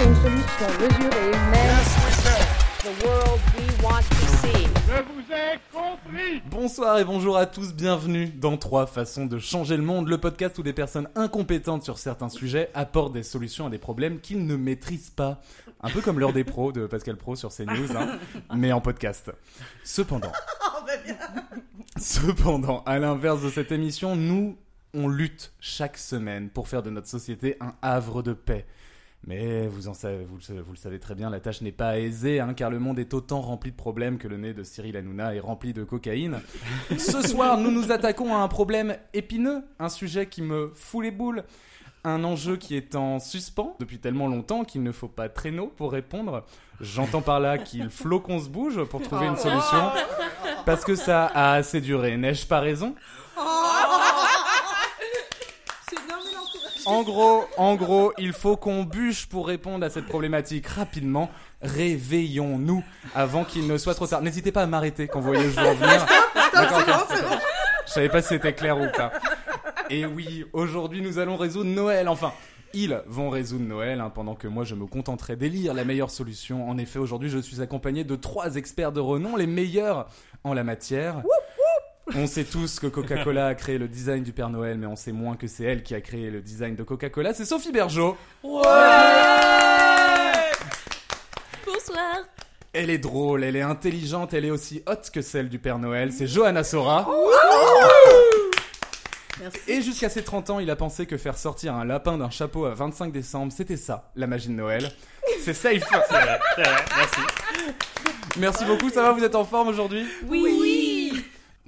apporter 0.00 0.08
une 0.08 0.14
solution 0.16 0.66
mesurée, 0.80 1.30
mais 1.50 1.68
the 2.82 3.04
world 3.04 3.40
we 3.56 3.82
want 3.82 4.02
to 4.08 4.26
see. 4.40 4.66
Bonsoir 6.50 6.98
et 6.98 7.04
bonjour 7.04 7.36
à 7.36 7.46
tous, 7.46 7.72
bienvenue 7.72 8.28
dans 8.28 8.56
Trois 8.56 8.86
façons 8.86 9.26
de 9.26 9.38
changer 9.38 9.76
le 9.76 9.82
monde, 9.82 10.08
le 10.08 10.18
podcast 10.18 10.58
où 10.58 10.62
des 10.62 10.72
personnes 10.72 11.08
incompétentes 11.14 11.84
sur 11.84 11.98
certains 11.98 12.28
sujets 12.28 12.70
apportent 12.74 13.12
des 13.12 13.22
solutions 13.22 13.66
à 13.66 13.70
des 13.70 13.78
problèmes 13.78 14.20
qu'ils 14.20 14.46
ne 14.46 14.56
maîtrisent 14.56 15.10
pas. 15.10 15.40
Un 15.82 15.90
peu 15.90 16.00
comme 16.00 16.18
l'heure 16.18 16.32
des 16.32 16.44
pros 16.44 16.72
de 16.72 16.86
Pascal 16.86 17.16
Pro 17.16 17.36
sur 17.36 17.50
CNews, 17.50 17.96
hein, 17.96 18.18
mais 18.54 18.72
en 18.72 18.80
podcast. 18.80 19.30
Cependant, 19.84 20.32
cependant, 21.98 22.82
à 22.84 22.98
l'inverse 22.98 23.42
de 23.42 23.50
cette 23.50 23.72
émission, 23.72 24.16
nous, 24.16 24.56
on 24.92 25.08
lutte 25.08 25.52
chaque 25.60 25.96
semaine 25.96 26.50
pour 26.50 26.68
faire 26.68 26.82
de 26.82 26.90
notre 26.90 27.08
société 27.08 27.56
un 27.60 27.74
havre 27.82 28.22
de 28.22 28.32
paix. 28.32 28.66
Mais 29.26 29.66
vous, 29.68 29.86
en 29.88 29.94
savez, 29.94 30.24
vous, 30.24 30.36
le 30.36 30.42
savez- 30.42 30.60
vous 30.62 30.72
le 30.72 30.78
savez 30.78 30.98
très 30.98 31.14
bien, 31.14 31.28
la 31.28 31.40
tâche 31.40 31.60
n'est 31.60 31.72
pas 31.72 31.98
aisée, 31.98 32.40
hein, 32.40 32.54
car 32.54 32.70
le 32.70 32.78
monde 32.78 32.98
est 32.98 33.12
autant 33.12 33.40
rempli 33.42 33.70
de 33.70 33.76
problèmes 33.76 34.16
que 34.16 34.26
le 34.28 34.38
nez 34.38 34.54
de 34.54 34.62
Cyril 34.64 34.96
Hanouna 34.96 35.34
est 35.34 35.40
rempli 35.40 35.74
de 35.74 35.84
cocaïne. 35.84 36.40
Ce 36.98 37.20
soir, 37.28 37.58
nous 37.58 37.70
nous 37.70 37.92
attaquons 37.92 38.34
à 38.34 38.38
un 38.38 38.48
problème 38.48 38.96
épineux, 39.12 39.62
un 39.78 39.90
sujet 39.90 40.26
qui 40.26 40.40
me 40.40 40.72
fout 40.74 41.02
les 41.04 41.10
boules, 41.10 41.44
un 42.02 42.24
enjeu 42.24 42.56
qui 42.56 42.74
est 42.76 42.94
en 42.94 43.18
suspens 43.20 43.76
depuis 43.78 43.98
tellement 43.98 44.26
longtemps 44.26 44.64
qu'il 44.64 44.82
ne 44.82 44.90
faut 44.90 45.06
pas 45.08 45.28
traîneau 45.28 45.66
pour 45.76 45.92
répondre. 45.92 46.46
J'entends 46.80 47.20
par 47.20 47.40
là 47.40 47.58
qu'il 47.58 47.90
faut 47.90 48.20
qu'on 48.20 48.40
se 48.40 48.48
bouge 48.48 48.82
pour 48.84 49.02
trouver 49.02 49.26
une 49.26 49.36
solution, 49.36 49.90
parce 50.64 50.82
que 50.82 50.94
ça 50.94 51.26
a 51.26 51.52
assez 51.56 51.82
duré. 51.82 52.16
N'ai-je 52.16 52.46
pas 52.46 52.60
raison? 52.60 52.94
En 56.90 57.02
gros, 57.04 57.44
en 57.56 57.76
gros, 57.76 58.12
il 58.18 58.32
faut 58.32 58.56
qu'on 58.56 58.82
bûche 58.82 59.26
pour 59.26 59.46
répondre 59.46 59.86
à 59.86 59.90
cette 59.90 60.06
problématique 60.06 60.66
rapidement. 60.66 61.30
Réveillons-nous 61.62 62.82
avant 63.14 63.44
qu'il 63.44 63.66
ne 63.68 63.78
soit 63.78 63.94
trop 63.94 64.08
tard. 64.08 64.22
N'hésitez 64.22 64.50
pas 64.50 64.62
à 64.62 64.66
m'arrêter 64.66 65.06
quand 65.06 65.20
vous 65.20 65.28
voyez 65.28 65.44
le 65.44 65.50
jour 65.50 65.62
venir. 65.74 66.04
D'accord, 66.52 67.06
ok. 67.08 67.38
Je 67.86 67.92
savais 67.92 68.08
pas 68.08 68.22
si 68.22 68.28
c'était 68.28 68.54
clair 68.54 68.78
ou 68.80 68.86
pas. 68.96 69.12
Et 69.88 70.04
oui, 70.04 70.44
aujourd'hui 70.52 71.00
nous 71.00 71.18
allons 71.18 71.36
résoudre 71.36 71.70
Noël. 71.70 72.08
Enfin, 72.08 72.32
ils 72.72 73.00
vont 73.06 73.30
résoudre 73.30 73.64
Noël 73.64 74.00
hein, 74.00 74.10
pendant 74.10 74.34
que 74.34 74.48
moi 74.48 74.64
je 74.64 74.74
me 74.74 74.86
contenterai 74.86 75.36
d'élire 75.36 75.74
la 75.74 75.84
meilleure 75.84 76.10
solution. 76.10 76.68
En 76.68 76.78
effet, 76.78 76.98
aujourd'hui 76.98 77.28
je 77.28 77.38
suis 77.38 77.60
accompagné 77.60 78.04
de 78.04 78.16
trois 78.16 78.56
experts 78.56 78.92
de 78.92 79.00
renom, 79.00 79.36
les 79.36 79.46
meilleurs 79.46 80.08
en 80.44 80.54
la 80.54 80.64
matière. 80.64 81.22
On 82.16 82.26
sait 82.26 82.44
tous 82.44 82.80
que 82.80 82.86
Coca-Cola 82.86 83.46
a 83.48 83.54
créé 83.54 83.78
le 83.78 83.88
design 83.88 84.22
du 84.22 84.32
Père 84.32 84.50
Noël, 84.50 84.78
mais 84.78 84.86
on 84.86 84.96
sait 84.96 85.12
moins 85.12 85.36
que 85.36 85.46
c'est 85.46 85.64
elle 85.64 85.82
qui 85.82 85.94
a 85.94 86.00
créé 86.00 86.30
le 86.30 86.40
design 86.40 86.74
de 86.74 86.82
Coca-Cola. 86.82 87.34
C'est 87.34 87.44
Sophie 87.44 87.72
Bergeau. 87.72 88.16
Bonsoir. 91.66 92.18
Elle 92.72 92.90
est 92.90 92.98
drôle, 92.98 93.44
elle 93.44 93.56
est 93.56 93.62
intelligente, 93.62 94.34
elle 94.34 94.44
est 94.44 94.50
aussi 94.50 94.82
haute 94.88 95.10
que 95.10 95.22
celle 95.22 95.48
du 95.48 95.58
Père 95.58 95.78
Noël. 95.78 96.12
C'est 96.12 96.26
Johanna 96.26 96.64
Sora. 96.64 97.08
Et 99.66 99.80
jusqu'à 99.80 100.08
ses 100.08 100.22
30 100.22 100.50
ans, 100.50 100.60
il 100.60 100.70
a 100.70 100.76
pensé 100.76 101.06
que 101.06 101.16
faire 101.16 101.38
sortir 101.38 101.74
un 101.74 101.84
lapin 101.84 102.18
d'un 102.18 102.30
chapeau 102.30 102.66
à 102.66 102.74
25 102.74 103.12
décembre, 103.12 103.52
c'était 103.56 103.76
ça, 103.76 104.10
la 104.14 104.26
magie 104.26 104.48
de 104.48 104.54
Noël. 104.54 104.92
C'est 105.42 105.54
safe. 105.54 105.82
Merci. 106.58 107.20
Merci 108.36 108.64
beaucoup, 108.64 108.90
ça 108.90 109.02
va, 109.02 109.12
vous 109.12 109.24
êtes 109.24 109.34
en 109.34 109.44
forme 109.44 109.68
aujourd'hui? 109.68 110.06
Oui. 110.26 110.79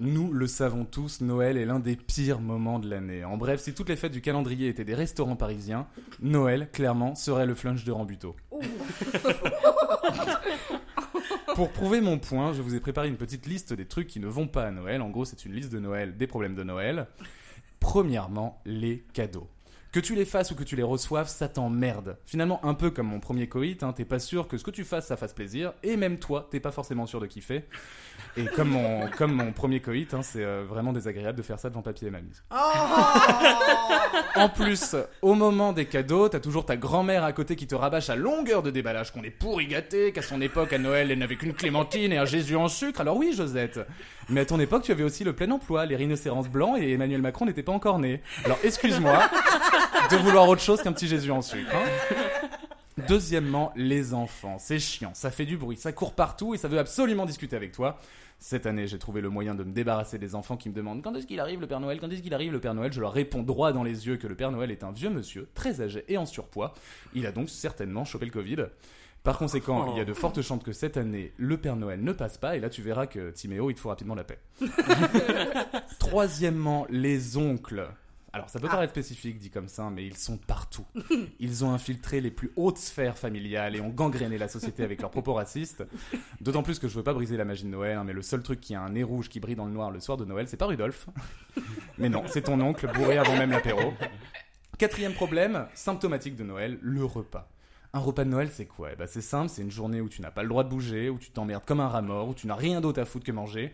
Nous 0.02 0.32
le 0.32 0.48
savons 0.48 0.84
tous, 0.84 1.20
Noël 1.20 1.56
est 1.56 1.64
l'un 1.64 1.78
des 1.78 1.94
pires 1.94 2.40
moments 2.40 2.80
de 2.80 2.90
l'année. 2.90 3.24
En 3.24 3.36
bref, 3.36 3.60
si 3.60 3.72
toutes 3.72 3.88
les 3.88 3.94
fêtes 3.94 4.10
du 4.10 4.20
calendrier 4.20 4.66
étaient 4.66 4.84
des 4.84 4.96
restaurants 4.96 5.36
parisiens, 5.36 5.86
Noël, 6.20 6.68
clairement, 6.72 7.14
serait 7.14 7.46
le 7.46 7.54
flunch 7.54 7.84
de 7.84 7.92
Rambuteau. 7.92 8.34
Pour 11.54 11.70
prouver 11.70 12.00
mon 12.00 12.18
point, 12.18 12.52
je 12.52 12.62
vous 12.62 12.74
ai 12.74 12.80
préparé 12.80 13.06
une 13.06 13.16
petite 13.16 13.46
liste 13.46 13.74
des 13.74 13.86
trucs 13.86 14.08
qui 14.08 14.18
ne 14.18 14.26
vont 14.26 14.48
pas 14.48 14.64
à 14.64 14.72
Noël. 14.72 15.02
En 15.02 15.10
gros, 15.10 15.24
c'est 15.24 15.44
une 15.44 15.52
liste 15.52 15.72
de 15.72 15.78
Noël, 15.78 16.16
des 16.16 16.26
problèmes 16.26 16.56
de 16.56 16.64
Noël. 16.64 17.06
Premièrement, 17.78 18.60
les 18.64 19.04
cadeaux. 19.12 19.46
Que 19.92 20.00
tu 20.00 20.14
les 20.14 20.24
fasses 20.24 20.50
ou 20.50 20.54
que 20.54 20.64
tu 20.64 20.74
les 20.74 20.82
reçoives, 20.82 21.28
ça 21.28 21.48
t'emmerde. 21.48 22.16
Finalement, 22.24 22.64
un 22.64 22.72
peu 22.72 22.90
comme 22.90 23.08
mon 23.08 23.20
premier 23.20 23.46
coït, 23.46 23.82
hein, 23.82 23.92
t'es 23.92 24.06
pas 24.06 24.18
sûr 24.18 24.48
que 24.48 24.56
ce 24.56 24.64
que 24.64 24.70
tu 24.70 24.84
fasses, 24.84 25.06
ça 25.06 25.18
fasse 25.18 25.34
plaisir, 25.34 25.74
et 25.82 25.98
même 25.98 26.18
toi, 26.18 26.48
t'es 26.50 26.60
pas 26.60 26.70
forcément 26.70 27.06
sûr 27.06 27.20
de 27.20 27.26
kiffer. 27.26 27.64
Et 28.38 28.46
comme 28.46 28.70
mon, 28.70 29.06
comme 29.18 29.32
mon 29.32 29.52
premier 29.52 29.80
coït, 29.80 30.14
hein, 30.14 30.22
c'est 30.22 30.42
euh, 30.42 30.64
vraiment 30.66 30.94
désagréable 30.94 31.36
de 31.36 31.42
faire 31.42 31.58
ça 31.58 31.68
devant 31.68 31.82
papy 31.82 32.06
et 32.06 32.10
mamie. 32.10 32.32
En 34.34 34.48
plus, 34.48 34.96
au 35.20 35.34
moment 35.34 35.72
des 35.72 35.84
cadeaux, 35.84 36.28
t'as 36.28 36.40
toujours 36.40 36.64
ta 36.64 36.76
grand-mère 36.76 37.22
à 37.22 37.32
côté 37.32 37.54
qui 37.54 37.66
te 37.66 37.74
rabâche 37.74 38.08
à 38.08 38.16
longueur 38.16 38.62
de 38.62 38.70
déballage 38.70 39.12
qu'on 39.12 39.22
est 39.22 39.30
pourri 39.30 39.66
gâté, 39.66 40.12
qu'à 40.12 40.22
son 40.22 40.40
époque, 40.40 40.72
à 40.72 40.78
Noël, 40.78 41.10
elle 41.10 41.18
n'avait 41.18 41.36
qu'une 41.36 41.52
clémentine 41.52 42.12
et 42.12 42.18
un 42.18 42.24
Jésus 42.24 42.56
en 42.56 42.68
sucre. 42.68 43.00
Alors 43.02 43.16
oui, 43.16 43.34
Josette. 43.34 43.80
Mais 44.28 44.40
à 44.40 44.46
ton 44.46 44.58
époque, 44.58 44.82
tu 44.84 44.92
avais 44.92 45.02
aussi 45.02 45.24
le 45.24 45.34
plein 45.34 45.50
emploi, 45.50 45.84
les 45.84 45.96
rhinocéros 45.96 46.48
blancs 46.48 46.78
et 46.80 46.92
Emmanuel 46.92 47.20
Macron 47.20 47.44
n'était 47.44 47.62
pas 47.62 47.72
encore 47.72 47.98
né. 47.98 48.22
Alors 48.44 48.58
excuse-moi 48.64 49.18
de 50.10 50.16
vouloir 50.16 50.48
autre 50.48 50.62
chose 50.62 50.82
qu'un 50.82 50.92
petit 50.92 51.08
Jésus 51.08 51.30
en 51.30 51.42
sucre. 51.42 51.74
hein. 51.74 52.48
Deuxièmement, 53.08 53.72
les 53.74 54.12
enfants. 54.12 54.56
C'est 54.58 54.78
chiant, 54.78 55.12
ça 55.14 55.30
fait 55.30 55.46
du 55.46 55.56
bruit, 55.56 55.76
ça 55.78 55.92
court 55.92 56.12
partout 56.14 56.54
et 56.54 56.58
ça 56.58 56.68
veut 56.68 56.78
absolument 56.78 57.24
discuter 57.24 57.56
avec 57.56 57.72
toi. 57.72 57.98
Cette 58.38 58.66
année, 58.66 58.86
j'ai 58.86 58.98
trouvé 58.98 59.20
le 59.20 59.30
moyen 59.30 59.54
de 59.54 59.64
me 59.64 59.72
débarrasser 59.72 60.18
des 60.18 60.34
enfants 60.34 60.56
qui 60.56 60.68
me 60.68 60.74
demandent 60.74 61.00
quand 61.02 61.14
est-ce 61.14 61.26
qu'il 61.26 61.40
arrive 61.40 61.60
le 61.60 61.66
Père 61.66 61.80
Noël, 61.80 61.98
quand 62.00 62.10
est-ce 62.10 62.22
qu'il 62.22 62.34
arrive 62.34 62.52
le 62.52 62.60
Père 62.60 62.74
Noël? 62.74 62.92
Je 62.92 63.00
leur 63.00 63.12
réponds 63.12 63.42
droit 63.42 63.72
dans 63.72 63.82
les 63.82 64.06
yeux 64.06 64.16
que 64.18 64.26
le 64.26 64.34
Père 64.34 64.50
Noël 64.50 64.70
est 64.70 64.84
un 64.84 64.90
vieux 64.92 65.10
monsieur, 65.10 65.48
très 65.54 65.80
âgé 65.80 66.04
et 66.08 66.18
en 66.18 66.26
surpoids. 66.26 66.74
Il 67.14 67.24
a 67.26 67.32
donc 67.32 67.48
certainement 67.48 68.04
chopé 68.04 68.26
le 68.26 68.32
Covid. 68.32 68.66
Par 69.22 69.38
conséquent, 69.38 69.92
il 69.94 69.98
y 69.98 70.00
a 70.00 70.04
de 70.04 70.12
fortes 70.12 70.42
chances 70.42 70.62
que 70.64 70.72
cette 70.72 70.96
année, 70.96 71.32
le 71.38 71.56
Père 71.56 71.76
Noël 71.76 72.02
ne 72.02 72.12
passe 72.12 72.36
pas, 72.36 72.56
et 72.56 72.60
là 72.60 72.68
tu 72.68 72.82
verras 72.82 73.06
que 73.06 73.30
Timéo, 73.30 73.70
il 73.70 73.74
te 73.74 73.80
faut 73.80 73.88
rapidement 73.88 74.16
la 74.16 74.24
paix. 74.24 74.40
Troisièmement, 76.00 76.86
les 76.90 77.36
oncles. 77.36 77.88
Alors 78.34 78.48
ça 78.48 78.58
peut 78.58 78.68
paraître 78.68 78.92
spécifique 78.92 79.38
dit 79.38 79.50
comme 79.50 79.68
ça, 79.68 79.90
mais 79.90 80.06
ils 80.06 80.16
sont 80.16 80.38
partout. 80.38 80.86
Ils 81.38 81.64
ont 81.64 81.72
infiltré 81.72 82.20
les 82.20 82.30
plus 82.30 82.50
hautes 82.56 82.78
sphères 82.78 83.18
familiales 83.18 83.76
et 83.76 83.80
ont 83.80 83.90
gangréné 83.90 84.38
la 84.38 84.48
société 84.48 84.82
avec 84.82 85.02
leurs 85.02 85.10
propos 85.10 85.34
racistes. 85.34 85.84
D'autant 86.40 86.62
plus 86.62 86.78
que 86.78 86.88
je 86.88 86.94
veux 86.94 87.02
pas 87.02 87.12
briser 87.12 87.36
la 87.36 87.44
magie 87.44 87.64
de 87.64 87.68
Noël, 87.68 87.98
hein, 87.98 88.04
mais 88.04 88.14
le 88.14 88.22
seul 88.22 88.42
truc 88.42 88.60
qui 88.60 88.74
a 88.74 88.80
un 88.80 88.90
nez 88.90 89.02
rouge 89.02 89.28
qui 89.28 89.38
brille 89.38 89.56
dans 89.56 89.66
le 89.66 89.72
noir 89.72 89.90
le 89.90 90.00
soir 90.00 90.16
de 90.16 90.24
Noël, 90.24 90.48
c'est 90.48 90.56
pas 90.56 90.66
Rudolph. 90.66 91.08
Mais 91.98 92.08
non, 92.08 92.22
c'est 92.26 92.42
ton 92.42 92.58
oncle 92.60 92.90
bourré 92.94 93.18
avant 93.18 93.36
même 93.36 93.50
l'apéro. 93.50 93.92
Quatrième 94.78 95.12
problème, 95.12 95.66
symptomatique 95.74 96.34
de 96.34 96.44
Noël, 96.44 96.78
le 96.80 97.04
repas. 97.04 97.50
Un 97.92 98.00
repas 98.00 98.24
de 98.24 98.30
Noël, 98.30 98.48
c'est 98.50 98.64
quoi? 98.64 98.90
Eh 98.92 98.96
ben, 98.96 99.06
C'est 99.06 99.20
simple, 99.20 99.50
c'est 99.50 99.60
une 99.60 99.70
journée 99.70 100.00
où 100.00 100.08
tu 100.08 100.22
n'as 100.22 100.30
pas 100.30 100.42
le 100.42 100.48
droit 100.48 100.64
de 100.64 100.70
bouger, 100.70 101.10
où 101.10 101.18
tu 101.18 101.30
t'emmerdes 101.30 101.66
comme 101.66 101.80
un 101.80 101.88
rat 101.88 102.00
mort, 102.00 102.28
où 102.28 102.34
tu 102.34 102.46
n'as 102.46 102.54
rien 102.54 102.80
d'autre 102.80 103.00
à 103.00 103.04
foutre 103.04 103.26
que 103.26 103.32
manger. 103.32 103.72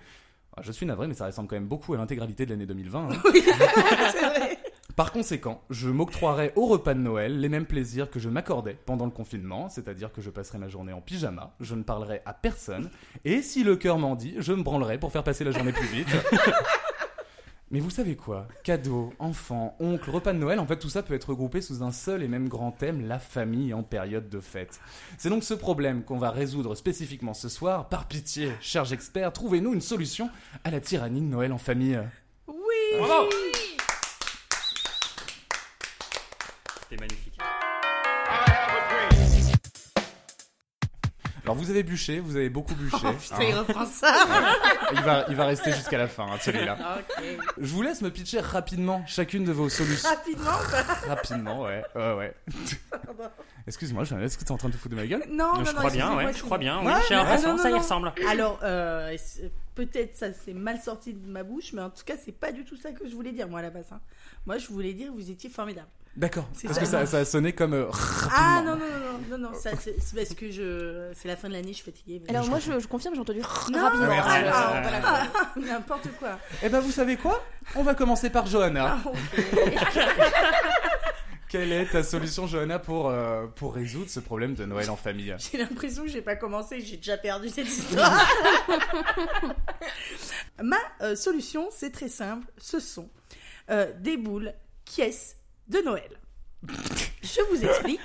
Ah, 0.58 0.62
Je 0.64 0.72
suis 0.72 0.86
navré, 0.86 1.06
mais 1.06 1.14
ça 1.14 1.26
ressemble 1.26 1.48
quand 1.48 1.56
même 1.56 1.68
beaucoup 1.68 1.94
à 1.94 1.96
l'intégralité 1.96 2.44
de 2.44 2.50
l'année 2.50 2.66
2020. 2.66 3.08
hein. 3.10 3.22
Par 4.96 5.12
conséquent, 5.12 5.62
je 5.70 5.88
m'octroierai 5.90 6.52
au 6.56 6.66
repas 6.66 6.92
de 6.94 6.98
Noël 6.98 7.38
les 7.38 7.48
mêmes 7.48 7.66
plaisirs 7.66 8.10
que 8.10 8.18
je 8.18 8.28
m'accordais 8.28 8.76
pendant 8.84 9.04
le 9.04 9.12
confinement, 9.12 9.68
c'est-à-dire 9.68 10.10
que 10.10 10.20
je 10.20 10.28
passerai 10.30 10.58
ma 10.58 10.66
journée 10.68 10.92
en 10.92 11.00
pyjama, 11.00 11.54
je 11.60 11.76
ne 11.76 11.84
parlerai 11.84 12.20
à 12.26 12.32
personne, 12.32 12.90
et 13.24 13.40
si 13.42 13.62
le 13.62 13.76
cœur 13.76 13.98
m'en 13.98 14.16
dit, 14.16 14.34
je 14.38 14.52
me 14.52 14.62
branlerai 14.64 14.98
pour 14.98 15.12
faire 15.12 15.22
passer 15.22 15.44
la 15.44 15.52
journée 15.52 15.72
plus 15.72 15.86
vite. 15.86 16.08
Mais 17.70 17.80
vous 17.80 17.90
savez 17.90 18.16
quoi 18.16 18.48
Cadeaux, 18.64 19.12
enfants, 19.18 19.76
oncles, 19.78 20.10
repas 20.10 20.32
de 20.32 20.38
Noël, 20.38 20.58
en 20.58 20.66
fait 20.66 20.78
tout 20.78 20.88
ça 20.88 21.02
peut 21.02 21.12
être 21.12 21.28
regroupé 21.28 21.60
sous 21.60 21.82
un 21.82 21.92
seul 21.92 22.22
et 22.22 22.28
même 22.28 22.48
grand 22.48 22.72
thème, 22.72 23.06
la 23.06 23.18
famille 23.18 23.74
en 23.74 23.82
période 23.82 24.30
de 24.30 24.40
fête. 24.40 24.80
C'est 25.18 25.28
donc 25.28 25.44
ce 25.44 25.52
problème 25.52 26.02
qu'on 26.02 26.16
va 26.16 26.30
résoudre 26.30 26.74
spécifiquement 26.74 27.34
ce 27.34 27.50
soir. 27.50 27.90
Par 27.90 28.08
pitié, 28.08 28.52
chers 28.62 28.90
experts, 28.94 29.34
trouvez-nous 29.34 29.74
une 29.74 29.82
solution 29.82 30.30
à 30.64 30.70
la 30.70 30.80
tyrannie 30.80 31.20
de 31.20 31.26
Noël 31.26 31.52
en 31.52 31.58
famille. 31.58 32.00
Bravo. 32.98 33.28
C'était 36.88 36.96
magnifique. 36.96 37.27
Alors 41.48 41.56
vous 41.56 41.70
avez 41.70 41.82
bûché, 41.82 42.20
vous 42.20 42.36
avez 42.36 42.50
beaucoup 42.50 42.74
bûché. 42.74 42.96
Oh 43.02 43.12
putain, 43.18 43.42
il 43.42 43.52
hein. 43.54 43.64
reprend 43.66 43.86
ça. 43.86 44.14
il, 44.92 45.00
va, 45.00 45.24
il 45.30 45.34
va 45.34 45.46
rester 45.46 45.72
jusqu'à 45.72 45.96
la 45.96 46.06
fin, 46.08 46.26
hein, 46.26 46.36
celui-là. 46.42 46.98
ok. 46.98 47.24
Je 47.58 47.72
vous 47.74 47.80
laisse 47.82 48.02
me 48.02 48.10
pitcher 48.10 48.40
rapidement 48.40 49.02
chacune 49.06 49.44
de 49.44 49.52
vos 49.52 49.68
solutions. 49.70 50.08
Rapidement. 50.10 50.50
Rapidement, 51.08 51.62
ouais. 51.62 51.82
Ouais, 51.94 52.12
ouais. 52.14 52.34
Excuse-moi, 53.66 54.04
je- 54.04 54.14
est-ce 54.16 54.36
que 54.38 54.44
t'es 54.44 54.52
en 54.52 54.56
train 54.58 54.68
de 54.68 54.74
te 54.74 54.78
foutre 54.78 54.94
de 54.94 55.00
ma 55.00 55.06
gueule 55.06 55.24
Non, 55.30 55.54
non, 55.54 55.64
je 55.64 55.70
non. 55.72 55.78
crois 55.78 55.90
bien, 55.90 56.16
ouais, 56.16 56.32
je 56.32 56.42
crois 56.42 56.58
bien. 56.58 56.78
Oui, 56.80 56.86
Ouais, 56.86 56.92
l'impression, 57.10 57.50
ah, 57.50 57.52
non, 57.56 57.62
ça 57.62 57.70
y 57.70 57.74
ressemble. 57.74 58.12
Alors, 58.28 58.58
euh, 58.62 59.16
peut-être 59.74 60.16
ça 60.16 60.32
s'est 60.32 60.54
mal 60.54 60.78
sorti 60.80 61.12
de 61.14 61.26
ma 61.30 61.42
bouche, 61.44 61.72
mais 61.72 61.82
en 61.82 61.90
tout 61.90 62.04
cas, 62.04 62.14
c'est 62.22 62.32
pas 62.32 62.52
du 62.52 62.64
tout 62.64 62.76
ça 62.76 62.92
que 62.92 63.08
je 63.08 63.14
voulais 63.14 63.32
dire, 63.32 63.48
moi, 63.48 63.60
à 63.60 63.62
la 63.62 63.70
base. 63.70 63.86
hein. 63.92 64.00
Moi, 64.46 64.58
je 64.58 64.66
voulais 64.68 64.92
dire, 64.94 65.12
vous 65.12 65.30
étiez 65.30 65.50
formidable. 65.50 65.88
D'accord. 66.18 66.48
Parce 66.64 66.74
ça. 66.74 66.80
que 66.80 66.86
ça, 66.86 67.06
ça 67.06 67.18
a 67.18 67.24
sonné 67.24 67.52
comme 67.52 67.74
euh, 67.74 67.86
Ah 68.34 68.60
non, 68.66 68.74
non, 68.74 68.84
non, 69.30 69.32
non, 69.38 69.38
non, 69.38 69.50
c'est 69.54 69.70
parce 70.16 70.34
que 70.34 70.50
je... 70.50 71.12
c'est 71.14 71.28
la 71.28 71.36
fin 71.36 71.46
de 71.48 71.52
l'année, 71.52 71.68
je 71.68 71.74
suis 71.76 71.84
fatiguée. 71.84 72.20
mais- 72.24 72.30
Alors 72.34 72.48
moi 72.48 72.58
je, 72.58 72.80
je 72.80 72.88
confirme, 72.88 73.14
j'ai 73.14 73.20
entendu 73.20 73.38
Non, 73.38 73.46
rapidement. 73.46 74.08
ah, 74.10 75.22
n'importe 75.56 76.08
quoi. 76.18 76.40
Eh 76.60 76.68
ben 76.68 76.80
vous 76.80 76.90
savez 76.90 77.16
quoi? 77.16 77.40
On 77.76 77.84
va 77.84 77.94
commencer 77.94 78.30
par 78.30 78.48
Johanna. 78.48 78.98
Ah, 79.04 79.08
ok. 79.08 79.44
Quelle 81.48 81.72
est 81.72 81.86
ta 81.86 82.02
solution, 82.02 82.46
Johanna, 82.46 82.78
pour, 82.78 83.08
euh, 83.08 83.46
pour 83.46 83.74
résoudre 83.74 84.10
ce 84.10 84.20
problème 84.20 84.54
de 84.54 84.66
Noël 84.66 84.90
en 84.90 84.96
famille? 84.96 85.34
J'ai 85.38 85.56
l'impression 85.58 86.02
que 86.02 86.08
j'ai 86.10 86.20
pas 86.20 86.36
commencé, 86.36 86.80
j'ai 86.82 86.98
déjà 86.98 87.16
perdu 87.16 87.48
cette 87.48 87.68
histoire. 87.68 88.12
Ma 90.62 90.76
euh, 91.00 91.16
solution, 91.16 91.68
c'est 91.70 91.90
très 91.90 92.08
simple. 92.08 92.46
Ce 92.58 92.80
sont 92.80 93.08
euh, 93.70 93.90
des 93.98 94.18
boules 94.18 94.52
caisses 94.84 95.36
de 95.68 95.78
Noël. 95.78 96.10
Je 97.22 97.40
vous 97.50 97.64
explique. 97.64 98.00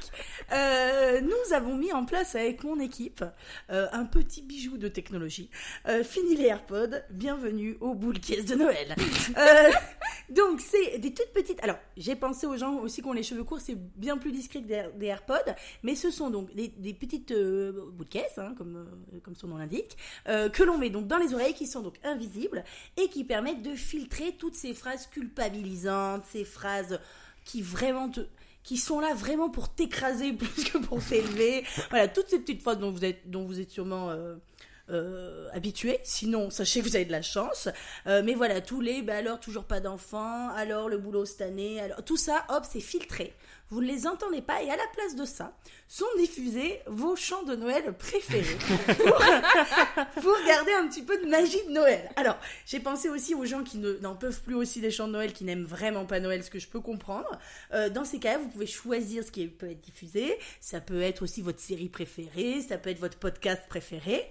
Euh, 0.52 1.22
nous 1.22 1.54
avons 1.56 1.76
mis 1.76 1.92
en 1.94 2.06
place 2.06 2.36
avec 2.36 2.64
mon 2.64 2.80
équipe 2.80 3.24
euh, 3.72 3.88
un 3.92 4.06
petit 4.06 4.42
bijou 4.44 4.78
de 4.78 4.88
technologie. 4.88 5.50
Euh, 5.88 6.04
fini 6.04 6.36
les 6.36 6.46
AirPods, 6.46 6.98
bienvenue 7.10 7.78
aux 7.80 7.96
boules 7.96 8.20
caisses 8.20 8.46
de 8.46 8.56
Noël. 8.56 8.96
Donc 10.30 10.60
c'est 10.62 11.00
des 11.00 11.14
toutes 11.14 11.32
petites. 11.34 11.64
Alors 11.64 11.78
j'ai 11.98 12.16
pensé 12.16 12.46
aux 12.46 12.58
gens 12.58 12.76
aussi 12.76 13.02
qui 13.02 13.08
ont 13.08 13.14
les 13.14 13.24
cheveux 13.24 13.44
courts, 13.44 13.62
c'est 13.62 13.78
bien 13.98 14.18
plus 14.18 14.32
discret 14.32 14.62
que 14.62 14.68
des, 14.68 14.74
Air- 14.76 14.94
des 14.94 15.06
AirPods, 15.08 15.54
mais 15.82 15.96
ce 15.96 16.12
sont 16.12 16.30
donc 16.30 16.54
des, 16.54 16.68
des 16.68 16.94
petites 16.94 17.34
boules 17.34 18.08
caisses, 18.08 18.38
hein, 18.38 18.54
comme 18.58 18.88
comme 19.24 19.36
son 19.36 19.48
nom 19.48 19.58
l'indique, 19.58 19.98
que 20.26 20.64
l'on 20.64 20.78
met 20.78 20.90
donc 20.90 21.08
dans 21.08 21.18
les 21.18 21.34
oreilles, 21.34 21.54
qui 21.54 21.68
sont 21.68 21.82
donc 21.82 21.96
invisibles 22.04 22.64
et 22.98 23.10
qui 23.10 23.24
permettent 23.24 23.64
de 23.64 23.76
filtrer 23.76 24.34
toutes 24.38 24.56
ces 24.56 24.74
phrases 24.74 25.08
culpabilisantes, 25.08 26.24
ces 26.32 26.46
phrases 26.46 27.00
qui 27.44 27.62
vraiment 27.62 28.10
te 28.10 28.22
qui 28.64 28.78
sont 28.78 29.02
là 29.02 29.14
vraiment 29.14 29.50
pour 29.50 29.70
t'écraser 29.70 30.32
plus 30.34 30.64
que 30.64 30.78
pour 30.78 31.04
t'élever. 31.04 31.66
Voilà, 31.90 32.08
toutes 32.08 32.30
ces 32.30 32.40
petites 32.40 32.62
phrases 32.62 32.80
dont 32.80 32.92
vous 32.92 33.04
êtes, 33.04 33.30
dont 33.30 33.44
vous 33.46 33.60
êtes 33.60 33.70
sûrement 33.70 34.10
euh, 34.10 34.36
euh, 34.90 35.48
habitué. 35.54 36.00
Sinon, 36.04 36.50
sachez 36.50 36.82
que 36.82 36.86
vous 36.88 36.96
avez 36.96 37.06
de 37.06 37.12
la 37.12 37.22
chance. 37.22 37.70
Euh, 38.08 38.22
mais 38.24 38.34
voilà, 38.34 38.62
tous 38.62 38.82
les, 38.82 39.02
bah 39.02 39.16
alors 39.18 39.40
toujours 39.40 39.64
pas 39.66 39.80
d'enfants, 39.80 40.50
alors 40.50 40.90
le 40.90 40.98
boulot 40.98 41.26
cette 41.26 41.42
année, 41.42 41.80
alors 41.80 42.04
tout 42.04 42.18
ça, 42.18 42.46
hop, 42.50 42.64
c'est 42.70 42.80
filtré. 42.82 43.34
Vous 43.70 43.82
ne 43.82 43.88
les 43.88 44.06
entendez 44.06 44.42
pas 44.42 44.62
et 44.62 44.70
à 44.70 44.76
la 44.76 44.84
place 44.94 45.16
de 45.16 45.26
ça, 45.26 45.58
sont 45.88 46.06
diffusés 46.18 46.80
vos 46.86 47.16
chants 47.16 47.42
de 47.44 47.56
Noël 47.56 47.94
préférés 47.98 48.58
pour, 48.98 49.16
pour 50.22 50.36
garder 50.46 50.74
un 50.74 50.88
petit 50.88 51.02
peu 51.02 51.18
de 51.18 51.26
magie 51.28 51.66
de 51.68 51.72
Noël. 51.72 52.12
Alors, 52.16 52.38
j'ai 52.68 52.80
pensé 52.80 53.10
aussi 53.10 53.34
aux 53.34 53.46
gens 53.46 53.64
qui 53.64 53.78
ne- 53.80 53.98
n'en 54.00 54.16
peuvent 54.16 54.42
plus 54.42 54.54
aussi 54.54 54.80
des 54.80 54.92
chants 54.92 55.08
de 55.08 55.14
Noël, 55.14 55.34
qui 55.34 55.44
n'aiment 55.44 55.64
vraiment 55.66 56.06
pas 56.06 56.20
Noël, 56.20 56.44
ce 56.44 56.52
que 56.52 56.60
je 56.60 56.68
peux 56.68 56.82
comprendre. 56.82 57.40
Euh, 57.74 57.90
dans 57.90 58.06
ces 58.06 58.20
cas-là, 58.20 58.38
vous 58.38 58.50
pouvez 58.50 58.68
choisir 58.68 59.24
ce 59.24 59.32
qui 59.32 59.48
peut 59.48 59.72
être 59.72 59.82
diffusé. 59.82 60.38
Ça 60.60 60.80
peut 60.82 61.02
être 61.02 61.24
aussi 61.24 61.42
votre 61.42 61.60
série 61.62 61.90
préférée, 61.90 62.62
ça 62.62 62.78
peut 62.78 62.90
être 62.92 63.00
votre 63.00 63.18
podcast 63.18 63.64
préféré. 63.70 64.24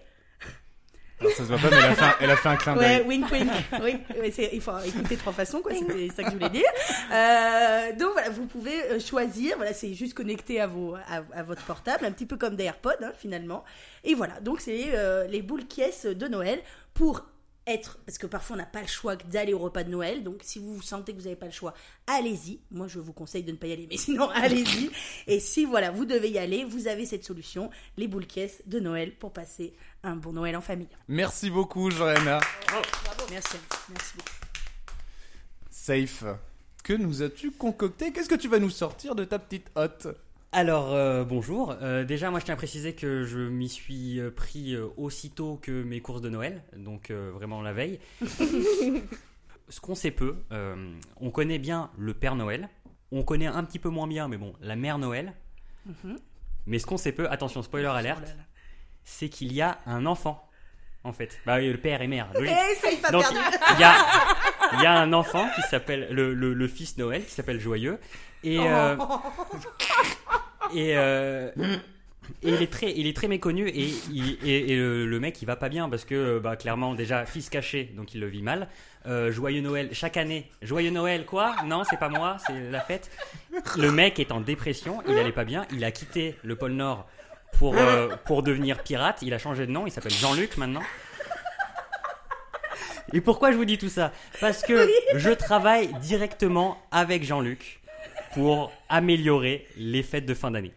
Alors, 1.23 1.37
ça 1.37 1.45
se 1.45 1.49
voit 1.49 1.59
pas, 1.59 1.71
mais 1.71 1.77
elle 1.77 1.85
a 1.85 1.95
fait 1.95 2.05
un, 2.05 2.15
elle 2.21 2.31
a 2.31 2.37
fait 2.37 2.49
un 2.49 2.57
clin 2.57 2.75
d'œil. 2.77 2.97
Ouais, 2.99 3.07
wink 3.07 3.31
wink. 3.31 3.51
oui, 3.83 3.97
il 4.53 4.61
faut 4.61 4.79
écouter 4.85 5.17
trois 5.17 5.33
façons, 5.33 5.61
quoi. 5.61 5.73
C'était 5.75 6.09
ça 6.09 6.25
que 6.25 6.31
je 6.31 6.35
voulais 6.35 6.51
dire. 6.51 6.69
Euh, 7.13 7.93
donc 7.97 8.13
voilà, 8.13 8.31
vous 8.31 8.47
pouvez 8.47 8.83
euh, 8.85 8.99
choisir. 8.99 9.57
Voilà, 9.57 9.73
c'est 9.73 9.95
juste 9.95 10.15
connecté 10.15 10.61
à 10.61 10.67
vos, 10.67 10.95
à, 10.95 11.23
à 11.35 11.43
votre 11.43 11.63
portable, 11.65 12.05
un 12.05 12.13
petit 12.13 12.27
peu 12.27 12.37
comme 12.37 12.57
des 12.57 12.65
AirPods, 12.65 12.91
hein, 13.03 13.13
finalement. 13.17 13.65
Et 14.05 14.15
voilà, 14.15 14.41
donc 14.41 14.61
c'est 14.61 14.91
euh, 14.95 15.27
les 15.29 15.43
boules 15.43 15.67
caisses 15.67 16.07
de 16.07 16.27
Noël 16.27 16.61
pour 16.95 17.25
être, 17.67 17.99
parce 18.05 18.19
que 18.19 18.27
parfois 18.27 18.55
on 18.55 18.59
n'a 18.59 18.67
pas 18.67 18.81
le 18.81 18.89
choix 18.89 19.17
que 19.17 19.27
d'aller 19.27 19.53
au 19.53 19.59
repas 19.59 19.85
de 19.85 19.91
Noël, 19.91 20.25
donc 20.25 20.41
si 20.43 20.59
vous 20.59 20.83
sentez 20.83 21.13
que 21.13 21.19
vous 21.19 21.25
n'avez 21.25 21.37
pas 21.37 21.47
le 21.47 21.53
choix, 21.53 21.75
allez-y. 22.07 22.61
Moi 22.71 22.89
je 22.89 22.99
vous 22.99 23.13
conseille 23.13 23.45
de 23.45 23.53
ne 23.53 23.57
pas 23.57 23.69
y 23.69 23.73
aller, 23.73 23.87
mais 23.89 23.97
sinon 23.97 24.29
allez-y. 24.35 24.91
Et 25.27 25.39
si 25.39 25.65
voilà, 25.65 25.91
vous 25.91 26.05
devez 26.05 26.31
y 26.31 26.39
aller, 26.39 26.65
vous 26.65 26.89
avez 26.89 27.07
cette 27.07 27.25
solution, 27.25 27.71
les 27.97 28.09
boules 28.09 28.27
caisses 28.27 28.63
de 28.67 28.81
Noël 28.81 29.15
pour 29.17 29.33
passer 29.33 29.75
un 30.05 30.17
bon 30.17 30.33
Noël 30.33 30.57
en 30.57 30.61
famille. 30.61 30.89
Merci 31.09 31.51
beaucoup, 31.51 31.91
Johanna. 31.91 32.41
Merci, 33.31 33.57
merci 33.91 34.15
beaucoup. 34.17 34.31
Safe. 35.71 36.25
Que 36.85 36.93
nous 36.93 37.23
as-tu 37.23 37.53
concocté? 37.53 38.13
Qu'est-ce 38.13 38.29
que 38.29 38.35
tu 38.35 38.49
vas 38.49 38.59
nous 38.59 38.71
sortir 38.71 39.15
de 39.15 39.25
ta 39.25 39.39
petite 39.39 39.71
hotte? 39.77 40.09
Alors, 40.51 40.93
euh, 40.93 41.25
bonjour. 41.25 41.77
Euh, 41.81 42.05
déjà, 42.05 42.31
moi, 42.31 42.41
je 42.41 42.45
tiens 42.45 42.55
à 42.55 42.57
préciser 42.57 42.95
que 42.95 43.25
je 43.25 43.39
m'y 43.39 43.69
suis 43.69 44.21
euh, 44.21 44.31
pris 44.31 44.77
aussitôt 44.97 45.59
que 45.63 45.83
mes 45.83 46.01
courses 46.01 46.21
de 46.21 46.29
Noël, 46.29 46.63
donc 46.77 47.11
euh, 47.11 47.31
vraiment 47.33 47.63
la 47.63 47.73
veille. 47.73 48.01
Ce 49.69 49.81
qu'on 49.81 49.95
sait 49.95 50.11
peu, 50.11 50.37
euh, 50.51 50.93
on 51.19 51.31
connaît 51.31 51.59
bien 51.59 51.91
le 51.97 52.13
Père 52.13 52.37
Noël, 52.37 52.69
on 53.13 53.23
connaît 53.23 53.47
un 53.47 53.65
petit 53.65 53.79
peu 53.79 53.89
moins 53.89 54.07
bien, 54.07 54.29
mais 54.29 54.37
bon, 54.37 54.53
la 54.61 54.77
Mère 54.77 54.99
Noël. 54.99 55.33
Mais 56.67 56.79
ce 56.79 56.87
qu'on 56.87 56.99
sait 56.99 57.13
peu, 57.13 57.31
attention, 57.31 57.63
spoiler 57.63 57.87
alerte, 57.87 58.37
Oh. 58.37 58.52
C'est 59.05 59.29
qu'il 59.29 59.53
y 59.53 59.61
a 59.63 59.79
un 59.87 60.07
enfant, 60.07 60.49
en 61.05 61.13
fait. 61.13 61.39
Bah 61.47 61.57
oui, 61.59 61.71
le 61.71 61.79
père 61.79 62.03
et 62.03 62.07
mère. 62.09 62.29
logique. 62.35 62.51
Eh, 62.55 62.75
ça, 62.77 62.89
il 62.91 63.13
Donc, 63.13 63.25
il 63.31 63.81
y 63.81 63.85
a, 63.85 63.95
il 64.75 64.81
y 64.83 64.87
a 64.87 64.93
un 64.99 65.13
enfant 65.13 65.47
qui 65.55 65.63
s'appelle 65.63 66.09
le, 66.11 66.35
le- 66.35 66.55
le 66.55 66.69
fils 66.69 66.97
Noël 66.99 67.25
qui 67.25 67.31
s'appelle 67.33 67.61
Joyeux 67.61 67.99
et 68.45 68.59
euh, 68.61 68.97
et, 70.75 70.97
euh, 70.97 71.51
et 72.43 72.49
il 72.49 72.63
est 72.63 72.73
très 72.73 72.91
il 72.93 73.07
est 73.07 73.15
très 73.17 73.29
méconnu 73.29 73.69
et, 73.69 73.89
il- 74.11 74.39
et, 74.45 74.73
et 74.73 74.77
le, 74.77 75.07
le 75.07 75.21
mec 75.21 75.41
il 75.43 75.45
va 75.47 75.57
pas 75.57 75.69
bien 75.69 75.89
parce 75.89 76.05
que 76.05 76.39
bah 76.39 76.57
clairement 76.57 76.95
déjà 76.95 77.27
fils 77.27 77.49
caché 77.51 77.93
donc 77.97 78.15
il 78.15 78.21
le 78.21 78.27
vit 78.29 78.43
mal 78.43 78.69
Euh, 79.05 79.33
joyeux 79.33 79.61
Noël 79.63 79.89
chaque 79.93 80.17
année 80.17 80.49
joyeux 80.63 80.91
Noël 80.93 81.25
quoi? 81.27 81.57
Non 81.67 81.83
c'est 81.85 81.99
pas 81.99 82.09
moi 82.09 82.37
c'est 82.47 82.71
la 82.71 82.81
fête 82.81 83.11
le 83.77 83.91
mec 83.91 84.19
est 84.21 84.31
en 84.33 84.41
dépression 84.41 85.03
il 85.09 85.19
allait 85.19 85.33
pas 85.33 85.45
bien 85.45 85.67
il 85.73 85.85
a 85.85 85.91
quitté 85.91 86.37
le 86.45 86.55
pôle 86.57 86.73
Nord 86.73 87.09
pour 87.59 87.77
euh, 87.77 88.09
pour 88.25 88.43
devenir 88.43 88.83
pirate 88.83 89.23
il 89.23 89.33
a 89.35 89.39
changé 89.39 89.67
de 89.67 89.71
nom 89.73 89.87
il 89.87 89.91
s'appelle 89.93 90.13
Jean-Luc 90.13 90.57
maintenant 90.57 90.83
et 93.13 93.21
pourquoi 93.21 93.53
je 93.53 93.57
vous 93.57 93.65
dis 93.67 93.77
tout 93.79 93.91
ça? 93.91 94.11
Parce 94.41 94.63
que 94.63 94.89
je 95.17 95.31
travaille 95.31 95.93
directement 96.01 96.79
avec 96.91 97.25
Jean-Luc 97.25 97.83
pour 98.33 98.73
améliorer 98.89 99.67
les 99.77 100.03
fêtes 100.03 100.25
de 100.25 100.33
fin 100.33 100.51
d'année. 100.51 100.73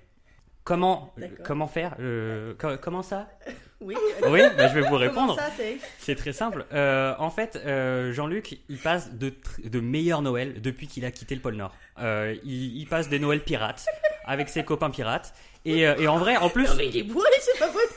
Comment, 0.65 1.13
comment 1.45 1.67
faire 1.67 1.95
Euh, 1.99 2.53
co- 2.57 2.75
Comment 2.81 3.03
ça? 3.03 3.29
Oui. 3.79 3.95
Oui, 4.27 4.41
bah, 4.57 4.67
je 4.67 4.73
vais 4.73 4.81
vous 4.81 4.95
répondre. 4.97 5.37
c'est 5.99 6.15
très 6.15 6.33
simple. 6.33 6.65
Euh, 6.73 7.13
en 7.19 7.29
fait, 7.29 7.61
euh, 7.65 8.11
Jean-Luc, 8.11 8.57
il 8.67 8.79
passe 8.79 9.13
de, 9.13 9.33
de 9.63 9.79
meilleurs 9.79 10.21
Noël 10.21 10.61
depuis 10.61 10.87
qu'il 10.87 11.05
a 11.05 11.11
quitté 11.11 11.35
le 11.35 11.41
pôle 11.41 11.55
Nord. 11.55 11.73
Il, 12.43 12.77
il 12.77 12.87
passe 12.87 13.07
des 13.07 13.19
Noëls 13.19 13.43
pirates 13.43 13.85
avec 14.25 14.49
ses 14.49 14.65
copains 14.65 14.89
pirates. 14.89 15.33
Et, 15.65 15.87
euh, 15.87 15.95
et 15.97 16.07
en 16.07 16.17
vrai, 16.17 16.37
en 16.37 16.49
plus, 16.49 16.67
Non, 16.67 16.75
mais 16.77 16.87
il 16.87 16.97
est 16.97 17.03
bourré, 17.03 17.27
c'est 17.41 17.57
pas 17.59 17.67
possible. 17.67 17.89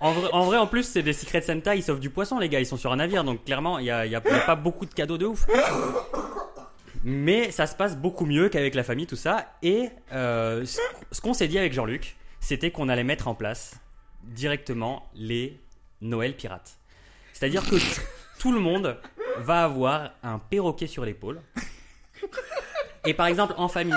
en 0.00 0.12
vrai, 0.12 0.30
en 0.32 0.44
vrai, 0.44 0.56
en 0.56 0.66
plus, 0.66 0.84
c'est 0.84 1.02
des 1.02 1.12
Secret 1.12 1.42
Santa, 1.42 1.74
ils 1.76 1.82
sauvent 1.82 2.00
du 2.00 2.10
poisson, 2.10 2.38
les 2.38 2.48
gars, 2.48 2.60
ils 2.60 2.66
sont 2.66 2.76
sur 2.78 2.92
un 2.92 2.96
navire, 2.96 3.24
donc 3.24 3.44
clairement, 3.44 3.78
il 3.78 3.84
n'y 3.84 3.90
a, 3.90 4.06
y 4.06 4.14
a- 4.14 4.22
il 4.24 4.32
y 4.32 4.34
a 4.36 4.40
pas 4.40 4.56
beaucoup 4.56 4.86
de 4.86 4.94
cadeaux 4.94 5.18
de 5.18 5.26
ouf. 5.26 5.44
Mais 7.06 7.50
ça 7.50 7.66
se 7.66 7.74
passe 7.76 7.96
beaucoup 7.96 8.24
mieux 8.24 8.48
qu'avec 8.48 8.74
la 8.74 8.82
famille, 8.82 9.06
tout 9.06 9.16
ça. 9.16 9.52
Et 9.62 9.90
euh, 10.12 10.64
ce 11.12 11.20
qu'on 11.20 11.34
s'est 11.34 11.48
dit 11.48 11.58
avec 11.58 11.74
Jean-Luc, 11.74 12.16
c'était 12.40 12.70
qu'on 12.70 12.88
allait 12.88 13.04
mettre 13.04 13.28
en 13.28 13.34
place 13.34 13.74
directement 14.22 15.06
les 15.14 15.60
Noël 16.00 16.34
pirates. 16.34 16.78
C'est-à-dire 17.34 17.62
que 17.68 17.76
tout 18.38 18.52
le 18.52 18.60
monde 18.60 18.96
va 19.38 19.64
avoir 19.64 20.12
un 20.22 20.38
perroquet 20.38 20.86
sur 20.86 21.04
l'épaule. 21.04 21.42
Et 23.04 23.12
par 23.12 23.26
exemple, 23.26 23.52
en 23.58 23.68
famille, 23.68 23.94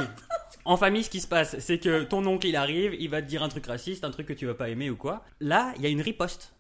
en 0.68 0.78
famille, 0.78 1.04
ce 1.04 1.10
qui 1.10 1.22
se 1.22 1.28
passe, 1.28 1.58
c'est 1.60 1.80
que 1.80 2.04
ton 2.04 2.26
oncle, 2.26 2.46
il 2.46 2.56
arrive, 2.56 2.94
il 3.00 3.10
va 3.10 3.22
te 3.22 3.28
dire 3.28 3.42
un 3.42 3.50
truc 3.50 3.66
raciste, 3.66 4.04
un 4.04 4.12
truc 4.12 4.28
que 4.28 4.34
tu 4.34 4.46
vas 4.46 4.54
pas 4.54 4.70
aimer 4.70 4.90
ou 4.90 4.96
quoi. 4.96 5.24
Là, 5.40 5.74
il 5.78 5.82
y 5.82 5.86
a 5.86 5.90
une 5.90 6.02
riposte. 6.02 6.54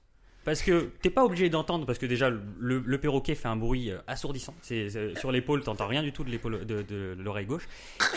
Parce 0.45 0.61
que 0.61 0.91
t'es 1.01 1.09
pas 1.09 1.25
obligé 1.25 1.49
d'entendre, 1.49 1.85
parce 1.85 1.99
que 1.99 2.05
déjà, 2.05 2.29
le, 2.29 2.97
perroquet 2.99 3.35
fait 3.35 3.49
un 3.49 3.57
bruit 3.57 3.91
euh, 3.91 3.97
assourdissant. 4.07 4.55
C'est, 4.61 4.89
sur 5.17 5.31
l'épaule, 5.31 5.61
t'entends 5.61 5.87
rien 5.87 6.01
du 6.01 6.13
tout 6.13 6.23
de, 6.23 6.29
l'épaule, 6.29 6.65
de 6.65 7.17
l'oreille 7.19 7.45
gauche. 7.45 7.67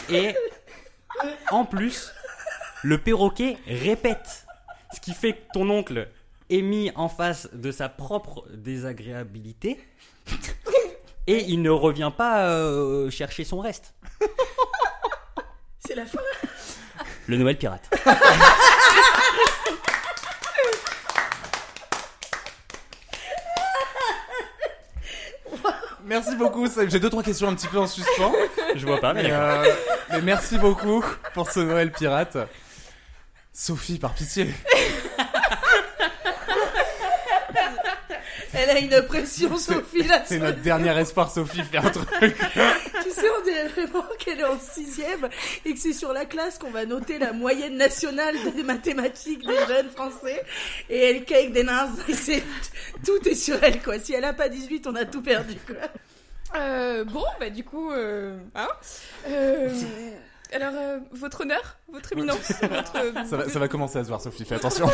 Et 0.08 0.32
en 1.50 1.64
plus, 1.64 2.12
le 2.84 2.98
perroquet 2.98 3.56
répète. 3.66 4.46
Ce 4.94 5.00
qui 5.00 5.12
fait 5.12 5.32
que 5.32 5.52
ton 5.52 5.68
oncle 5.70 6.08
est 6.48 6.62
mis 6.62 6.92
en 6.94 7.08
face 7.08 7.48
de 7.52 7.72
sa 7.72 7.88
propre 7.88 8.44
désagréabilité. 8.54 9.78
Et 11.26 11.44
il 11.48 11.62
ne 11.62 11.70
revient 11.70 12.12
pas 12.16 12.48
euh, 12.48 13.10
chercher 13.10 13.44
son 13.44 13.60
reste. 13.60 13.94
C'est 15.90 15.96
la 15.96 16.06
fin. 16.06 16.20
Le 17.26 17.36
Noël 17.36 17.58
pirate. 17.58 17.82
Merci 26.04 26.36
beaucoup. 26.36 26.68
J'ai 26.86 27.00
deux 27.00 27.10
trois 27.10 27.24
questions 27.24 27.48
un 27.48 27.56
petit 27.56 27.66
peu 27.66 27.78
en 27.78 27.88
suspens. 27.88 28.32
Je 28.76 28.86
vois 28.86 29.00
pas, 29.00 29.14
mais 29.14 29.32
euh, 29.32 29.64
mais 30.10 30.20
merci 30.20 30.58
beaucoup 30.58 31.04
pour 31.34 31.50
ce 31.50 31.58
Noël 31.58 31.90
pirate. 31.90 32.38
Sophie, 33.52 33.98
par 33.98 34.14
pitié. 34.14 34.54
Elle 38.62 38.70
a 38.70 38.78
une 38.78 39.02
pression, 39.06 39.56
Sophie, 39.56 40.02
là. 40.02 40.22
C'est 40.26 40.38
notre 40.38 40.60
dernier 40.60 40.96
espoir, 40.98 41.30
Sophie. 41.30 41.62
Fais 41.62 41.78
un 41.78 41.90
truc. 41.90 42.08
Tu 43.02 43.10
sais, 43.10 43.26
on 43.40 43.42
dirait 43.44 43.66
vraiment 43.68 44.04
qu'elle 44.18 44.40
est 44.40 44.44
en 44.44 44.58
sixième 44.58 45.28
et 45.64 45.72
que 45.74 45.80
c'est 45.80 45.92
sur 45.94 46.12
la 46.12 46.26
classe 46.26 46.58
qu'on 46.58 46.70
va 46.70 46.84
noter 46.84 47.18
la 47.18 47.32
moyenne 47.32 47.76
nationale 47.76 48.36
des 48.54 48.62
mathématiques 48.62 49.44
des 49.46 49.56
jeunes 49.66 49.88
français. 49.90 50.42
Et 50.88 50.98
elle 51.10 51.24
qu'avec 51.24 51.52
des 51.52 51.66
c'est- 52.14 52.42
Tout 53.04 53.26
est 53.28 53.34
sur 53.34 53.56
elle, 53.64 53.82
quoi. 53.82 53.98
Si 53.98 54.12
elle 54.12 54.24
a 54.24 54.32
pas 54.32 54.48
18, 54.48 54.86
on 54.86 54.94
a 54.94 55.06
tout 55.06 55.22
perdu, 55.22 55.56
quoi. 55.66 55.76
Euh, 56.60 57.04
bon, 57.04 57.24
bah 57.38 57.48
du 57.50 57.64
coup, 57.64 57.90
euh, 57.90 58.36
hein, 58.54 58.68
euh, 59.28 59.68
Alors, 60.52 60.72
euh, 60.74 60.98
votre 61.12 61.42
honneur, 61.42 61.78
votre 61.92 62.12
éminence, 62.12 62.52
votre... 62.62 62.92
Ça 63.28 63.36
va, 63.36 63.48
ça 63.48 63.58
va 63.58 63.68
commencer 63.68 63.98
à 63.98 64.02
se 64.04 64.08
voir, 64.08 64.20
Sophie, 64.20 64.44
fais 64.44 64.56
attention. 64.56 64.88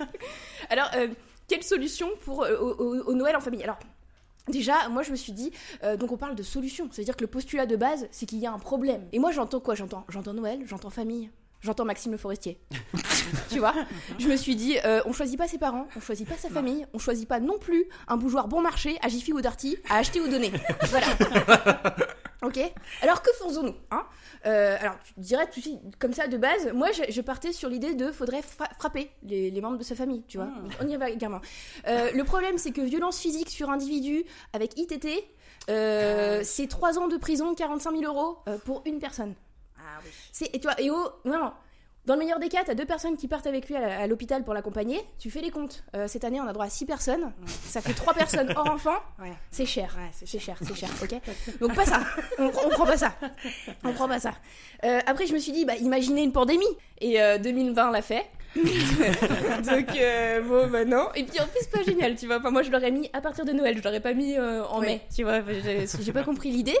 Alors, 0.70 0.90
euh, 0.94 1.08
quelle 1.50 1.64
solution 1.64 2.08
pour 2.24 2.44
euh, 2.44 2.56
au, 2.58 3.12
Noël 3.12 3.34
en 3.34 3.40
famille 3.40 3.64
Alors, 3.64 3.80
déjà, 4.46 4.88
moi 4.88 5.02
je 5.02 5.10
me 5.10 5.16
suis 5.16 5.32
dit, 5.32 5.50
euh, 5.82 5.96
donc 5.96 6.12
on 6.12 6.16
parle 6.16 6.36
de 6.36 6.44
solution, 6.44 6.88
c'est-à-dire 6.92 7.16
que 7.16 7.22
le 7.22 7.26
postulat 7.26 7.66
de 7.66 7.74
base, 7.74 8.06
c'est 8.12 8.24
qu'il 8.24 8.38
y 8.38 8.46
a 8.46 8.52
un 8.52 8.58
problème. 8.60 9.08
Et 9.12 9.18
moi 9.18 9.32
j'entends 9.32 9.58
quoi? 9.58 9.74
J'entends, 9.74 10.04
j'entends 10.08 10.32
Noël, 10.32 10.60
j'entends 10.64 10.90
famille. 10.90 11.28
J'entends 11.60 11.84
Maxime 11.84 12.12
le 12.12 12.18
Forestier. 12.18 12.58
tu 13.50 13.58
vois? 13.58 13.74
Je 14.18 14.28
me 14.28 14.36
suis 14.36 14.54
dit, 14.54 14.78
euh, 14.84 15.02
on 15.04 15.12
choisit 15.12 15.36
pas 15.36 15.46
ses 15.46 15.58
parents, 15.58 15.88
on 15.94 16.00
choisit 16.00 16.26
pas 16.26 16.36
sa 16.36 16.48
famille, 16.48 16.86
on 16.94 16.98
choisit 16.98 17.28
pas 17.28 17.40
non 17.40 17.58
plus 17.58 17.84
un 18.08 18.16
bougeoir 18.16 18.48
bon 18.48 18.62
marché 18.62 18.96
à 19.02 19.08
Jiffy 19.08 19.32
ou 19.32 19.42
Darty 19.42 19.76
à 19.90 19.96
acheter 19.96 20.20
ou 20.20 20.28
donner. 20.28 20.52
Voilà. 20.88 21.06
ok? 22.42 22.60
Alors 23.02 23.20
que 23.22 23.30
faisons-nous 23.32 23.74
hein? 23.90 24.06
Euh, 24.46 24.76
Alors, 24.80 24.96
tu 25.04 25.12
dirais 25.18 25.46
tout 25.46 25.60
de 25.60 25.64
suite, 25.64 25.78
comme 25.98 26.12
ça 26.12 26.26
de 26.26 26.36
base, 26.36 26.72
moi 26.72 26.88
je, 26.92 27.10
je 27.12 27.20
partais 27.20 27.52
sur 27.52 27.68
l'idée 27.68 27.94
de 27.94 28.10
faudrait 28.10 28.42
fra- 28.42 28.70
frapper 28.78 29.10
les, 29.22 29.50
les 29.50 29.60
membres 29.60 29.76
de 29.78 29.84
sa 29.84 29.94
famille, 29.94 30.22
tu 30.28 30.38
vois. 30.38 30.48
On 30.80 30.88
y 30.88 30.96
va 30.96 31.10
gamin. 31.12 31.40
Euh, 31.86 32.10
le 32.14 32.24
problème, 32.24 32.56
c'est 32.58 32.72
que 32.72 32.80
violence 32.80 33.18
physique 33.20 33.50
sur 33.50 33.68
individu 33.70 34.24
avec 34.52 34.78
ITT, 34.78 35.08
euh, 35.68 36.40
c'est 36.42 36.66
3 36.68 36.98
ans 36.98 37.08
de 37.08 37.16
prison, 37.18 37.54
45 37.54 37.96
000 37.98 38.02
euros 38.14 38.38
pour 38.64 38.82
une 38.86 38.98
personne. 38.98 39.34
Ah 39.78 40.00
oui. 40.04 40.48
Et 40.52 40.58
tu 40.58 40.66
vois, 40.66 40.80
et 40.80 40.90
oh, 40.90 41.08
non, 41.24 41.52
dans 42.06 42.14
le 42.14 42.20
meilleur 42.20 42.38
des 42.38 42.48
cas, 42.48 42.64
t'as 42.64 42.74
deux 42.74 42.86
personnes 42.86 43.16
qui 43.16 43.28
partent 43.28 43.46
avec 43.46 43.68
lui 43.68 43.76
à, 43.76 44.06
l'hôpital 44.06 44.42
pour 44.42 44.54
l'accompagner. 44.54 45.00
Tu 45.18 45.30
fais 45.30 45.40
les 45.40 45.50
comptes. 45.50 45.84
Euh, 45.94 46.08
cette 46.08 46.24
année, 46.24 46.40
on 46.40 46.46
a 46.46 46.52
droit 46.52 46.64
à 46.64 46.70
6 46.70 46.86
personnes. 46.86 47.32
Ça 47.46 47.80
fait 47.80 47.92
3 47.92 48.14
personnes 48.14 48.52
hors 48.56 48.70
enfant. 48.70 48.96
Ouais. 49.20 49.32
C'est 49.50 49.66
cher. 49.66 49.94
Ouais, 49.98 50.08
c'est 50.12 50.26
c'est 50.26 50.38
cher, 50.38 50.56
c'est 50.62 50.74
cher, 50.74 50.88
ok 51.02 51.14
Donc 51.60 51.74
pas 51.74 51.84
ça. 51.84 52.00
On, 52.38 52.46
on 52.46 52.68
prend 52.70 52.86
pas 52.86 52.96
ça. 52.96 53.14
On 53.84 53.92
prend 53.92 54.08
pas 54.08 54.18
ça. 54.18 54.32
Euh, 54.84 55.00
après, 55.06 55.26
je 55.26 55.34
me 55.34 55.38
suis 55.38 55.52
dit, 55.52 55.64
bah, 55.64 55.76
imaginez 55.76 56.22
une 56.22 56.32
pandémie. 56.32 56.64
Et 57.00 57.20
euh, 57.20 57.38
2020 57.38 57.90
l'a 57.90 58.02
fait. 58.02 58.26
Donc 58.56 59.96
euh, 59.96 60.40
bon, 60.42 60.66
bah 60.68 60.84
non. 60.84 61.08
Et 61.14 61.24
puis 61.24 61.40
en 61.40 61.46
plus, 61.46 61.66
pas 61.66 61.82
génial, 61.82 62.16
tu 62.16 62.26
vois. 62.26 62.38
Enfin, 62.38 62.50
moi, 62.50 62.62
je 62.62 62.70
l'aurais 62.70 62.90
mis 62.90 63.08
à 63.12 63.20
partir 63.20 63.44
de 63.44 63.52
Noël. 63.52 63.76
Je 63.78 63.82
l'aurais 63.82 64.00
pas 64.00 64.12
mis 64.12 64.36
euh, 64.36 64.64
en 64.64 64.80
Oui. 64.80 64.86
mai, 64.86 65.00
tu 65.14 65.22
vois. 65.22 65.40
J'ai 66.00 66.12
pas 66.12 66.24
compris 66.24 66.50
l'idée. 66.50 66.76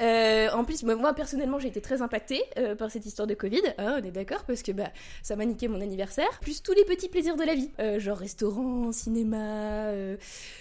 Euh, 0.00 0.50
en 0.52 0.64
plus, 0.64 0.82
moi, 0.82 1.14
personnellement, 1.14 1.58
j'ai 1.58 1.68
été 1.68 1.80
très 1.80 2.02
impactée 2.02 2.42
par 2.78 2.90
cette 2.90 3.06
histoire 3.06 3.26
de 3.26 3.34
Covid. 3.34 3.62
Hein, 3.78 4.00
on 4.02 4.06
est 4.06 4.10
d'accord 4.10 4.44
parce 4.44 4.62
que 4.62 4.72
bah 4.72 4.90
ça 5.22 5.36
m'a 5.36 5.44
niqué 5.46 5.68
mon 5.68 5.80
anniversaire. 5.80 6.28
Plus 6.40 6.62
tous 6.62 6.72
les 6.74 6.84
petits 6.84 7.08
plaisirs 7.08 7.36
de 7.36 7.44
la 7.44 7.54
vie, 7.54 7.70
genre 7.98 8.18
restaurant, 8.18 8.92
cinéma, 8.92 9.92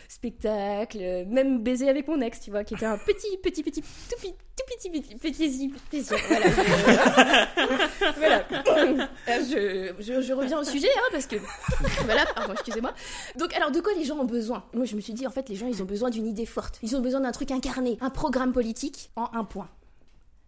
spectacle, 0.08 1.26
même 1.28 1.60
baiser 1.62 1.90
avec 1.90 2.08
mon 2.08 2.22
ex, 2.22 2.40
tu 2.40 2.52
vois, 2.52 2.64
qui 2.64 2.74
était 2.76 2.86
un 2.86 2.98
petit, 2.98 3.38
petit, 3.42 3.64
petit, 3.64 3.82
tout 3.82 4.16
petit, 4.22 4.34
tout 4.56 4.64
petit, 4.76 4.90
petit, 4.90 5.16
petit 5.16 5.74
plaisir. 5.90 6.18
Voilà. 6.28 6.46
Je, 6.50 8.14
voilà. 8.18 8.46
Euh, 8.50 9.08
je, 9.28 9.94
je, 10.00 10.22
je 10.22 10.34
reviens 10.34 10.60
au 10.60 10.64
sujet, 10.64 10.90
hein, 10.96 11.10
parce 11.12 11.26
que 11.26 11.38
voilà, 12.06 12.26
pardon, 12.36 12.54
excusez-moi. 12.54 12.94
Donc, 13.36 13.54
alors, 13.56 13.72
de 13.72 13.80
quoi 13.80 13.94
les 13.94 14.04
gens 14.04 14.18
ont 14.18 14.26
besoin? 14.26 14.64
Moi, 14.74 14.86
je 14.86 14.96
me 14.96 15.02
suis 15.02 15.14
dit, 15.14 15.26
en 15.26 15.32
fait, 15.32 15.50
les 15.50 15.56
gens, 15.56 15.68
ils 15.68 15.82
ont 15.82 15.86
besoin 15.86 16.10
d'une 16.10 16.28
idée 16.28 16.46
forte. 16.46 16.80
Ils 16.84 16.96
ont 16.96 17.02
besoin 17.02 17.22
d'un 17.22 17.32
truc 17.32 17.52
incarné, 17.52 17.98
un 18.02 18.10
programme 18.10 18.54
politique 18.54 19.10
en 19.16 19.30
un 19.34 19.44
point. 19.44 19.70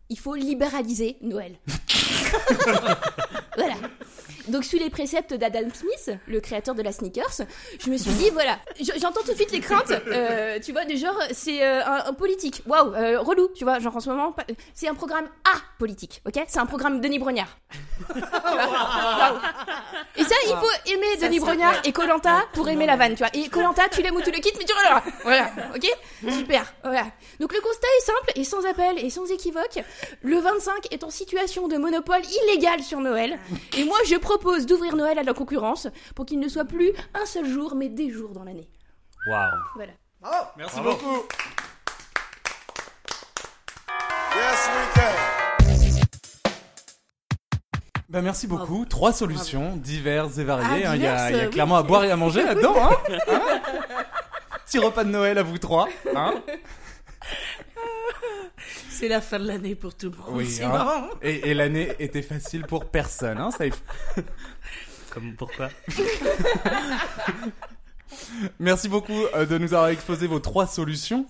Il 0.10 0.20
faut 0.20 0.36
libéraliser 0.36 1.18
Noël. 1.22 1.56
voilà. 3.58 3.76
Donc, 4.48 4.64
sous 4.64 4.78
les 4.78 4.90
préceptes 4.90 5.34
d'Adam 5.34 5.68
Smith, 5.74 6.18
le 6.28 6.40
créateur 6.40 6.76
de 6.76 6.82
la 6.82 6.92
sneakers, 6.92 7.42
je 7.84 7.90
me 7.90 7.98
suis 7.98 8.12
dit, 8.12 8.30
voilà, 8.32 8.58
j'entends 9.00 9.22
tout 9.22 9.32
de 9.32 9.36
suite 9.36 9.52
les 9.52 9.60
craintes, 9.60 9.92
euh, 10.08 10.60
tu 10.64 10.72
vois, 10.72 10.86
du 10.86 10.98
genre, 10.98 11.18
c'est 11.32 11.64
euh, 11.64 11.84
un, 11.86 12.06
un 12.08 12.14
politique, 12.14 12.62
waouh, 12.66 12.94
euh, 12.94 13.20
relou, 13.20 13.50
tu 13.56 13.64
vois, 13.64 13.80
genre 13.80 13.96
en 13.96 14.00
ce 14.00 14.10
moment, 14.10 14.32
pas- 14.32 14.44
c'est 14.74 14.88
un 14.88 14.94
programme 14.96 15.26
A 15.46 15.58
politique, 15.80 16.22
ok? 16.28 16.44
C'est 16.48 16.60
un 16.60 16.66
programme 16.66 17.02
Denis 17.02 17.20
Brognard. 17.20 17.58
Et 20.18 20.24
ça, 20.24 20.36
il 20.46 20.50
faut 20.56 20.92
aimer 20.94 21.18
Denis 21.22 21.40
Brognard 21.40 21.76
et 21.84 21.92
Colanta 21.92 22.46
pour 22.54 22.68
aimer 22.70 22.86
la 22.86 22.96
vanne, 22.96 23.14
tu 23.14 23.20
vois. 23.20 23.30
Et 23.34 23.50
Colanta, 23.50 23.84
tu 23.90 24.02
l'aimes 24.02 24.16
ou 24.16 24.22
tu 24.22 24.32
le 24.32 24.38
quittes, 24.40 24.56
mais 24.58 24.66
tu 24.66 24.74
regarderas. 24.74 25.04
Voilà, 25.24 25.52
ok? 25.76 25.88
Super, 26.32 26.74
voilà. 26.84 27.06
Donc 27.40 27.54
le 27.54 27.60
constat 27.62 27.88
est 28.00 28.06
simple 28.06 28.32
et 28.36 28.44
sans 28.44 28.66
appel 28.66 28.98
et 29.04 29.10
sans 29.10 29.26
équivoque. 29.32 29.80
Le 30.22 30.38
25 30.40 30.92
est 30.92 31.04
en 31.04 31.10
situation 31.10 31.68
de 31.68 31.78
monopole 31.78 32.22
illégal 32.44 32.82
sur 32.82 33.00
Noël. 33.00 33.38
Et 33.78 33.84
moi, 33.84 33.98
je 34.06 34.16
propose 34.38 34.66
d'ouvrir 34.66 34.96
Noël 34.96 35.18
à 35.18 35.24
la 35.24 35.34
concurrence 35.34 35.88
pour 36.14 36.26
qu'il 36.26 36.40
ne 36.40 36.48
soit 36.48 36.66
plus 36.66 36.92
un 37.14 37.26
seul 37.26 37.46
jour, 37.46 37.76
mais 37.76 37.90
des 37.90 38.10
jours 38.10 38.32
dans 38.32 38.44
l'année. 38.44 38.68
Waouh. 39.28 39.52
Voilà. 39.76 39.94
Merci 40.58 40.82
beaucoup. 40.82 41.24
Yes, 44.36 44.70
we 44.76 44.88
can. 44.96 45.14
Bah, 48.10 48.22
merci 48.22 48.48
beaucoup. 48.48 48.86
Trois 48.86 49.14
solutions 49.14 49.78
diverses 49.78 50.38
et 50.38 50.44
variées. 50.44 50.86
Ah, 50.86 50.92
hein. 50.92 50.96
Il 50.96 51.02
y 51.02 51.08
a, 51.08 51.14
diverses, 51.16 51.30
il 51.30 51.38
y 51.38 51.40
a 51.40 51.46
oui. 51.46 51.50
clairement 51.52 51.78
à 51.78 51.84
boire 51.84 52.04
et 52.04 52.12
à 52.12 52.18
manger 52.18 52.44
là-dedans. 52.46 52.76
Hein 52.78 52.98
Hein 53.32 53.42
Petit 54.66 54.80
repas 54.80 55.04
de 55.04 55.10
Noël 55.10 55.38
à 55.38 55.44
vous 55.44 55.58
trois. 55.58 55.88
C'est 58.98 59.08
la 59.10 59.22
fin 59.22 59.40
de 59.40 59.46
l'année 59.48 59.76
pour 59.76 59.94
tout 59.96 60.10
le 60.10 60.18
monde. 60.18 60.28
Oui, 60.32 60.48
c'est 60.48 60.64
hein. 60.64 60.70
marrant. 60.70 61.10
et, 61.22 61.50
et 61.50 61.54
l'année 61.54 61.92
était 62.00 62.22
facile 62.22 62.64
pour 62.66 62.86
personne. 62.86 63.38
Hein. 63.38 63.50
Comme 65.10 65.36
pourquoi? 65.36 65.70
Merci 68.60 68.88
beaucoup 68.88 69.26
euh, 69.36 69.46
de 69.46 69.58
nous 69.58 69.74
avoir 69.74 69.90
exposé 69.90 70.28
vos 70.28 70.40
trois 70.40 70.68
solutions. 70.68 71.26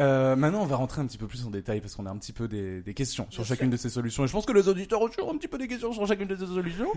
Euh, 0.00 0.36
maintenant, 0.36 0.62
on 0.62 0.66
va 0.66 0.76
rentrer 0.76 1.00
un 1.02 1.06
petit 1.06 1.18
peu 1.18 1.26
plus 1.26 1.44
en 1.44 1.50
détail 1.50 1.80
parce 1.80 1.94
qu'on 1.94 2.06
a 2.06 2.10
un 2.10 2.16
petit 2.16 2.32
peu 2.32 2.48
des, 2.48 2.80
des 2.80 2.94
questions 2.94 3.26
sur 3.30 3.44
chacune 3.44 3.68
de 3.68 3.76
ces 3.76 3.90
solutions. 3.90 4.24
Et 4.24 4.28
je 4.28 4.32
pense 4.32 4.46
que 4.46 4.52
les 4.52 4.68
auditeurs 4.68 5.02
aussi 5.02 5.20
ont 5.20 5.30
un 5.32 5.36
petit 5.36 5.48
peu 5.48 5.58
des 5.58 5.68
questions 5.68 5.92
sur 5.92 6.06
chacune 6.06 6.28
de 6.28 6.36
ces 6.36 6.46
solutions. 6.46 6.90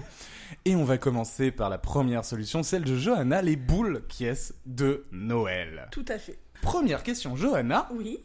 Et 0.64 0.76
on 0.76 0.86
va 0.86 0.98
commencer 0.98 1.52
par 1.52 1.70
la 1.70 1.78
première 1.78 2.24
solution, 2.24 2.64
celle 2.64 2.84
de 2.84 2.96
Johanna, 2.96 3.42
les 3.42 3.56
boules 3.56 4.04
qui 4.08 4.26
est 4.26 4.54
de 4.66 5.06
Noël? 5.12 5.88
Tout 5.92 6.06
à 6.08 6.18
fait. 6.20 6.38
Première 6.62 7.04
question, 7.04 7.36
Johanna, 7.36 7.90
Oui. 7.94 8.20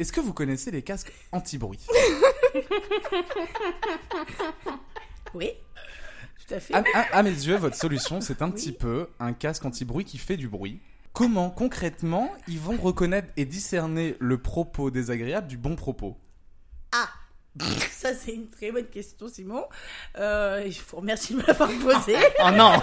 Est-ce 0.00 0.12
que 0.12 0.20
vous 0.20 0.32
connaissez 0.32 0.70
les 0.70 0.82
casques 0.82 1.12
anti-bruit? 1.32 1.80
Oui. 5.34 5.50
Tout 6.48 6.54
à 6.54 6.60
fait. 6.60 6.74
à, 6.74 6.82
à- 6.94 7.18
à 7.18 7.22
mes 7.22 7.30
yeux, 7.30 7.56
votre 7.56 7.76
solution, 7.76 8.20
c'est 8.20 8.42
un 8.42 8.50
petit 8.50 8.72
peu 8.72 9.08
un 9.20 9.32
casque 9.32 9.64
anti-bruit 9.64 10.04
qui 10.04 10.18
fait 10.18 10.36
du 10.36 10.48
bruit. 10.48 10.80
Comment 11.12 11.50
concrètement 11.50 12.32
ils 12.48 12.58
vont 12.58 12.76
reconnaître 12.76 13.28
et 13.36 13.44
discerner 13.44 14.16
le 14.20 14.38
propos 14.38 14.90
désagréable 14.90 15.46
du 15.48 15.56
bon 15.56 15.76
propos? 15.76 16.16
Ah 16.92 17.08
Ça, 17.90 18.14
c'est 18.14 18.32
une 18.32 18.48
très 18.48 18.72
bonne 18.72 18.86
question, 18.86 19.28
Simon. 19.28 19.64
Euh, 20.18 20.70
je 20.70 20.80
vous 20.88 20.96
remercie 20.98 21.34
de 21.34 21.38
me 21.38 21.46
l'avoir 21.46 21.70
posée. 21.70 22.16
Oh 22.44 22.50
non 22.50 22.72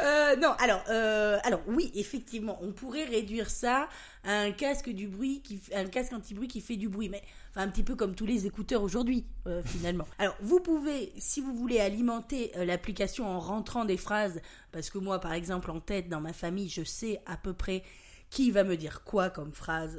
Euh, 0.00 0.36
non, 0.36 0.52
alors, 0.58 0.82
euh, 0.88 1.38
alors 1.44 1.60
oui, 1.66 1.90
effectivement, 1.94 2.58
on 2.62 2.72
pourrait 2.72 3.04
réduire 3.04 3.50
ça 3.50 3.88
à 4.24 4.40
un 4.40 4.52
casque 4.52 4.90
du 4.90 5.08
bruit, 5.08 5.40
qui, 5.42 5.60
un 5.74 5.86
casque 5.86 6.12
anti-bruit 6.12 6.48
qui 6.48 6.60
fait 6.60 6.76
du 6.76 6.88
bruit, 6.88 7.08
mais 7.08 7.22
enfin 7.50 7.62
un 7.62 7.68
petit 7.68 7.82
peu 7.82 7.96
comme 7.96 8.14
tous 8.14 8.26
les 8.26 8.46
écouteurs 8.46 8.82
aujourd'hui, 8.82 9.26
euh, 9.46 9.62
finalement. 9.64 10.06
Alors, 10.18 10.36
vous 10.40 10.60
pouvez, 10.60 11.12
si 11.18 11.40
vous 11.40 11.54
voulez 11.54 11.80
alimenter 11.80 12.52
euh, 12.56 12.64
l'application 12.64 13.26
en 13.26 13.40
rentrant 13.40 13.84
des 13.84 13.96
phrases, 13.96 14.40
parce 14.72 14.90
que 14.90 14.98
moi, 14.98 15.20
par 15.20 15.32
exemple, 15.32 15.70
en 15.70 15.80
tête, 15.80 16.08
dans 16.08 16.20
ma 16.20 16.32
famille, 16.32 16.68
je 16.68 16.84
sais 16.84 17.20
à 17.26 17.36
peu 17.36 17.52
près 17.52 17.82
qui 18.30 18.50
va 18.50 18.64
me 18.64 18.76
dire 18.76 19.02
quoi 19.04 19.28
comme 19.30 19.52
phrase. 19.52 19.98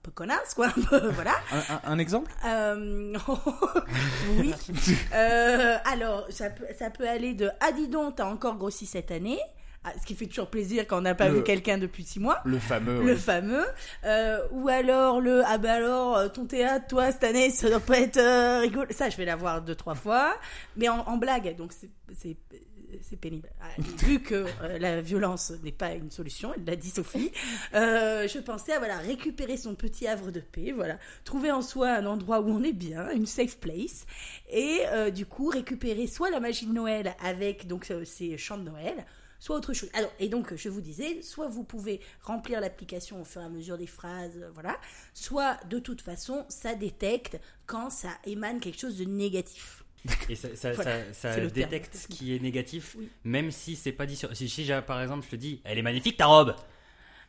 Un 0.00 0.02
peu 0.02 0.10
connasse, 0.12 0.54
quoi, 0.54 0.68
un 0.68 0.70
peu, 0.82 1.08
voilà. 1.10 1.34
un, 1.52 1.74
un- 1.74 1.80
un 1.92 1.98
exemple? 1.98 2.30
Euh, 2.46 3.14
oui. 4.38 4.54
Euh, 5.14 5.76
alors, 5.84 6.26
ça 6.30 6.48
peut, 6.50 6.64
ça 6.78 6.88
peut 6.90 7.08
aller 7.08 7.34
de 7.34 7.50
Ah, 7.60 7.72
dis 7.72 7.88
donc, 7.88 8.16
t'as 8.16 8.24
encore 8.26 8.56
grossi 8.56 8.86
cette 8.86 9.10
année. 9.10 9.38
Ah, 9.84 9.92
ce 9.98 10.04
qui 10.06 10.14
fait 10.14 10.26
toujours 10.26 10.48
plaisir 10.50 10.86
quand 10.86 10.98
on 10.98 11.02
n'a 11.02 11.14
pas 11.14 11.28
Le- 11.28 11.36
vu 11.36 11.42
quelqu'un 11.42 11.78
depuis 11.78 12.04
six 12.04 12.20
mois. 12.20 12.38
Le 12.44 12.58
fameux. 12.58 13.02
Le 13.02 13.16
fameux. 13.16 13.64
Euh, 14.04 14.40
ou 14.50 14.68
alors 14.68 15.20
le 15.22 15.42
Ah, 15.46 15.56
bah 15.58 15.72
alors, 15.74 16.30
ton 16.32 16.44
théâtre, 16.44 16.86
toi, 16.86 17.10
cette 17.12 17.24
année, 17.24 17.50
ça 17.50 17.68
doit 17.70 17.80
pas 17.80 17.98
être 18.00 18.18
euh, 18.18 18.60
rigolo. 18.60 18.86
Ça, 18.90 19.08
je 19.08 19.16
vais 19.16 19.24
l'avoir 19.24 19.62
deux, 19.62 19.74
trois 19.74 19.94
fois. 19.94 20.34
Mais 20.76 20.88
en, 20.90 20.98
en 21.00 21.16
blague, 21.16 21.56
donc 21.56 21.72
c'est. 21.72 22.36
C'est 23.02 23.18
pénible. 23.18 23.48
Ah, 23.60 23.68
Vu 23.98 24.20
que 24.22 24.46
euh, 24.62 24.78
la 24.78 25.00
violence 25.00 25.52
n'est 25.62 25.72
pas 25.72 25.92
une 25.92 26.10
solution, 26.10 26.52
elle 26.54 26.64
l'a 26.64 26.76
dit 26.76 26.90
Sophie, 26.90 27.32
euh, 27.74 28.26
je 28.28 28.38
pensais 28.38 28.72
à 28.72 28.78
voilà, 28.78 28.98
récupérer 28.98 29.56
son 29.56 29.74
petit 29.74 30.06
havre 30.06 30.30
de 30.30 30.40
paix, 30.40 30.72
voilà, 30.72 30.98
trouver 31.24 31.50
en 31.50 31.62
soi 31.62 31.90
un 31.90 32.06
endroit 32.06 32.40
où 32.40 32.48
on 32.48 32.62
est 32.62 32.72
bien, 32.72 33.10
une 33.10 33.26
safe 33.26 33.58
place, 33.58 34.06
et 34.50 34.80
euh, 34.88 35.10
du 35.10 35.26
coup 35.26 35.48
récupérer 35.48 36.06
soit 36.06 36.30
la 36.30 36.40
magie 36.40 36.66
de 36.66 36.72
Noël 36.72 37.14
avec 37.22 37.66
donc 37.66 37.92
ces 38.04 38.36
chants 38.38 38.58
de 38.58 38.64
Noël, 38.64 39.04
soit 39.38 39.56
autre 39.56 39.72
chose. 39.72 39.88
Alors, 39.94 40.12
et 40.20 40.28
donc, 40.28 40.54
je 40.54 40.68
vous 40.68 40.82
disais, 40.82 41.22
soit 41.22 41.48
vous 41.48 41.64
pouvez 41.64 42.00
remplir 42.22 42.60
l'application 42.60 43.20
au 43.20 43.24
fur 43.24 43.40
et 43.40 43.44
à 43.44 43.48
mesure 43.48 43.78
des 43.78 43.86
phrases, 43.86 44.38
voilà, 44.54 44.78
soit 45.14 45.58
de 45.68 45.78
toute 45.78 46.02
façon, 46.02 46.44
ça 46.48 46.74
détecte 46.74 47.40
quand 47.66 47.90
ça 47.90 48.10
émane 48.24 48.60
quelque 48.60 48.78
chose 48.78 48.98
de 48.98 49.04
négatif. 49.04 49.79
Et 50.28 50.34
ça, 50.36 50.48
ça, 50.56 50.72
Voilà, 50.72 51.04
ça- 51.06 51.12
ça 51.12 51.34
c'est 51.34 51.40
le 51.40 51.50
terme. 51.50 51.70
détecte 51.70 51.94
ce 51.94 52.06
qui 52.08 52.34
est 52.34 52.38
négatif, 52.40 52.94
Oui. 52.98 53.08
même 53.24 53.50
si 53.50 53.76
c'est 53.76 53.92
pas 53.92 54.06
dit 54.06 54.16
sur. 54.16 54.34
Si, 54.36 54.48
si 54.48 54.68
par 54.86 55.02
exemple, 55.02 55.24
je 55.26 55.30
te 55.30 55.36
dis, 55.36 55.60
elle 55.64 55.78
est 55.78 55.82
magnifique 55.82 56.16
ta 56.16 56.26
robe. 56.26 56.54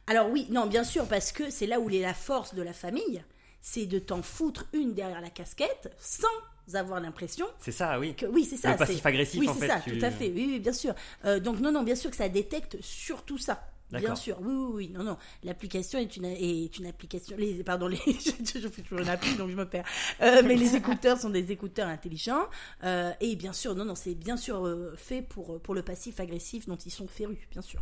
Alors 0.07 0.29
oui, 0.29 0.47
non, 0.49 0.65
bien 0.67 0.83
sûr, 0.83 1.07
parce 1.07 1.31
que 1.31 1.49
c'est 1.49 1.67
là 1.67 1.79
où 1.79 1.89
est 1.89 1.99
la 1.99 2.13
force 2.13 2.53
de 2.55 2.61
la 2.61 2.73
famille. 2.73 3.23
c'est 3.63 3.85
de 3.85 3.99
t'en 3.99 4.23
foutre 4.23 4.65
une 4.73 4.95
derrière 4.95 5.21
la 5.21 5.29
casquette 5.29 5.95
sans 5.99 6.27
avoir 6.73 6.99
l'impression 6.99 7.45
C'est 7.59 7.71
ça, 7.71 7.99
oui. 7.99 8.15
que 8.15 8.25
oui, 8.25 8.43
c'est 8.43 8.57
ça. 8.57 8.71
Le 8.71 8.77
passif 8.77 8.99
c'est- 9.03 9.07
agressif, 9.07 9.39
oui, 9.39 9.47
en 9.47 9.53
c'est 9.53 9.59
fait, 9.59 9.67
ça, 9.67 9.79
tu- 9.83 9.99
tout 9.99 10.03
à 10.03 10.09
fait. 10.09 10.31
Oui, 10.33 10.47
oui, 10.53 10.59
bien 10.59 10.73
sûr. 10.73 10.95
Euh, 11.25 11.39
donc 11.39 11.59
non, 11.59 11.71
non, 11.71 11.83
bien 11.83 11.93
sûr 11.93 12.09
que 12.09 12.15
ça 12.15 12.27
détecte 12.27 12.77
surtout 12.81 13.37
ça. 13.37 13.61
Bien 13.91 14.15
sûr, 14.15 14.37
oui, 14.41 14.53
oui, 14.53 14.71
oui, 14.73 14.89
non, 14.89 15.03
non. 15.03 15.17
L'application 15.43 15.99
est 15.99 16.15
une, 16.15 16.25
est 16.25 16.77
une 16.77 16.85
application. 16.85 17.35
Les, 17.37 17.63
pardon, 17.63 17.87
les, 17.87 17.97
je, 18.05 18.59
je 18.59 18.67
fais 18.69 18.81
toujours 18.81 18.99
une 18.99 19.09
appli, 19.09 19.35
donc 19.35 19.49
je 19.49 19.55
me 19.55 19.65
perds. 19.67 19.85
Euh, 20.21 20.41
mais 20.45 20.55
les 20.55 20.75
écouteurs 20.75 21.17
sont 21.19 21.29
des 21.29 21.51
écouteurs 21.51 21.87
intelligents. 21.89 22.45
Euh, 22.83 23.11
et 23.19 23.35
bien 23.35 23.53
sûr, 23.53 23.75
non, 23.75 23.83
non, 23.85 23.95
c'est 23.95 24.15
bien 24.15 24.37
sûr 24.37 24.65
euh, 24.65 24.93
fait 24.95 25.21
pour, 25.21 25.61
pour 25.61 25.75
le 25.75 25.81
passif 25.83 26.19
agressif 26.19 26.67
dont 26.67 26.77
ils 26.77 26.91
sont 26.91 27.07
férus, 27.07 27.39
bien 27.51 27.61
sûr. 27.61 27.81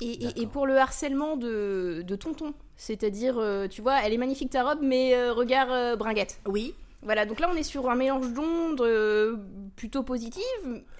Et, 0.00 0.40
et- 0.42 0.46
pour 0.46 0.66
le 0.66 0.76
harcèlement 0.76 1.36
de, 1.36 2.02
de 2.04 2.16
tonton, 2.16 2.52
c'est-à-dire, 2.76 3.38
euh, 3.38 3.68
tu 3.68 3.80
vois, 3.80 4.02
elle 4.02 4.12
est 4.12 4.18
magnifique 4.18 4.50
ta 4.50 4.64
robe, 4.64 4.80
mais 4.82 5.14
euh, 5.14 5.32
regard 5.32 5.70
euh, 5.70 5.94
bringuette. 5.96 6.40
Oui, 6.46 6.74
Voilà, 7.04 7.26
donc 7.26 7.38
là 7.38 7.50
on 7.52 7.56
est 7.56 7.62
sur 7.62 7.90
un 7.90 7.96
mélange 7.96 8.32
d'ondes 8.32 8.80
euh, 8.80 9.36
plutôt 9.76 10.02
positives, 10.02 10.42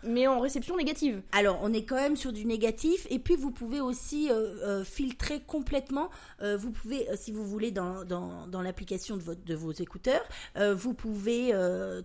mais 0.02 0.26
en 0.26 0.38
réception 0.38 0.76
négative. 0.76 1.22
Alors, 1.32 1.58
on 1.62 1.72
est 1.72 1.84
quand 1.84 1.96
même 1.96 2.16
sur 2.16 2.30
du 2.32 2.44
négatif. 2.44 3.06
Et 3.08 3.18
puis, 3.18 3.36
vous 3.36 3.50
pouvez 3.50 3.80
aussi 3.80 4.30
euh, 4.30 4.54
euh, 4.62 4.84
filtrer 4.84 5.40
complètement. 5.40 6.10
vous 6.58 6.70
pouvez, 6.70 7.08
si 7.16 7.32
vous 7.32 7.44
voulez, 7.44 7.70
dans, 7.70 8.04
dans, 8.04 8.46
dans 8.46 8.60
l'application 8.60 9.16
de, 9.16 9.22
de 9.34 9.54
vos 9.54 9.72
écouteurs, 9.72 10.22
vous 10.56 10.92
pouvez 10.92 11.52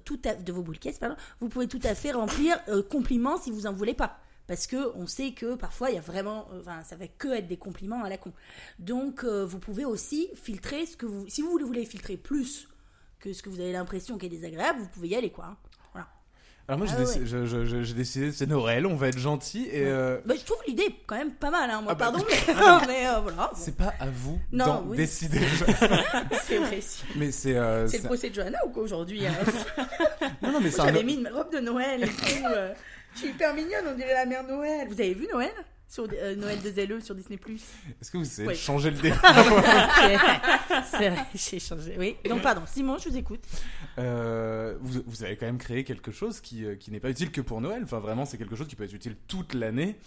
tout 0.05 0.19
à, 0.25 0.35
de 0.35 0.51
vos 0.53 0.63
vous 1.39 1.49
pouvez 1.49 1.67
tout 1.67 1.79
à 1.83 1.95
fait 1.95 2.11
remplir 2.11 2.57
compliments 2.89 3.37
si 3.37 3.51
vous 3.51 3.65
en 3.65 3.73
voulez 3.73 3.93
pas. 3.93 4.19
Parce 4.47 4.65
que 4.65 4.95
on 4.95 5.07
sait 5.07 5.31
que 5.31 5.55
parfois 5.55 5.89
il 5.89 5.95
y 5.95 5.97
a 5.97 6.01
vraiment, 6.01 6.47
enfin, 6.59 6.83
ça 6.83 6.95
va 6.95 7.07
que 7.07 7.27
être 7.29 7.47
des 7.47 7.57
compliments 7.57 8.03
à 8.03 8.09
la 8.09 8.17
con. 8.17 8.31
Donc, 8.79 9.25
vous 9.25 9.59
pouvez 9.59 9.83
aussi 9.85 10.29
filtrer 10.35 10.85
ce 10.85 10.95
que 10.95 11.05
vous, 11.05 11.27
si 11.27 11.41
vous 11.41 11.57
voulez 11.59 11.85
filtrer 11.85 12.15
plus 12.15 12.68
que 13.19 13.33
ce 13.33 13.41
que 13.43 13.49
vous 13.49 13.59
avez 13.59 13.71
l'impression 13.73 14.17
qui 14.17 14.25
est 14.25 14.29
désagréable, 14.29 14.79
vous 14.79 14.87
pouvez 14.87 15.09
y 15.09 15.15
aller, 15.15 15.29
quoi. 15.31 15.45
hein. 15.45 15.57
Voilà. 15.93 16.07
Alors 16.67 16.77
moi, 16.79 16.87
j'ai 16.87 16.93
Ah 16.97 16.99
déc- 17.03 17.07
ouais. 17.21 17.25
je- 17.25 17.45
je- 17.45 17.65
je- 17.65 17.83
j'ai 17.83 17.93
décidé, 17.93 18.31
c'est 18.31 18.45
Noël, 18.45 18.85
on 18.85 18.95
va 18.95 19.07
être 19.09 19.17
gentil 19.17 19.65
et 19.71 19.85
euh, 19.87 20.19
Bah, 20.25 20.35
je 20.39 20.45
trouve 20.45 20.59
l'idée 20.67 20.95
quand 21.07 21.15
même 21.17 21.33
pas 21.33 21.49
mal, 21.51 21.69
hein, 21.69 21.81
moi, 21.81 21.91
Ah 21.93 21.95
bah, 21.95 22.11
pardon, 22.11 22.23
mais, 22.47 22.53
mais, 22.87 23.07
euh, 23.07 23.19
voilà. 23.19 23.49
bon. 23.51 23.57
c'est 23.59 23.75
pas 23.75 23.93
à 23.99 24.05
vous 24.09 24.39
Non, 24.51 24.65
d'en 24.65 24.83
oui. 24.87 24.97
décider. 24.97 25.39
C'est 26.43 26.57
vrai. 26.59 26.79
mais 27.15 27.31
c'est 27.31 27.55
euh, 27.57 27.87
C'est 27.87 27.97
le 27.99 28.03
procès 28.03 28.29
de 28.29 28.35
Johanna 28.35 28.57
ou 28.65 28.69
quoi 28.69 28.83
aujourd'hui 28.83 29.25
hein 29.25 29.33
non, 30.41 30.51
non, 30.53 30.59
mais 30.61 30.71
c'est 30.71 30.81
un 30.81 30.85
J'avais 30.85 31.03
mis 31.03 31.15
une 31.15 31.27
robe 31.27 31.51
de 31.51 31.59
Noël 31.59 32.03
et 32.03 32.07
tout. 32.07 32.45
Je 33.15 33.19
suis 33.19 33.29
hyper 33.29 33.53
mignonne, 33.53 33.85
on 33.91 33.95
dirait 33.95 34.13
la 34.13 34.25
mère 34.25 34.43
Noël. 34.43 34.87
Vous 34.87 34.93
avez 34.99 35.13
vu 35.13 35.27
Noël? 35.31 35.51
Sur 35.89 36.07
euh, 36.13 36.35
Noël 36.35 36.59
de 36.61 36.69
ZLE 36.69 37.01
sur 37.01 37.15
Disney 37.15 37.37
Plus 37.37 37.63
Est-ce 37.99 38.11
que 38.11 38.17
vous 38.19 38.23
savez 38.25 38.49
Ouais. 38.49 38.55
changer 38.55 38.91
le 38.91 38.97
débat 39.01 39.17
C'est 40.85 41.09
vrai, 41.09 41.25
j'ai 41.33 41.59
changé. 41.59 41.95
Oui. 41.97 42.15
Donc 42.29 42.41
pardon, 42.43 42.61
Simon, 42.67 42.97
je 42.99 43.09
vous 43.09 43.17
écoute. 43.17 43.41
Euh, 43.97 44.77
vous, 44.79 45.01
vous 45.05 45.23
avez 45.23 45.35
quand 45.35 45.47
même 45.47 45.57
créé 45.57 45.83
quelque 45.83 46.11
chose 46.11 46.39
qui, 46.41 46.63
euh, 46.63 46.75
qui 46.75 46.91
n'est 46.91 46.99
pas 46.99 47.09
utile 47.09 47.31
que 47.31 47.41
pour 47.41 47.59
Noël. 47.59 47.81
Enfin, 47.83 47.99
vraiment, 47.99 48.25
c'est 48.25 48.37
quelque 48.37 48.55
chose 48.55 48.67
qui 48.67 48.75
peut 48.75 48.83
être 48.83 48.93
utile 48.93 49.15
toute 49.27 49.53
l'année. 49.55 49.97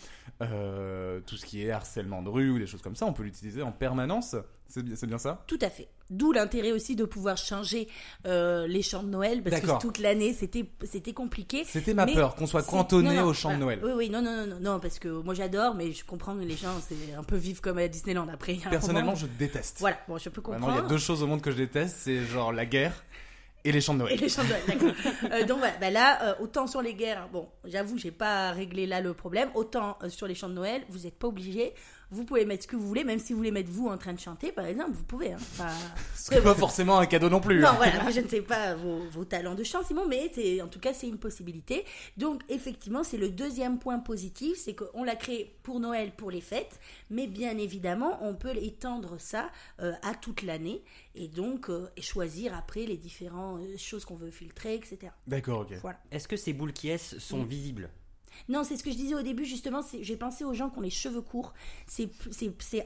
Euh, 0.41 1.21
tout 1.27 1.37
ce 1.37 1.45
qui 1.45 1.65
est 1.67 1.71
harcèlement 1.73 2.23
de 2.23 2.29
rue 2.29 2.51
ou 2.51 2.59
des 2.59 2.67
choses 2.67 2.83
comme 2.83 2.97
ça, 2.97 3.05
on 3.07 3.13
peut 3.13 3.25
l'utiliser 3.25 3.63
en 3.63 3.73
permanence. 3.73 4.37
C'est 4.69 4.83
bien, 4.83 4.97
c'est 4.97 5.07
bien 5.07 5.19
ça? 5.19 5.45
Tout 5.47 5.59
à 5.61 5.69
fait. 5.69 5.89
D'où 6.13 6.33
l'intérêt 6.33 6.73
aussi 6.73 6.95
de 6.95 7.05
pouvoir 7.05 7.37
changer 7.37 7.89
euh, 8.27 8.67
les 8.67 8.83
chants 8.83 9.03
de 9.03 9.09
Noël 9.09 9.43
parce 9.43 9.61
que 9.61 9.81
toute 9.81 9.99
l'année 9.99 10.33
c'était 10.33 10.67
c'était 10.85 11.13
compliqué. 11.13 11.65
C'était 11.65 11.95
ma 11.95 12.07
peur, 12.07 12.35
qu'on 12.35 12.47
soit 12.47 12.63
cantonné 12.63 13.09
non, 13.17 13.23
non, 13.23 13.29
au 13.29 13.33
chant 13.33 13.57
de 13.57 13.63
voilà. 13.63 13.81
Noël. 13.81 13.97
Oui, 13.97 14.07
oui, 14.07 14.11
non, 14.11 14.21
non, 14.21 14.47
non, 14.47 14.59
non, 14.61 14.81
parce 14.81 14.99
que 14.99 15.09
moi 15.09 15.35
j'adore, 15.35 15.75
mais 15.75 15.93
je 15.93 16.05
comprends 16.05 16.37
que 16.37 16.43
les 16.43 16.57
gens 16.57 16.75
c'est 16.87 17.15
un 17.15 17.23
peu 17.23 17.37
vivre 17.37 17.61
comme 17.63 17.79
à 17.79 17.89
Disneyland 17.89 18.29
après. 18.29 18.59
Personnellement, 18.71 19.15
je 19.15 19.27
déteste. 19.27 19.79
voilà, 19.81 19.97
bon, 20.07 20.19
je 20.19 20.29
peux 20.29 20.43
comprendre. 20.43 20.75
Il 20.77 20.83
y 20.83 20.85
a 20.85 20.89
deux 20.89 20.99
choses 20.99 21.23
au 21.23 21.27
monde 21.27 21.41
que 21.41 21.51
je 21.51 21.57
déteste, 21.57 21.97
c'est 22.01 22.25
genre 22.25 22.53
la 22.53 22.67
guerre 22.67 22.93
et 23.65 23.73
les 23.73 23.81
chants 23.81 23.95
de 23.95 24.01
Noël. 24.01 24.15
Et 24.15 24.17
les 24.17 24.29
chants 24.29 24.43
de 24.43 24.49
Noël, 24.49 24.63
d'accord. 24.67 24.93
Euh, 25.31 25.45
donc 25.47 25.59
voilà, 25.59 25.75
bah 25.81 25.91
là, 25.91 26.23
euh, 26.23 26.35
autant 26.41 26.67
sur 26.67 26.83
les 26.83 26.95
guerres, 26.95 27.29
bon, 27.33 27.49
j'avoue, 27.65 27.97
j'ai 27.97 28.11
pas 28.11 28.51
réglé 28.51 28.87
là 28.87 29.01
le 29.01 29.15
problème. 29.15 29.49
Autant 29.55 29.99
euh, 30.03 30.09
sur 30.09 30.27
les 30.27 30.35
chants 30.35 30.49
de 30.49 30.55
Noël, 30.55 30.83
vous 30.89 31.01
n'êtes 31.01 31.19
pas 31.19 31.29
obligé. 31.29 31.73
Vous 32.13 32.25
pouvez 32.25 32.45
mettre 32.45 32.65
ce 32.65 32.69
que 32.69 32.77
vous 32.77 32.87
voulez, 32.87 33.05
même 33.05 33.19
si 33.19 33.33
vous 33.33 33.39
voulez 33.39 33.51
mettre 33.51 33.71
vous 33.71 33.89
en 33.89 33.99
train 33.99 34.13
de 34.13 34.21
chanter, 34.21 34.53
par 34.53 34.67
exemple, 34.67 34.93
vous 34.93 35.05
pouvez. 35.05 35.33
Hein. 35.33 35.39
Enfin, 35.41 35.73
C'est 36.15 36.43
pas 36.43 36.55
forcément 36.55 36.99
un 36.99 37.07
cadeau 37.07 37.29
non 37.29 37.41
plus. 37.41 37.61
non, 37.61 37.73
voilà, 37.77 38.11
je 38.11 38.21
ne 38.21 38.29
sais 38.29 38.43
pas 38.43 38.75
vos, 38.75 38.99
vos 39.11 39.25
talents 39.25 39.55
de 39.55 39.65
chant, 39.65 39.83
Simon, 39.83 40.07
mais 40.07 40.31
c'est, 40.35 40.61
en 40.63 40.69
tout 40.69 40.79
cas, 40.79 40.93
c'est 40.93 41.09
une 41.09 41.19
possibilité. 41.19 41.85
Donc, 42.17 42.43
effectivement, 42.49 43.03
c'est 43.03 43.17
le 43.17 43.31
deuxième 43.31 43.79
point 43.79 43.99
positif, 43.99 44.59
c'est 44.59 44.75
qu'on 44.75 45.05
l'a 45.05 45.17
créé 45.17 45.57
pour 45.63 45.81
Noël, 45.81 46.13
pour 46.13 46.31
les 46.31 46.41
fêtes, 46.41 46.79
mais 47.11 47.27
bien 47.27 47.57
évidemment, 47.59 48.19
on 48.23 48.35
peut 48.35 48.57
étendre 48.57 49.19
ça 49.19 49.51
euh, 49.81 49.93
à 50.03 50.15
toute 50.15 50.43
l'année 50.43 50.83
et 51.15 51.29
donc 51.29 51.71
euh, 51.71 51.89
et 51.97 52.03
choisir 52.03 52.55
après 52.57 52.87
les 52.87 52.97
différentes 52.97 53.61
euh, 53.61 53.77
choses 53.77 54.05
qu'on 54.05 54.17
veut 54.17 54.31
filtrer, 54.31 54.75
etc. 54.75 55.13
D'accord, 55.27 55.61
ok. 55.61 55.75
Voilà. 55.81 55.99
Est-ce 56.11 56.29
que 56.29 56.37
ces 56.37 56.53
boules 56.53 56.73
qui 56.73 56.89
est 56.89 57.19
sont 57.19 57.45
visibles? 57.45 57.91
Non, 58.49 58.65
c'est 58.65 58.77
ce 58.77 58.83
que 58.83 58.91
je 58.91 58.97
disais 58.97 59.15
au 59.15 59.23
début, 59.23 59.45
justement. 59.45 59.81
J'ai 60.01 60.17
pensé 60.17 60.45
aux 60.45 60.55
gens 60.55 60.71
qui 60.71 60.79
ont 60.79 60.83
les 60.83 60.91
cheveux 60.91 61.21
courts. 61.21 61.55
C'est 61.87 62.11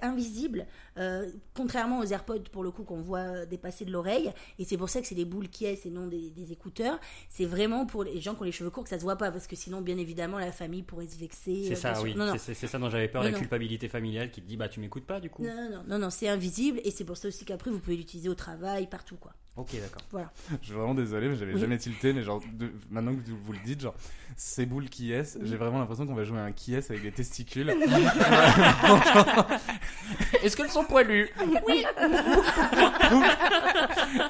invisible, 0.02 0.66
euh, 0.98 1.28
contrairement 1.54 2.00
aux 2.00 2.04
AirPods, 2.04 2.44
pour 2.52 2.62
le 2.62 2.70
coup, 2.70 2.85
qu'on 2.85 3.00
voit 3.02 3.46
dépasser 3.46 3.85
de 3.85 3.92
l'oreille. 3.92 4.32
Et 4.59 4.64
c'est 4.64 4.76
pour 4.76 4.88
ça 4.88 5.00
que 5.00 5.06
c'est 5.06 5.14
des 5.14 5.24
boules 5.24 5.48
qui 5.48 5.64
est 5.66 5.85
et 5.87 5.90
non 5.90 6.06
des, 6.06 6.30
des 6.30 6.52
écouteurs. 6.52 6.98
C'est 7.28 7.44
vraiment 7.44 7.87
pour 7.87 8.04
les 8.04 8.20
gens 8.20 8.35
qui 8.35 8.42
ont 8.42 8.44
les 8.44 8.52
cheveux 8.52 8.70
courts 8.70 8.85
que 8.85 8.90
ça 8.90 8.98
se 8.98 9.02
voit 9.04 9.16
pas, 9.16 9.30
parce 9.30 9.46
que 9.46 9.56
sinon, 9.56 9.80
bien 9.80 9.98
évidemment, 9.98 10.38
la 10.38 10.52
famille 10.52 10.82
pourrait 10.82 11.06
se 11.09 11.18
vexer. 11.18 11.64
C'est 11.64 11.72
euh, 11.72 11.76
ça, 11.76 11.92
bien 11.92 12.00
sûr. 12.02 12.14
oui. 12.16 12.22
C'est- 12.32 12.38
C'est 12.38 12.54
c'est 12.54 12.66
ça 12.66 12.78
dont 12.78 12.90
j'avais 12.90 13.09
peur, 13.09 13.22
Non, 13.22 13.28
la 13.28 13.32
non. 13.32 13.38
culpabilité 13.40 13.88
familiale 13.88 14.30
qui 14.30 14.40
te 14.40 14.46
dit 14.48 14.56
bah 14.56 14.68
tu 14.68 14.80
m'écoutes 14.80 15.06
pas 15.06 15.20
du 15.20 15.30
coup. 15.30 15.44
Non, 15.44 15.54
non, 15.54 15.70
non, 15.70 15.82
non, 15.88 15.98
non, 15.98 16.11
c'est 16.11 16.28
invisible 16.28 16.80
et 16.85 16.90
c'est 16.90 17.04
pour 17.04 17.16
ça 17.16 17.28
aussi 17.28 17.44
qu'après 17.44 17.70
vous 17.70 17.78
pouvez 17.78 17.96
l'utiliser 17.96 18.28
au 18.28 18.35
travail, 18.35 18.87
partout 18.87 19.16
quoi. 19.16 19.32
Ok, 19.56 19.70
d'accord. 19.80 20.02
Voilà. 20.11 20.30
Je 20.61 20.66
suis 20.66 20.74
vraiment 20.74 20.94
désolé, 20.94 21.28
mais 21.28 21.37
j'avais 21.37 21.54
Oui. 21.54 21.61
jamais 21.61 21.78
tilté, 21.78 22.12
mais 22.12 22.22
genre, 22.22 22.42
de- 22.52 22.70
maintenant 22.90 23.14
que 23.14 23.20
vous 23.30 23.52
le 23.52 23.59
dites, 23.64 23.80
genre, 23.80 23.94
ces 24.37 24.66
boules 24.66 24.90
qui 24.90 25.12
est, 25.12 25.38
j'ai 25.42 25.56
vraiment 25.56 25.78
l'impression 25.78 26.06
qu'on 26.06 26.14
va 26.14 26.24
jouer 26.24 26.38
à 26.38 26.44
un 26.44 26.52
qui 26.52 26.74
est 26.74 26.90
avec 26.90 27.02
des 27.02 27.12
testicules. 27.12 27.70
Est-ce 30.42 30.56
qu'elles 30.56 30.70
sont 30.70 30.85
poilues 30.87 31.31
Oui. 31.66 31.85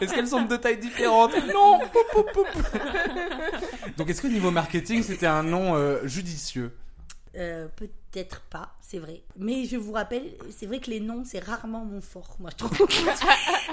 Est-ce 0.01 0.14
qu'elles 0.14 0.29
sont 0.29 0.42
de 0.42 0.49
deux 0.49 0.59
tailles 0.59 0.79
différentes? 0.79 1.33
Non. 1.53 1.79
Donc, 3.97 4.11
est-ce 4.11 4.21
que 4.21 4.27
niveau 4.29 4.51
marketing, 4.51 5.03
c'était 5.03 5.27
un 5.27 5.42
nom 5.42 5.75
euh, 5.77 6.07
judicieux? 6.07 6.73
Euh, 7.37 7.69
Peut-être 7.77 8.40
pas, 8.49 8.71
c'est 8.81 8.99
vrai. 8.99 9.23
Mais 9.37 9.66
je 9.66 9.77
vous 9.77 9.92
rappelle, 9.92 10.25
c'est 10.57 10.64
vrai 10.64 10.79
que 10.81 10.88
les 10.90 11.01
noms, 11.01 11.23
c'est 11.27 11.38
rarement 11.45 11.85
mon 11.85 12.01
fort, 12.01 12.37
moi 12.40 12.49
je 12.51 12.57
trouve. 12.64 12.88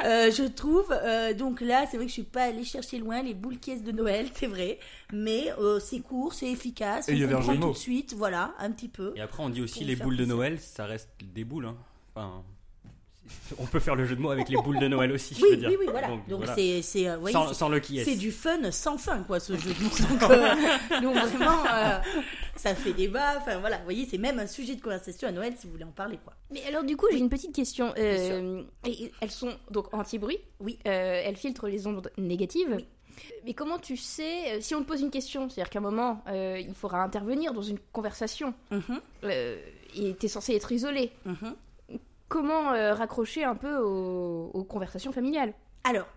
Euh, 0.05 0.29
je 0.31 0.43
trouve. 0.43 0.91
euh, 0.91 1.33
donc 1.33 1.61
là, 1.61 1.85
c'est 1.89 1.95
vrai 1.95 2.07
que 2.07 2.09
je 2.09 2.15
suis 2.15 2.23
pas 2.23 2.43
allée 2.43 2.65
chercher 2.65 2.97
loin 2.97 3.21
les 3.21 3.33
boules 3.33 3.57
caisses 3.57 3.83
de 3.83 3.93
Noël, 3.93 4.27
c'est 4.35 4.47
vrai. 4.47 4.79
Mais 5.13 5.53
euh, 5.59 5.79
c'est 5.79 5.99
court, 6.01 6.33
c'est 6.33 6.47
efficace. 6.51 7.07
Et 7.07 7.13
il 7.13 7.19
y 7.19 7.23
avait 7.23 7.35
un 7.35 7.37
comprend 7.37 7.53
jeu 7.53 7.57
de 7.57 7.61
tout 7.61 7.67
mots. 7.67 7.73
de 7.73 7.77
suite, 7.77 8.13
voilà, 8.17 8.53
un 8.59 8.71
petit 8.71 8.89
peu. 8.89 9.13
Et 9.15 9.21
après 9.21 9.41
on 9.43 9.49
dit 9.49 9.61
aussi 9.61 9.85
les 9.85 9.95
boules 9.95 10.17
de. 10.17 10.25
Noël, 10.25 10.59
ça 10.59 10.85
reste 10.85 11.09
des 11.21 11.45
boules. 11.45 11.67
Hein. 11.67 11.77
Enfin, 12.15 12.43
on 13.57 13.65
peut 13.65 13.79
faire 13.79 13.95
le 13.95 14.05
jeu 14.05 14.15
de 14.15 14.21
mots 14.21 14.31
avec 14.31 14.49
les 14.49 14.57
boules 14.57 14.79
de 14.79 14.87
Noël 14.87 15.11
aussi, 15.11 15.35
je 15.35 15.41
Oui, 15.41 15.49
veux 15.51 15.57
dire. 15.57 15.69
oui, 15.69 15.75
oui, 15.79 15.85
voilà. 15.89 16.07
Donc, 16.07 16.27
Donc 16.27 16.37
voilà. 16.39 16.55
c'est, 16.55 16.81
c'est, 16.81 17.07
euh, 17.09 17.17
voyez, 17.17 17.33
sans, 17.33 17.47
c'est- 17.47 17.53
sans 17.53 17.69
le 17.69 17.79
qui 17.79 17.99
est. 17.99 18.03
c'est 18.03 18.15
du 18.15 18.31
fun 18.31 18.71
sans 18.71 18.97
fin, 18.97 19.19
quoi, 19.23 19.39
ce 19.39 19.55
jeu 19.57 19.71
de 19.73 19.83
mots. 19.83 19.89
Donc, 20.19 20.23
euh, 20.31 21.01
donc 21.01 21.15
vraiment, 21.15 21.63
euh, 21.71 21.99
ça 22.55 22.75
fait 22.75 22.93
débat. 22.93 23.35
Enfin 23.37 23.59
voilà, 23.59 23.77
vous 23.77 23.83
voyez, 23.85 24.05
c'est 24.09 24.17
même 24.17 24.39
un 24.39 24.47
sujet 24.47 24.75
de 24.75 24.81
conversation 24.81 25.27
à 25.27 25.31
Noël 25.31 25.53
si 25.57 25.67
vous 25.67 25.73
voulez 25.73 25.85
en 25.85 25.91
parler, 25.91 26.19
quoi. 26.23 26.33
Mais 26.51 26.63
alors 26.67 26.83
du 26.83 26.95
coup, 26.97 27.07
j'ai 27.11 27.17
une 27.19 27.29
petite 27.29 27.53
question. 27.55 27.93
Euh, 27.97 28.63
et- 28.85 29.11
elles 29.21 29.31
sont 29.31 29.53
donc 29.71 29.93
anti-bruit. 29.93 30.39
Oui. 30.59 30.79
Euh, 30.87 31.21
elles 31.25 31.35
filtrent 31.37 31.67
les 31.67 31.87
ondes 31.87 32.09
négatives. 32.17 32.77
Mais 33.45 33.53
comment 33.53 33.77
tu 33.77 33.95
sais, 33.95 34.59
si 34.59 34.73
on 34.73 34.81
te 34.81 34.87
pose 34.87 35.01
une 35.01 35.11
question, 35.11 35.47
c'est-à-dire 35.47 35.69
qu'à 35.69 35.79
un 35.79 35.83
moment, 35.83 36.23
euh, 36.27 36.57
il 36.59 36.73
faudra 36.73 37.03
intervenir 37.03 37.53
dans 37.53 37.61
une 37.61 37.77
conversation, 37.91 38.53
Mhm, 38.71 38.81
euh, 39.25 39.55
et 39.95 40.13
t'es 40.15 40.27
censé 40.27 40.55
être 40.55 40.71
isolé, 40.71 41.11
mhm. 41.25 41.53
Comment 42.33 42.73
euh, 42.73 42.95
raccrocher 42.95 43.43
un 43.43 43.55
peu 43.55 43.77
aux, 43.77 44.49
aux 44.55 44.63
conversations 44.63 45.11
familiales. 45.11 45.53
Alors, 45.83 46.07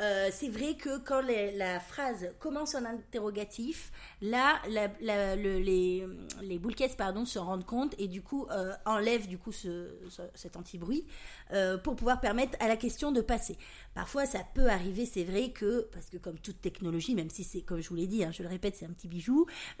euh, 0.00 0.28
c'est 0.32 0.48
vrai 0.48 0.74
que 0.74 0.98
quand 0.98 1.22
la 1.22 1.80
phrase 1.80 2.30
commence 2.38 2.74
en 2.74 2.84
interrogatif, 2.84 3.90
là, 4.22 4.60
les, 4.68 6.06
les 6.42 6.60
pardon, 6.96 7.24
se 7.24 7.38
rendent 7.38 7.66
compte 7.66 7.94
et 7.98 8.08
du 8.08 8.22
coup 8.22 8.46
euh, 8.50 8.72
enlèvent 8.84 9.26
du 9.28 9.38
coup 9.38 9.52
ce, 9.52 9.88
ce- 10.08 10.22
cet 10.34 10.56
anti-bruit 10.56 11.04
euh, 11.52 11.78
pour 11.78 11.96
pouvoir 11.96 12.20
permettre 12.20 12.56
à 12.60 12.68
la 12.68 12.76
question 12.76 13.12
de 13.12 13.20
passer. 13.20 13.56
Parfois, 13.94 14.26
ça 14.26 14.40
peut 14.54 14.68
arriver, 14.68 15.06
c'est 15.06 15.24
vrai 15.24 15.50
que, 15.50 15.88
parce 15.92 16.06
que 16.10 16.18
comme 16.18 16.38
toute 16.38 16.60
technologie, 16.60 17.14
même 17.14 17.30
si 17.30 17.42
c'est, 17.42 17.62
comme 17.62 17.80
je 17.80 17.88
vous 17.88 17.96
l'ai 17.96 18.06
dit, 18.06 18.22
hein, 18.22 18.30
je 18.32 18.42
le 18.42 18.48
répète, 18.48 18.76
c'est 18.76 18.86
un 18.86 18.90
petit 18.92 19.08
bijou, 19.08 19.46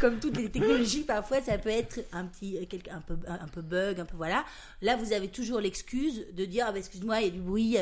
comme 0.00 0.18
toutes 0.18 0.36
les 0.36 0.50
technologies, 0.50 1.02
parfois 1.02 1.40
ça 1.40 1.58
peut 1.58 1.68
être 1.68 2.00
un 2.12 2.24
petit, 2.26 2.58
un 2.90 3.00
peu, 3.00 3.16
un 3.26 3.48
peu 3.48 3.62
bug, 3.62 4.00
un 4.00 4.04
peu 4.04 4.16
voilà. 4.16 4.44
Là, 4.82 4.96
vous 4.96 5.12
avez 5.12 5.28
toujours 5.28 5.60
l'excuse 5.60 6.26
de 6.32 6.44
dire, 6.44 6.66
ah, 6.68 6.72
bah, 6.72 6.78
excuse-moi, 6.78 7.20
il 7.20 7.24
y 7.24 7.28
a 7.28 7.30
du 7.32 7.40
bruit, 7.40 7.76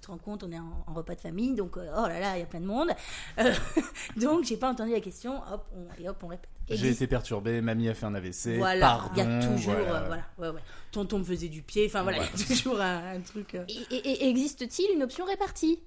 te 0.00 0.06
rends 0.08 0.18
compte 0.24 0.42
on 0.42 0.50
est 0.50 0.58
en, 0.58 0.84
en 0.86 0.94
repas 0.94 1.14
de 1.14 1.20
famille, 1.20 1.54
donc 1.54 1.76
euh, 1.76 1.88
oh 1.96 2.06
là 2.08 2.18
là, 2.20 2.36
il 2.36 2.40
y 2.40 2.42
a 2.42 2.46
plein 2.46 2.60
de 2.60 2.66
monde. 2.66 2.90
Euh, 3.38 3.52
donc 4.16 4.44
j'ai 4.44 4.56
pas 4.56 4.70
entendu 4.70 4.92
la 4.92 5.00
question, 5.00 5.36
hop, 5.52 5.66
on, 5.76 6.02
et 6.02 6.08
hop, 6.08 6.16
on 6.22 6.28
répète. 6.28 6.48
J'ai 6.70 6.88
été 6.88 7.06
perturbé, 7.06 7.60
mamie 7.60 7.88
a 7.90 7.94
fait 7.94 8.06
un 8.06 8.14
AVC, 8.14 8.56
Voilà, 8.56 8.80
pardon. 8.86 9.10
il 9.16 9.18
y 9.18 9.20
a 9.22 9.46
toujours, 9.46 9.74
voilà. 9.74 10.00
euh, 10.02 10.06
voilà, 10.06 10.22
ouais, 10.38 10.48
ouais. 10.48 10.62
Tonton 10.92 11.18
me 11.18 11.24
faisait 11.24 11.48
du 11.48 11.60
pied, 11.62 11.84
enfin 11.86 12.02
voilà, 12.02 12.18
il 12.34 12.40
y 12.40 12.44
a 12.44 12.46
toujours 12.56 12.80
un, 12.80 13.16
un 13.16 13.20
truc. 13.20 13.54
euh. 13.54 13.64
Et, 13.68 13.94
et- 13.96 14.24
et 14.24 14.28
existe-t-il 14.30 14.94
une 14.96 15.02
option 15.02 15.26
répartie? 15.26 15.80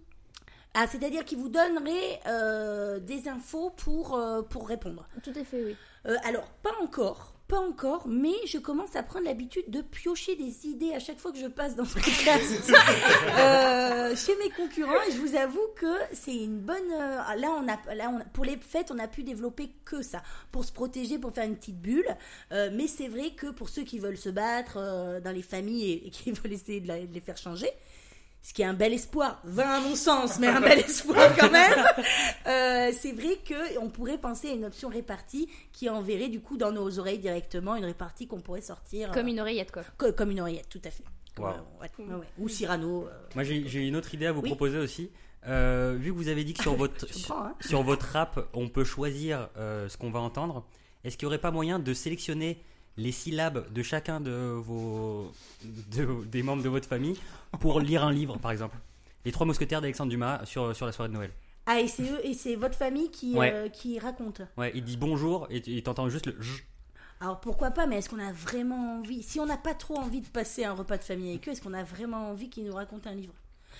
Ah, 0.75 0.85
c'est-à-dire 0.85 1.25
qu'il 1.25 1.39
vous 1.39 1.49
donnerait 1.49 2.19
euh, 2.27 2.99
des 2.99 3.27
infos 3.27 3.71
pour, 3.71 4.15
euh, 4.15 4.43
pour 4.43 4.67
répondre. 4.67 5.07
Tout 5.23 5.31
à 5.35 5.43
fait, 5.43 5.63
oui. 5.63 5.75
Euh, 6.05 6.15
alors, 6.23 6.43
pas 6.61 6.69
encore, 6.83 7.33
pas 7.47 7.59
encore, 7.59 8.07
mais 8.07 8.33
je 8.45 8.57
commence 8.57 8.95
à 8.95 9.03
prendre 9.03 9.25
l'habitude 9.25 9.69
de 9.69 9.81
piocher 9.81 10.35
des 10.35 10.67
idées 10.67 10.91
à 10.93 10.99
chaque 10.99 11.17
fois 11.17 11.31
que 11.31 11.37
je 11.37 11.47
passe 11.47 11.75
dans 11.75 11.85
ce 11.85 11.93
podcast 11.93 12.71
euh, 13.37 14.15
chez 14.15 14.35
mes 14.37 14.49
concurrents. 14.49 15.01
Et 15.07 15.11
je 15.11 15.17
vous 15.17 15.35
avoue 15.35 15.67
que 15.75 15.85
c'est 16.13 16.35
une 16.35 16.59
bonne. 16.59 16.91
euh, 16.91 17.17
là, 17.37 17.51
on 17.61 17.67
a, 17.67 17.95
là, 17.95 18.09
on 18.13 18.19
a- 18.19 18.25
pour 18.25 18.45
les 18.45 18.57
fêtes, 18.57 18.91
on 18.93 18.99
a 18.99 19.07
pu 19.07 19.23
développer 19.23 19.71
que 19.85 20.01
ça 20.01 20.21
pour 20.51 20.65
se 20.65 20.71
protéger, 20.71 21.17
pour 21.19 21.31
faire 21.31 21.45
une 21.45 21.55
petite 21.55 21.79
bulle. 21.81 22.07
Euh, 22.51 22.69
mais 22.73 22.87
c'est 22.87 23.07
vrai 23.07 23.31
que 23.31 23.47
pour 23.47 23.69
ceux 23.69 23.83
qui 23.83 23.99
veulent 23.99 24.17
se 24.17 24.29
battre 24.29 24.77
euh, 24.77 25.19
dans 25.21 25.31
les 25.31 25.41
familles 25.41 25.91
et, 25.91 26.07
et 26.07 26.09
qui 26.09 26.31
veulent 26.33 26.53
essayer 26.53 26.81
de, 26.81 26.87
la- 26.87 27.05
de 27.05 27.13
les 27.13 27.21
faire 27.21 27.37
changer. 27.37 27.69
Ce 28.47 28.53
qui 28.53 28.61
est 28.61 28.65
un 28.65 28.73
bel 28.73 28.93
espoir, 28.93 29.41
vain 29.43 29.69
à 29.69 29.79
mon 29.81 29.93
sens, 29.93 30.39
mais 30.39 30.47
un 30.47 30.61
bel 30.61 30.79
espoir 30.79 31.35
quand 31.37 31.51
même. 31.51 31.73
Euh, 32.47 32.91
c'est 32.97 33.11
vrai 33.11 33.37
que 33.43 33.77
on 33.79 33.89
pourrait 33.89 34.17
penser 34.17 34.47
à 34.49 34.53
une 34.53 34.63
option 34.63 34.87
répartie 34.87 35.49
qui 35.73 35.89
enverrait 35.89 36.29
du 36.29 36.39
coup 36.39 36.55
dans 36.55 36.71
nos 36.71 36.97
oreilles 36.97 37.19
directement 37.19 37.75
une 37.75 37.83
répartie 37.83 38.25
qu'on 38.25 38.39
pourrait 38.39 38.61
sortir 38.61 39.11
Comme 39.11 39.27
euh, 39.27 39.31
une 39.31 39.41
oreillette, 39.41 39.69
quoi. 39.73 39.83
co- 39.97 40.13
comme 40.13 40.31
une 40.31 40.39
oreillette, 40.39 40.69
tout 40.69 40.79
à 40.85 40.89
fait. 40.89 41.03
Wow. 41.37 41.47
Ouais, 41.81 41.89
ouais, 41.99 42.05
ouais. 42.15 42.25
Ou 42.39 42.47
Cyrano. 42.47 43.03
euh, 43.03 43.09
Moi, 43.35 43.43
j'ai 43.43 43.67
j'ai 43.67 43.85
une 43.85 43.97
autre 43.97 44.13
idée 44.13 44.27
à 44.27 44.31
vous 44.31 44.39
Oui. 44.39 44.47
proposer 44.49 44.77
aussi. 44.77 45.11
Euh, 45.45 45.97
vu 45.99 46.13
que 46.13 46.17
vous 46.17 46.29
avez 46.29 46.45
dit 46.45 46.53
que 46.53 46.61
sur 46.63 46.75
votre, 46.77 47.05
sur, 47.13 47.35
hein. 47.35 47.53
sur 47.59 47.83
votre 47.83 48.05
rap, 48.13 48.47
on 48.53 48.69
peut 48.69 48.85
choisir 48.85 49.49
euh, 49.57 49.89
ce 49.89 49.97
qu'on 49.97 50.09
va 50.09 50.19
entendre, 50.19 50.65
est-ce 51.03 51.17
qu'il 51.17 51.25
n'y 51.25 51.31
aurait 51.33 51.41
pas 51.41 51.51
moyen 51.51 51.79
de 51.79 51.93
sélectionner 51.93 52.63
les 52.97 53.11
syllabes 53.11 53.71
de 53.71 53.83
chacun 53.83 54.19
de 54.19 54.31
vos, 54.31 55.31
de- 55.91 56.25
des 56.25 56.43
membres 56.43 56.63
de 56.63 56.69
votre 56.69 56.87
famille 56.87 57.17
pour 57.59 57.79
lire 57.79 58.03
un 58.03 58.11
livre, 58.11 58.37
par 58.37 58.51
exemple 58.51 58.75
Les 59.25 59.31
Trois 59.31 59.45
Mousquetaires 59.45 59.81
d'Alexandre 59.81 60.09
Dumas 60.09 60.45
sur, 60.45 60.75
sur 60.75 60.85
la 60.85 60.91
soirée 60.91 61.09
de 61.09 61.13
Noël. 61.13 61.31
Ah, 61.65 61.79
et 61.81 61.87
c'est 61.87 62.03
eux, 62.09 62.19
et 62.25 62.33
c'est 62.33 62.55
votre 62.55 62.75
famille 62.75 63.11
qui, 63.11 63.35
Ouais. 63.35 63.51
euh, 63.53 63.69
qui 63.69 63.99
raconte. 63.99 64.41
Ouais, 64.57 64.71
il 64.73 64.83
dit 64.83 64.95
bonjour 64.97 65.47
et 65.49 65.61
tu- 65.61 65.75
et 65.75 65.83
t'entends 65.83 66.09
juste 66.09 66.27
le 66.27 66.41
j. 66.41 66.61
Alors 67.19 67.39
pourquoi 67.41 67.71
pas, 67.71 67.87
mais 67.87 67.97
est-ce 67.97 68.09
qu'on 68.09 68.19
a 68.19 68.31
vraiment 68.31 68.99
envie 68.99 69.21
Si 69.23 69.39
on 69.39 69.45
n'a 69.45 69.57
pas 69.57 69.73
trop 69.73 69.97
envie 69.97 70.21
de 70.21 70.27
passer 70.27 70.63
un 70.63 70.73
repas 70.73 70.97
de 70.97 71.03
famille 71.03 71.31
avec 71.31 71.47
eux, 71.47 71.51
est-ce 71.51 71.61
qu'on 71.61 71.73
a 71.73 71.83
vraiment 71.83 72.29
envie 72.29 72.49
qu'ils 72.49 72.65
nous 72.65 72.75
racontent 72.75 73.09
un 73.09 73.15
livre? 73.15 73.33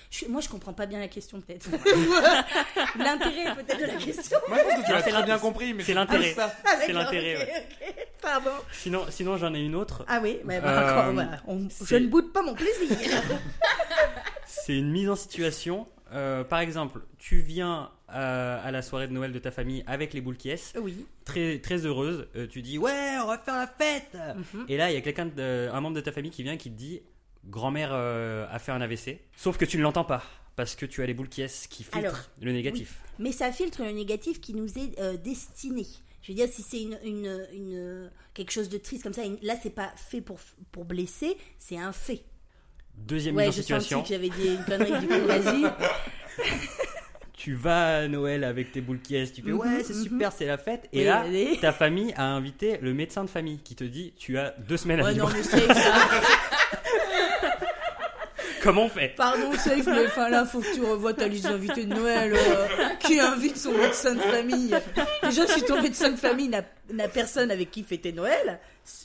Je- 0.10 0.26
Moi, 0.28 0.42
je 0.42 0.50
comprends 0.50 0.74
pas 0.74 0.86
bien 0.86 1.00
la 1.00 1.08
question, 1.08 1.42
peut-être. 1.42 1.68
L'intérêt, 2.98 3.56
peut-être, 3.56 3.80
de 3.80 3.86
la 3.86 3.96
question. 3.96 4.38
Moi, 4.48 4.58
je 4.60 4.64
pense 4.64 4.82
que 4.82 4.86
tu 4.86 4.92
l'as 4.92 5.02
c'est 5.04 5.10
très 5.12 5.24
bien 5.24 5.38
compris, 5.40 5.74
mais 5.74 5.84
c'est 5.84 5.94
l'intérêt. 5.94 6.34
ça. 6.34 6.54
Ah, 6.66 6.70
C'est 6.86 6.94
l'intérêt, 6.94 7.36
ok, 7.36 7.42
ouais. 7.48 7.68
ok. 7.90 8.08
Pardon. 8.22 8.52
Sinon, 8.72 9.06
sinon 9.10 9.38
j'en 9.38 9.54
ai 9.54 9.60
une 9.60 9.76
autre. 9.76 10.04
Ah 10.08 10.20
oui, 10.22 10.40
mais 10.44 10.60
bah, 10.60 10.70
Euh, 10.70 10.92
encore, 11.02 11.14
voilà. 11.14 11.42
On- 11.48 11.68
je 11.86 11.96
ne 11.96 12.08
boude 12.08 12.32
pas 12.34 12.42
mon 12.42 12.54
plaisir. 12.56 12.90
C'est 14.46 14.78
une 14.78 14.92
mise 14.92 15.10
en 15.10 15.16
situation. 15.16 15.88
Euh, 16.14 16.44
par 16.44 16.60
exemple, 16.60 17.02
tu 17.18 17.40
viens 17.42 17.90
euh, 18.14 18.60
à 18.64 18.72
la 18.72 18.82
soirée 18.82 19.08
de 19.08 19.14
Noël 19.14 19.32
de 19.34 19.40
ta 19.40 19.52
famille 19.52 19.84
avec 19.88 20.14
les 20.14 20.22
boules 20.22 20.38
qui 20.38 20.50
est, 20.50 20.78
oui. 20.82 21.06
très 21.26 21.60
très 21.60 21.86
heureuse. 21.86 22.28
Euh, 22.36 22.48
tu 22.48 22.62
dis 22.62 22.78
ouais, 22.78 23.18
on 23.22 23.28
va 23.28 23.38
faire 23.38 23.56
la 23.58 23.68
fête. 23.68 24.16
Mhm. 24.54 24.66
Et 24.70 24.78
là, 24.78 24.90
il 24.90 24.94
y 24.94 24.98
a 24.98 25.02
quelqu'un, 25.02 25.30
un 25.38 25.82
membre 25.82 25.96
de 25.98 26.02
ta 26.02 26.12
famille 26.14 26.32
qui 26.32 26.44
vient 26.44 26.56
qui 26.58 26.72
te 26.72 26.78
dit 26.78 27.02
grand-mère 27.48 27.90
euh, 27.94 28.46
a 28.52 28.60
fait 28.60 28.72
un 28.72 28.82
AVC. 28.82 29.20
Sauf 29.36 29.58
que 29.58 29.66
tu 29.66 29.78
ne 29.78 29.84
l'entends 29.84 30.04
pas 30.06 30.24
parce 30.56 30.76
que 30.76 30.86
tu 30.86 31.02
as 31.02 31.06
les 31.06 31.14
boules 31.14 31.30
qui 31.30 31.44
qui 31.70 31.84
filtrent 31.84 31.98
Alors, 31.98 32.18
le 32.42 32.52
négatif. 32.52 32.96
Mais 33.20 33.32
ça 33.32 33.52
filtre 33.52 33.84
le 33.84 33.92
négatif 33.92 34.40
qui 34.42 34.54
nous 34.54 34.78
est 34.78 35.00
euh, 35.00 35.18
destiné. 35.18 35.86
Je 36.24 36.32
veux 36.32 36.36
dire, 36.36 36.48
si 36.52 36.62
c'est 36.62 36.82
une, 36.82 37.00
une, 37.06 37.48
une- 37.54 38.12
quelque 38.34 38.52
chose 38.52 38.68
de 38.70 38.78
triste 38.78 39.04
comme 39.04 39.14
ça, 39.14 39.22
là, 39.44 39.56
c'est 39.62 39.70
pas 39.70 39.92
fait 39.96 40.20
pour, 40.22 40.40
pour 40.72 40.84
blesser, 40.84 41.38
c'est 41.58 41.78
un 41.78 41.94
fait. 41.94 42.24
Deuxième 42.96 43.36
ouais, 43.36 43.46
mise 43.46 43.54
en 43.54 43.58
je 43.58 43.62
situation. 43.62 44.02
que 44.02 44.10
j'avais 44.10 44.30
dit 44.30 44.48
une 44.48 44.64
connerie, 44.66 45.00
du 45.00 45.08
coup, 45.08 45.26
vas-y. 45.26 45.64
Tu 47.34 47.54
vas 47.54 48.00
à 48.00 48.08
Noël 48.08 48.44
avec 48.44 48.72
tes 48.72 48.82
boules 48.82 49.00
qui 49.00 49.16
est, 49.16 49.32
tu 49.32 49.44
fais 49.44 49.52
Mhm, 49.52 49.60
ouais, 49.60 49.84
c'est 49.84 49.94
mhm. 49.94 50.04
super, 50.04 50.32
c'est 50.32 50.48
la 50.48 50.58
fête. 50.58 50.90
Et 50.92 51.00
Oui, 51.00 51.06
là, 51.06 51.20
allez. 51.20 51.58
ta 51.62 51.72
famille 51.72 52.12
a 52.18 52.26
invité 52.26 52.80
le 52.82 52.94
médecin 52.96 53.24
de 53.24 53.30
famille 53.30 53.60
qui 53.60 53.76
te 53.76 53.84
dit 53.84 54.12
tu 54.18 54.40
as 54.40 54.56
deux 54.58 54.76
semaines 54.76 55.00
à 55.02 55.04
Ouais, 55.04 55.14
vivre. 55.14 55.30
non, 55.30 55.34
mais 55.36 55.44
safe, 55.44 55.68
ça. 55.72 55.94
Comment 58.68 58.84
on 58.88 58.90
fait 58.90 59.14
Pardon, 59.16 59.54
safe, 59.54 59.86
mais 59.86 60.06
enfin 60.08 60.28
là, 60.28 60.44
faut 60.46 60.60
que 60.60 60.74
tu 60.76 60.82
revoies 60.84 61.14
ta 61.14 61.30
liste 61.30 61.46
d'invités 61.46 61.86
de 61.86 61.94
Noël. 61.96 62.34
euh, 62.36 62.68
qui 63.00 63.18
invite 63.18 63.56
son 63.56 63.72
médecin 63.72 64.14
de 64.14 64.20
famille 64.20 64.76
Déjà, 65.24 65.48
si 65.48 65.62
ton 65.64 65.82
médecin 65.82 66.10
de 66.12 66.18
famille 66.18 66.50
n'a 66.50 67.08
personne 67.08 67.50
avec 67.50 67.72
qui 67.72 67.84
fêter 67.84 68.12
Noël, 68.12 68.60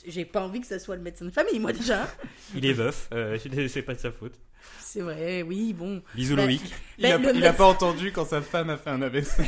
j'ai 0.05 0.25
pas 0.25 0.41
envie 0.41 0.59
que 0.59 0.67
ça 0.67 0.79
soit 0.79 0.97
le 0.97 1.01
médecin 1.01 1.23
de 1.23 1.29
famille, 1.31 1.59
moi 1.61 1.71
déjà. 1.71 2.07
Il 2.53 2.65
est 2.65 2.73
veuf, 2.73 3.07
euh, 3.13 3.37
c'est 3.69 3.83
pas 3.83 3.93
de 3.93 3.99
sa 3.99 4.11
faute. 4.11 4.33
C'est 4.81 4.99
vrai, 4.99 5.43
oui, 5.43 5.71
bon. 5.71 6.01
Bisous 6.13 6.35
Bah, 6.35 6.43
Loïc. 6.43 6.61
Il 6.97 7.05
a, 7.05 7.17
Ben, 7.17 7.23
il 7.23 7.29
a 7.29 7.33
médecin- 7.33 7.53
pas 7.53 7.65
entendu 7.65 8.11
quand 8.11 8.25
sa 8.25 8.41
femme 8.41 8.69
a 8.69 8.75
fait 8.75 8.89
un 8.89 9.01
AVC. 9.01 9.29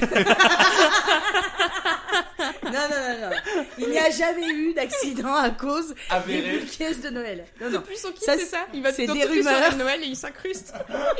Non, 2.75 2.81
non, 2.89 3.19
non, 3.21 3.29
non. 3.29 3.65
Il 3.77 3.89
n'y 3.89 3.97
a 3.97 4.09
jamais 4.09 4.47
eu 4.49 4.73
d'accident 4.73 5.33
à 5.35 5.49
cause 5.51 5.89
des 5.89 5.95
Avéré. 6.09 6.57
boules 6.59 6.69
caisses 6.69 7.01
de 7.01 7.09
Noël. 7.09 7.45
Non, 7.61 7.69
non. 7.69 7.81
Plus 7.81 7.97
son 7.97 8.11
kit, 8.11 8.21
Ça, 8.21 8.37
c'est 8.37 8.45
ça. 8.45 8.65
Il 8.73 8.81
va 8.83 8.91
c'est 8.91 9.05
dans 9.05 9.13
des 9.13 9.23
rumeurs. 9.25 9.71
de 9.71 9.77
Noël 9.77 10.03
et 10.03 10.07
il 10.07 10.15
s'incruste. 10.15 10.73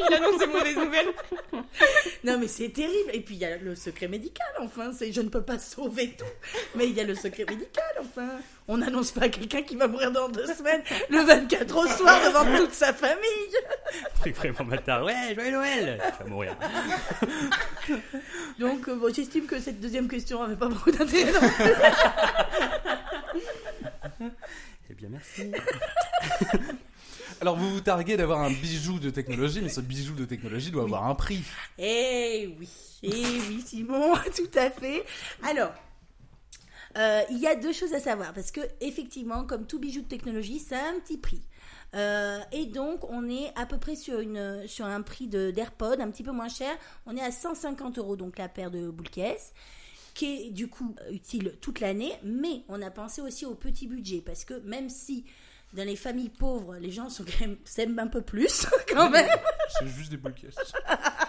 Il 0.08 0.14
annonce 0.14 0.38
des 0.40 0.48
mauvaises 0.48 0.76
nouvelles. 0.78 1.08
Non, 2.24 2.38
mais 2.40 2.48
c'est 2.48 2.70
terrible. 2.70 3.12
Et 3.14 3.20
puis 3.22 3.36
il 3.36 3.42
y 3.42 3.46
a 3.46 3.58
le 3.58 3.76
secret 3.76 4.08
médical, 4.08 4.48
enfin. 4.60 4.92
C'est 4.98 5.12
je 5.12 5.22
ne 5.22 5.30
peux 5.30 5.44
pas 5.44 5.60
sauver 5.60 6.16
tout, 6.18 6.26
mais 6.76 6.88
il 6.88 6.96
y 6.96 7.00
a 7.00 7.04
le 7.04 7.14
secret 7.16 7.46
médical, 7.48 7.84
enfin. 8.00 8.30
On 8.68 8.78
n'annonce 8.78 9.12
pas 9.12 9.26
à 9.26 9.30
quelqu'un 9.30 9.62
qui 9.62 9.76
va 9.76 9.88
mourir 9.88 10.12
dans 10.12 10.28
deux 10.28 10.48
semaines, 10.48 10.82
le 11.10 11.20
24 11.22 11.76
au 11.78 11.88
soir 11.88 12.20
devant 12.26 12.58
toute 12.58 12.74
sa 12.74 12.94
famille. 12.94 13.22
Truc 14.20 14.36
vraiment 14.36 14.64
bâtard. 14.64 15.04
Ouais, 15.04 15.36
joyeux 15.36 15.52
Noël 15.52 16.02
Tu 16.18 16.24
vas 16.24 16.30
mourir. 16.30 16.56
Donc, 18.60 18.88
euh, 18.88 18.96
bon, 18.96 19.14
j'estime 19.14 19.46
que 19.46 19.60
cette 19.60 19.80
deuxième 19.80 20.08
question 20.08 20.42
avait 20.42 20.56
pas 20.56 20.68
beaucoup 20.68 20.92
d'intérêt. 20.92 21.32
non. 24.20 24.32
Eh 24.88 24.94
bien, 24.94 25.10
merci. 25.10 25.52
Alors, 27.42 27.56
vous 27.58 27.72
vous 27.72 27.82
targuez 27.82 28.18
d'avoir 28.18 28.42
un 28.42 28.52
bijou 28.52 29.00
de 29.00 29.10
technologie, 29.10 29.60
mais 29.62 29.70
ce 29.70 29.82
bijou 29.82 30.14
de 30.14 30.26
technologie 30.26 30.70
doit 30.70 30.84
avoir 30.84 31.06
un 31.06 31.16
prix. 31.16 31.44
Eh 31.80 32.56
oui, 32.60 32.70
eh 33.02 33.10
oui, 33.50 33.64
Simon, 33.66 34.14
tout 34.36 34.60
à 34.60 34.70
fait. 34.70 35.04
Alors, 35.44 35.74
euh, 36.98 37.22
il 37.30 37.38
y 37.40 37.48
a 37.48 37.56
deux 37.56 37.74
choses 37.74 37.94
à 37.94 38.00
savoir 38.00 38.34
parce 38.34 38.52
que 38.52 38.62
effectivement, 38.82 39.44
comme 39.46 39.66
tout 39.68 39.80
bijou 39.80 40.02
de 40.02 40.08
technologie, 40.08 40.60
ça 40.60 40.78
a 40.78 40.90
un 40.90 41.00
petit 41.00 41.18
prix. 41.18 41.42
Euh, 41.94 42.40
et 42.52 42.66
donc, 42.66 43.10
on 43.10 43.30
est 43.30 43.52
à 43.56 43.66
peu 43.66 43.78
près 43.78 43.96
sur, 43.96 44.20
une, 44.20 44.68
sur 44.68 44.86
un 44.86 45.02
prix 45.02 45.28
de- 45.28 45.52
d'AirPod 45.52 46.00
un 46.02 46.10
petit 46.10 46.24
peu 46.24 46.32
moins 46.32 46.50
cher. 46.50 46.72
On 47.06 47.16
est 47.16 47.22
à 47.22 47.32
150 47.32 47.98
euros, 48.00 48.16
donc 48.16 48.38
la 48.38 48.50
paire 48.50 48.70
de 48.72 48.90
boules 48.90 49.10
caisse, 49.10 49.54
qui 50.14 50.26
est 50.48 50.50
du 50.52 50.68
coup 50.68 50.96
utile 51.12 51.56
toute 51.62 51.80
l'année. 51.80 52.14
Mais 52.24 52.64
on 52.70 52.82
a 52.82 52.92
pensé 52.92 53.22
aussi 53.22 53.46
au 53.46 53.56
petit 53.56 53.88
budget 53.88 54.22
parce 54.26 54.44
que 54.44 54.56
même 54.62 54.90
si 54.90 55.26
dans 55.74 55.86
les 55.86 55.96
familles 55.96 56.30
pauvres, 56.30 56.76
les 56.78 56.92
gens 56.92 57.08
s'aiment 57.10 58.00
un 58.00 58.08
peu 58.08 58.22
plus 58.22 58.66
quand 58.94 59.10
même. 59.10 59.28
C'est 59.80 59.88
juste 59.88 60.10
des 60.12 60.18
boules 60.18 60.34
caisses. 60.34 60.56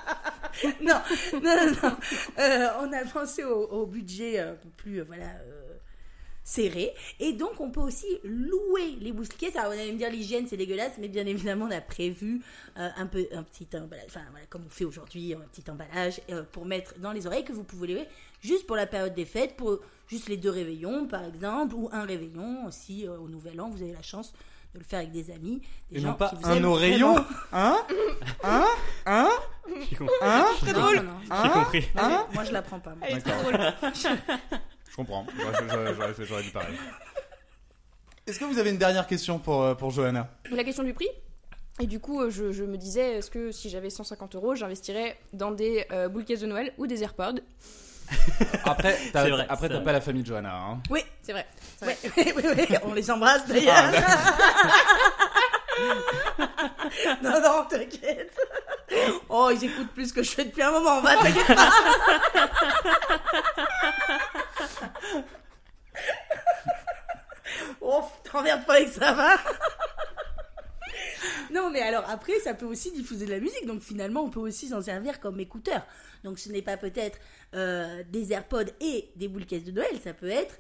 non, 0.83 1.01
non, 1.33 1.41
non, 1.43 1.73
non. 1.83 1.97
Euh, 2.39 2.69
on 2.81 2.93
a 2.93 3.05
pensé 3.05 3.45
au, 3.45 3.87
budget 3.87 4.39
un 4.41 4.55
peu 4.55 4.69
plus, 4.77 5.01
euh, 5.01 5.05
voilà, 5.05 5.27
euh, 5.27 5.75
serré. 6.45 6.93
Et 7.21 7.33
donc, 7.33 7.61
on 7.61 7.71
peut 7.71 7.81
aussi 7.81 8.07
louer 8.25 8.97
les 9.01 9.13
boucliers. 9.13 9.57
Alors, 9.57 9.73
vous 9.73 9.79
allez 9.79 9.93
me 9.93 9.99
dire, 9.99 10.11
l'hygiène, 10.11 10.47
c'est 10.49 10.57
dégueulasse, 10.57 10.93
mais 10.99 11.09
bien 11.09 11.27
évidemment, 11.27 11.67
on 11.67 11.71
a 11.71 11.81
prévu 11.81 12.43
un 12.77 13.07
peu, 13.07 13.27
un 13.33 13.43
petit 13.43 13.69
emballage, 13.77 14.07
enfin, 14.07 14.21
voilà, 14.31 14.47
comme 14.47 14.65
on 14.67 14.71
fait 14.71 14.85
aujourd'hui, 14.85 15.35
un 15.35 15.41
petit 15.41 15.69
emballage 15.71 16.21
pour 16.53 16.65
mettre 16.65 16.99
dans 16.99 17.13
les 17.13 17.27
oreilles 17.27 17.45
que 17.45 17.53
vous 17.53 17.65
pouvez 17.65 17.89
louer 17.89 18.09
juste 18.41 18.67
pour 18.67 18.77
la 18.77 18.87
période 18.87 19.15
des 19.15 19.25
fêtes, 19.25 19.57
pour 19.57 19.81
juste 20.09 20.29
les 20.29 20.37
deux 20.37 20.51
réveillons, 20.51 21.07
par 21.07 21.25
exemple, 21.25 21.75
ou 21.75 21.89
un 21.93 22.05
réveillon 22.05 22.69
euh, 22.69 23.19
au 23.19 23.29
Nouvel 23.29 23.61
An. 23.61 23.69
Vous 23.69 23.83
avez 23.83 23.93
la 23.93 24.03
chance 24.03 24.33
de 24.77 24.83
le 24.83 24.87
faire 24.89 25.01
avec 25.01 25.11
des 25.13 25.31
amis. 25.31 25.61
Des 25.91 25.99
Et 25.99 26.01
gens 26.01 26.09
non 26.09 26.15
pas 26.15 26.29
qui 26.31 26.37
vous 26.37 26.49
un 26.51 26.65
oreillon 26.65 27.13
vraiment. 27.15 27.27
Hein 27.53 27.77
Hein 28.43 28.65
Hein 29.07 29.29
J'ai 29.91 29.97
compris. 29.97 30.15
Hein 30.23 30.47
non, 30.75 31.03
non. 31.03 31.13
J'ai 31.25 31.29
Hein 31.33 31.49
compris. 31.49 31.85
Hein 31.97 32.27
Moi, 32.33 32.45
je 32.45 32.53
la 32.53 32.63
prends 32.63 32.79
pas. 32.81 32.91
moi. 32.95 33.07
Elle 33.09 33.19
est 33.19 33.27
D'accord. 33.27 33.43
drôle. 33.53 33.93
Je 34.91 34.97
comprends. 34.97 35.27
J'aurais- 36.29 36.43
dit 36.43 36.51
pareil. 36.51 36.75
Est-ce 38.27 38.39
que 38.41 38.45
vous 38.45 38.59
avez 38.59 38.71
une 38.71 38.79
dernière 38.79 39.07
question 39.07 39.39
pour, 39.39 39.63
euh, 39.63 39.75
pour 39.75 39.91
Johanna? 39.91 40.29
La 40.51 40.65
question 40.65 40.83
du 40.83 40.95
prix? 40.95 41.09
Et 41.79 41.87
du 41.87 42.01
coup, 42.01 42.21
euh, 42.23 42.31
je, 42.31 42.53
je 42.53 42.65
me 42.65 42.77
disais, 42.79 43.19
est-ce 43.19 43.31
que 43.31 43.53
si 43.53 43.69
j'avais 43.71 43.91
150 43.91 44.35
euros, 44.35 44.55
j'investirais 44.55 45.17
dans 45.33 45.51
des 45.51 45.85
euh, 45.93 46.09
boules 46.09 46.25
caisses 46.25 46.41
de 46.41 46.47
Noël 46.47 46.73
ou 46.79 46.87
des 46.87 47.03
AirPods? 47.03 47.41
Après, 48.65 48.99
t'as 49.13 49.25
C'est 49.25 49.31
vrai, 49.31 49.47
après, 49.49 49.67
c'est 49.67 49.69
t'as 49.69 49.75
vrai. 49.77 49.85
pas 49.85 49.93
la 49.93 50.01
famille 50.01 50.23
de 50.23 50.29
Johanna. 50.29 50.55
Hein. 50.55 50.79
Oui, 50.91 51.05
C'est 51.23 51.33
vrai. 51.33 51.47
c'est 51.79 51.87
Ouais, 51.87 51.99
vrai. 52.05 52.13
oui, 52.37 52.43
oui, 52.57 52.67
oui, 52.71 52.77
on 52.85 52.95
les 52.95 53.11
embrasse 53.11 53.47
d'ailleurs. 53.47 53.91
non, 57.23 57.41
non, 57.43 57.65
t'inquiète. 57.69 58.37
Oh, 59.29 59.51
ils 59.53 59.65
écoutent 59.65 59.93
plus 59.93 60.13
que 60.13 60.23
je 60.23 60.31
fais 60.31 60.45
depuis 60.45 60.63
un 60.63 60.71
moment, 60.71 61.01
va, 61.01 61.17
t'inquiète 61.17 61.55
pas. 61.55 61.71
oh, 67.81 68.05
t'emmerdes 68.31 68.65
pas 68.67 68.75
avec 68.75 68.89
ça, 68.89 69.13
va. 69.13 69.35
Non, 71.53 71.71
mais 71.71 71.81
alors 71.83 72.05
après, 72.09 72.39
ça 72.41 72.55
peut 72.55 72.67
aussi 72.67 72.93
diffuser 72.93 73.27
de 73.27 73.31
la 73.31 73.41
musique. 73.41 73.67
Donc 73.67 73.81
finalement, 73.83 74.23
on 74.25 74.31
peut 74.31 74.41
aussi 74.41 74.69
s'en 74.69 74.81
servir 74.83 75.21
comme 75.21 75.39
écouteur. 75.41 75.83
Donc 76.25 76.39
ce 76.39 76.51
n'est 76.51 76.63
pas 76.63 76.77
peut-être 76.77 77.19
euh, 77.55 78.03
des 78.11 78.33
AirPods 78.33 78.71
et 78.81 79.11
des 79.17 79.29
boules 79.29 79.47
caisses 79.47 79.65
de 79.65 79.73
Noël, 79.73 79.91
ça 80.03 80.13
peut 80.13 80.29
être 80.29 80.59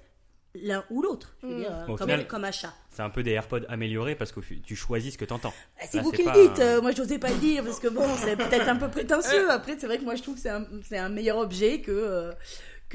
l'un 0.54 0.84
ou 0.90 1.02
l'autre. 1.02 1.36
Je 1.42 1.46
veux 1.48 1.56
dire, 1.58 1.70
euh, 1.70 1.86
comme, 1.86 1.98
final- 1.98 2.26
comme 2.26 2.44
achat. 2.44 2.72
C'est 2.90 3.02
un 3.02 3.10
peu 3.10 3.22
des 3.22 3.32
AirPods 3.32 3.64
améliorés 3.68 4.14
parce 4.14 4.32
que 4.32 4.40
tu 4.40 4.74
choisis 4.74 5.12
ce 5.14 5.18
que 5.18 5.26
t'entends. 5.26 5.52
Ah, 5.78 5.84
C'est 5.90 5.98
Là, 5.98 6.02
vous 6.02 6.10
c'est 6.12 6.16
qui 6.16 6.22
le 6.24 6.32
dites, 6.48 6.60
un- 6.60 6.78
euh, 6.78 6.80
moi 6.80 6.92
je 6.92 7.02
n'osais 7.02 7.18
pas 7.18 7.28
le 7.28 7.36
dire 7.36 7.62
parce 7.62 7.78
que 7.78 7.88
bon, 7.88 8.06
c'est 8.24 8.36
peut-être 8.36 8.66
un 8.68 8.76
peu 8.76 8.88
prétentieux. 8.88 9.50
Après, 9.50 9.76
c'est 9.78 9.86
vrai 9.86 9.98
que 9.98 10.04
moi 10.04 10.14
je 10.14 10.22
trouve 10.22 10.36
que 10.36 10.40
c'est 10.40 10.48
un, 10.48 10.64
c'est 10.88 10.96
un 10.96 11.10
meilleur 11.10 11.36
objet 11.36 11.80
que, 11.82 11.90
euh, 11.92 12.32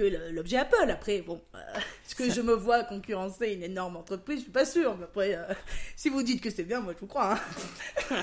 que 0.09 0.31
l'objet 0.33 0.57
Apple. 0.57 0.89
Après, 0.89 1.21
bon, 1.21 1.41
euh, 1.55 1.59
est-ce 2.05 2.15
que 2.15 2.29
je 2.31 2.41
me 2.41 2.53
vois 2.53 2.83
concurrencer 2.83 3.53
une 3.53 3.63
énorme 3.63 3.97
entreprise 3.97 4.37
Je 4.39 4.43
suis 4.43 4.51
pas 4.51 4.65
sûre. 4.65 4.95
Mais 4.97 5.03
après, 5.05 5.35
euh, 5.35 5.53
si 5.95 6.09
vous 6.09 6.23
dites 6.23 6.41
que 6.41 6.49
c'est 6.49 6.63
bien, 6.63 6.79
moi 6.81 6.93
je 6.93 6.99
vous 6.99 7.07
crois. 7.07 7.35
hein. 7.35 8.15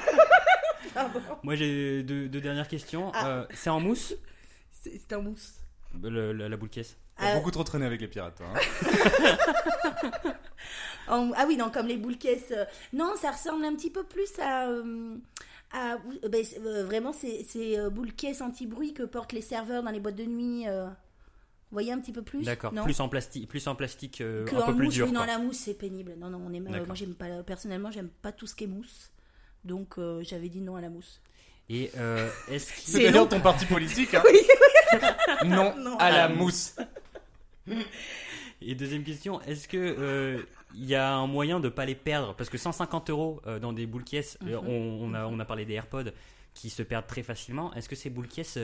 Moi 1.43 1.55
j'ai 1.55 2.03
deux, 2.03 2.29
deux 2.29 2.41
dernières 2.41 2.67
questions. 2.69 3.11
Ah. 3.15 3.29
Euh, 3.29 3.47
c'est 3.55 3.71
en 3.71 3.79
mousse 3.81 4.15
C'est 4.73 5.13
un 5.13 5.21
mousse. 5.21 5.53
le- 6.03 6.33
le- 6.33 6.49
la 6.49 6.57
boule 6.57 6.71
caisse 6.71 6.97
T'as 7.17 7.33
Euh, 7.33 7.35
beaucoup 7.35 7.51
trop 7.51 7.65
traîné 7.65 7.85
avec 7.85 8.01
les 8.01 8.09
pirates, 8.09 8.37
toi. 8.37 8.47
hein. 8.55 10.33
en- 11.09 11.33
ah 11.37 11.45
oui, 11.47 11.57
non, 11.57 11.71
comme 11.71 11.87
les 11.87 11.97
boules 11.97 12.17
caisses. 12.19 12.53
euh, 12.53 12.65
non, 12.93 13.15
ça 13.21 13.33
ressemble 13.33 13.65
un 13.65 13.75
petit 13.75 13.91
peu 13.91 14.05
plus 14.05 14.31
à. 14.41 14.69
euh, 14.69 15.17
à 15.73 15.95
euh, 16.25 16.29
ben, 16.29 16.45
euh, 16.65 16.85
vraiment, 16.85 17.13
c'est 17.13 17.45
euh, 17.79 17.91
boules 17.91 18.13
caisses 18.13 18.41
anti-bruit 18.41 18.95
que 18.95 19.03
portent 19.03 19.33
les 19.33 19.43
serveurs 19.43 19.83
dans 19.83 19.91
les 19.91 20.01
boîtes 20.01 20.17
de 20.17 20.25
nuit. 20.25 20.67
Vous 21.71 21.75
voyez 21.75 21.93
un 21.93 22.01
petit 22.01 22.13
peu 22.13 22.23
plus 22.23 22.45
D'accord. 22.45 22.73
non 22.73 22.85
Plus 22.85 22.99
en 23.01 23.09
plastique, 23.11 23.47
plus 23.49 23.67
en 23.67 23.75
plastique, 23.75 24.21
euh, 24.23 24.45
que 24.47 24.57
un 24.57 24.61
en 24.61 24.67
peu 24.69 24.75
plus 24.77 24.85
mousse, 24.87 24.95
dur. 24.95 25.07
oui, 25.07 25.13
non, 25.13 25.25
la 25.25 25.39
mousse 25.39 25.59
c'est 25.59 25.75
pénible. 25.75 26.15
Non, 26.19 26.31
non, 26.31 26.41
on 26.47 26.53
est, 26.55 26.61
euh, 26.61 26.87
moi 26.87 26.95
j'aime 26.95 27.15
pas, 27.15 27.43
personnellement, 27.43 27.91
j'aime 27.91 28.09
pas 28.23 28.33
tout 28.33 28.47
ce 28.47 28.55
qui 28.55 28.65
est 28.65 28.69
mousse. 28.69 29.11
Donc 29.65 29.99
euh, 29.99 30.23
j'avais 30.25 30.49
dit 30.49 30.61
non 30.63 30.77
à 30.77 30.81
la 30.81 30.89
mousse. 30.89 31.21
Et 31.69 31.91
euh, 31.99 32.31
est-ce 32.49 32.73
C'est 32.91 33.03
d'ailleurs 33.05 33.29
ton 33.29 33.41
parti 33.41 33.67
politique, 33.67 34.15
hein 34.15 34.23
Non, 35.45 35.77
Non. 35.77 35.97
à 35.99 36.11
la 36.11 36.25
Ah, 36.25 36.29
mousse. 36.29 36.75
Et 38.61 38.75
deuxième 38.75 39.05
question, 39.05 39.41
est-ce 39.43 39.69
que 39.69 39.77
euh, 39.77 40.43
il 40.75 40.87
y 40.87 40.95
a 40.95 41.15
un 41.15 41.27
moyen 41.27 41.61
de 41.61 41.69
pas 41.69 41.85
les 41.85 41.95
perdre? 41.95 42.35
Parce 42.35 42.49
que 42.51 42.59
150 42.59 43.11
euros 43.11 43.41
dans 43.61 43.73
des 43.73 43.87
boules 43.87 44.05
caisses, 44.05 44.39
Mhm. 44.43 44.55
on, 44.67 44.99
on 45.11 45.15
a, 45.15 45.27
on 45.27 45.39
a 45.39 45.45
parlé 45.45 45.65
des 45.65 45.75
AirPods 45.75 46.11
qui 46.55 46.71
se 46.71 46.83
perdent 46.83 47.07
très 47.07 47.23
facilement. 47.23 47.73
Est-ce 47.75 47.89
que 47.89 47.95
ces 47.97 48.11
boules 48.11 48.27
caisses, 48.29 48.59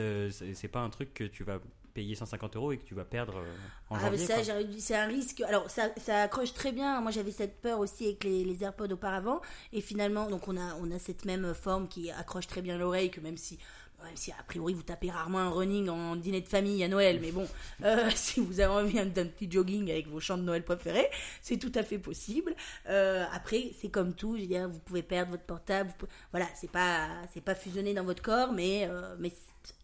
c'est 0.53 0.67
pas 0.67 0.79
un 0.79 0.89
truc 0.89 1.13
que 1.13 1.23
tu 1.23 1.43
vas 1.43 1.59
payer 1.95 2.13
150 2.13 2.55
euros 2.57 2.71
et 2.71 2.77
que 2.77 2.83
tu 2.83 2.93
vas 2.93 3.05
perdre 3.05 3.37
euh, 3.37 3.55
en 3.89 3.95
Ah, 3.95 4.11
mais 4.11 4.17
janvier 4.17 4.43
ça, 4.43 4.63
dit, 4.63 4.81
c'est 4.81 4.95
un 4.95 5.07
risque. 5.07 5.41
Alors, 5.41 5.71
ça, 5.71 5.89
ça 5.97 6.21
accroche 6.23 6.53
très 6.53 6.71
bien. 6.71 7.01
Moi, 7.01 7.09
j'avais 7.09 7.31
cette 7.31 7.59
peur 7.61 7.79
aussi 7.79 8.05
avec 8.05 8.23
les, 8.23 8.43
les 8.43 8.63
AirPods 8.63 8.91
auparavant. 8.93 9.41
Et 9.73 9.81
finalement, 9.81 10.29
donc, 10.29 10.47
on 10.47 10.57
a, 10.57 10.75
on 10.81 10.91
a 10.91 10.99
cette 10.99 11.25
même 11.25 11.53
forme 11.55 11.87
qui 11.87 12.11
accroche 12.11 12.45
très 12.47 12.61
bien 12.61 12.77
l'oreille, 12.77 13.09
que 13.09 13.21
même 13.21 13.37
si, 13.37 13.57
même 14.03 14.15
si, 14.17 14.31
a 14.31 14.43
priori, 14.45 14.73
vous 14.73 14.83
tapez 14.83 15.09
rarement 15.09 15.39
un 15.39 15.49
running 15.49 15.87
en 15.89 16.15
dîner 16.17 16.41
de 16.41 16.47
famille 16.47 16.83
à 16.83 16.87
Noël. 16.89 17.19
Mais 17.21 17.31
bon, 17.31 17.47
euh, 17.85 18.09
si 18.15 18.41
vous 18.41 18.59
avez 18.59 18.73
envie 18.73 18.93
d'un 19.09 19.25
petit 19.25 19.49
jogging 19.49 19.89
avec 19.89 20.07
vos 20.07 20.19
chants 20.19 20.37
de 20.37 20.43
Noël 20.43 20.63
préférés, 20.63 21.09
c'est 21.41 21.57
tout 21.57 21.71
à 21.75 21.81
fait 21.81 21.97
possible. 21.97 22.53
Euh, 22.89 23.23
après, 23.33 23.71
c'est 23.79 23.89
comme 23.89 24.13
tout. 24.13 24.35
Je 24.35 24.41
veux 24.41 24.47
dire, 24.47 24.67
vous 24.69 24.79
pouvez 24.79 25.01
perdre 25.01 25.31
votre 25.31 25.45
portable. 25.45 25.91
pouvez- 25.97 26.11
Voilà, 26.31 26.47
c'est 26.55 26.69
pas, 26.69 27.07
c'est 27.33 27.41
pas 27.41 27.55
fusionné 27.55 27.93
dans 27.93 28.03
votre 28.03 28.21
corps, 28.21 28.51
mais, 28.51 28.85
euh, 28.89 29.15
mais 29.17 29.31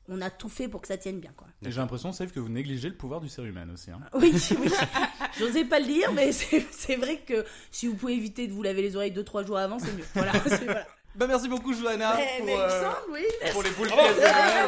on 0.10 0.22
a 0.22 0.30
tout 0.30 0.50
fait 0.50 0.68
pour 0.68 0.82
que 0.82 0.88
ça 0.88 0.98
tienne 0.98 1.20
bien, 1.20 1.32
quoi. 1.36 1.48
Et 1.66 1.72
J'ai 1.72 1.80
l'impression, 1.80 2.12
Safe, 2.12 2.32
que 2.32 2.40
vous 2.40 2.50
négligez 2.50 2.90
le 2.90 2.96
pouvoir 2.96 3.22
du 3.22 3.30
cérumen 3.30 3.70
aussi. 3.72 3.92
Hein. 3.92 4.00
Oui, 4.14 4.34
oui. 4.60 4.72
J'osais 5.40 5.66
pas 5.66 5.80
le 5.80 5.86
dire, 5.86 6.12
mais 6.14 6.32
c'est 6.32 6.96
vrai 6.98 7.18
que 7.26 7.46
si 7.72 7.88
vous 7.88 7.96
pouvez 7.96 8.14
éviter 8.14 8.48
de 8.48 8.54
vous 8.54 8.64
laver 8.64 8.82
les 8.82 8.96
oreilles 8.96 9.14
2-3 9.14 9.46
jours 9.48 9.58
avant, 9.58 9.80
c'est 9.80 9.94
mieux. 9.94 10.04
Voilà. 10.14 10.32
voilà. 10.66 10.86
Bah 11.16 11.28
merci 11.28 11.50
beaucoup, 11.50 11.74
Johanna, 11.74 12.16
Mais, 12.16 12.38
pour, 12.38 12.46
mais 12.46 12.54
il 12.54 12.58
me 12.58 12.62
euh, 12.64 12.82
semble, 12.84 13.12
oui. 13.12 13.26
pour 13.52 13.64
les 13.64 13.70
boules 13.72 13.88
de 13.90 13.94
Noël. 13.94 14.68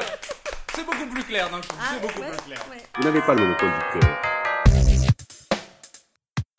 C'est 0.75 0.85
beaucoup 0.85 1.07
plus 1.07 1.23
clair 1.23 1.49
d'un 1.49 1.61
coup, 1.61 1.67
Ah, 1.79 1.91
c'est 1.93 2.01
beaucoup 2.01 2.19
ouais, 2.19 2.31
plus 2.31 2.41
clair. 2.45 2.65
ouais. 2.69 2.77
Vous 2.97 3.03
n'avez 3.03 3.21
pas 3.21 3.33
le 3.33 3.41
monopole 3.43 3.69
du 3.69 3.99
cœur. 3.99 4.21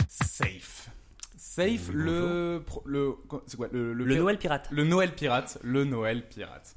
Safe. 0.08 0.88
Safe, 1.36 1.88
le... 1.92 2.62
pro- 2.64 2.82
le 2.86 3.14
c'est 3.46 3.56
quoi 3.56 3.68
le, 3.72 3.94
Noël 3.94 4.38
pirate. 4.38 4.68
Le 4.70 4.84
Noël 4.84 5.14
pirate. 5.14 5.58
Le 5.62 5.84
Noël 5.84 6.26
pirate. 6.28 6.74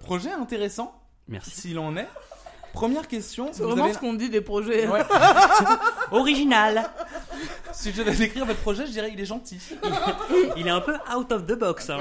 Projet 0.00 0.30
intéressant, 0.32 0.99
Merci. 1.30 1.50
s'il 1.52 1.78
en 1.78 1.96
est. 1.96 2.08
Première 2.72 3.08
question. 3.08 3.48
C'est 3.52 3.62
vraiment 3.64 3.84
avez- 3.84 3.94
ce 3.94 3.98
qu'on 3.98 4.12
dit 4.14 4.30
des 4.30 4.40
projets. 4.42 4.86
Ouais. 4.86 5.00
Original. 6.12 6.88
si 7.72 7.90
je 7.92 7.96
devais 8.02 8.14
décrire 8.14 8.46
votre 8.46 8.60
projet, 8.60 8.86
je 8.86 8.92
dirais 8.92 9.10
il 9.12 9.20
est 9.20 9.24
gentil. 9.24 9.60
Il 10.56 10.66
est 10.66 10.70
un 10.70 10.80
peu 10.80 10.94
out 11.16 11.32
of 11.32 11.46
the 11.46 11.54
box. 11.58 11.90
hein. 11.90 11.98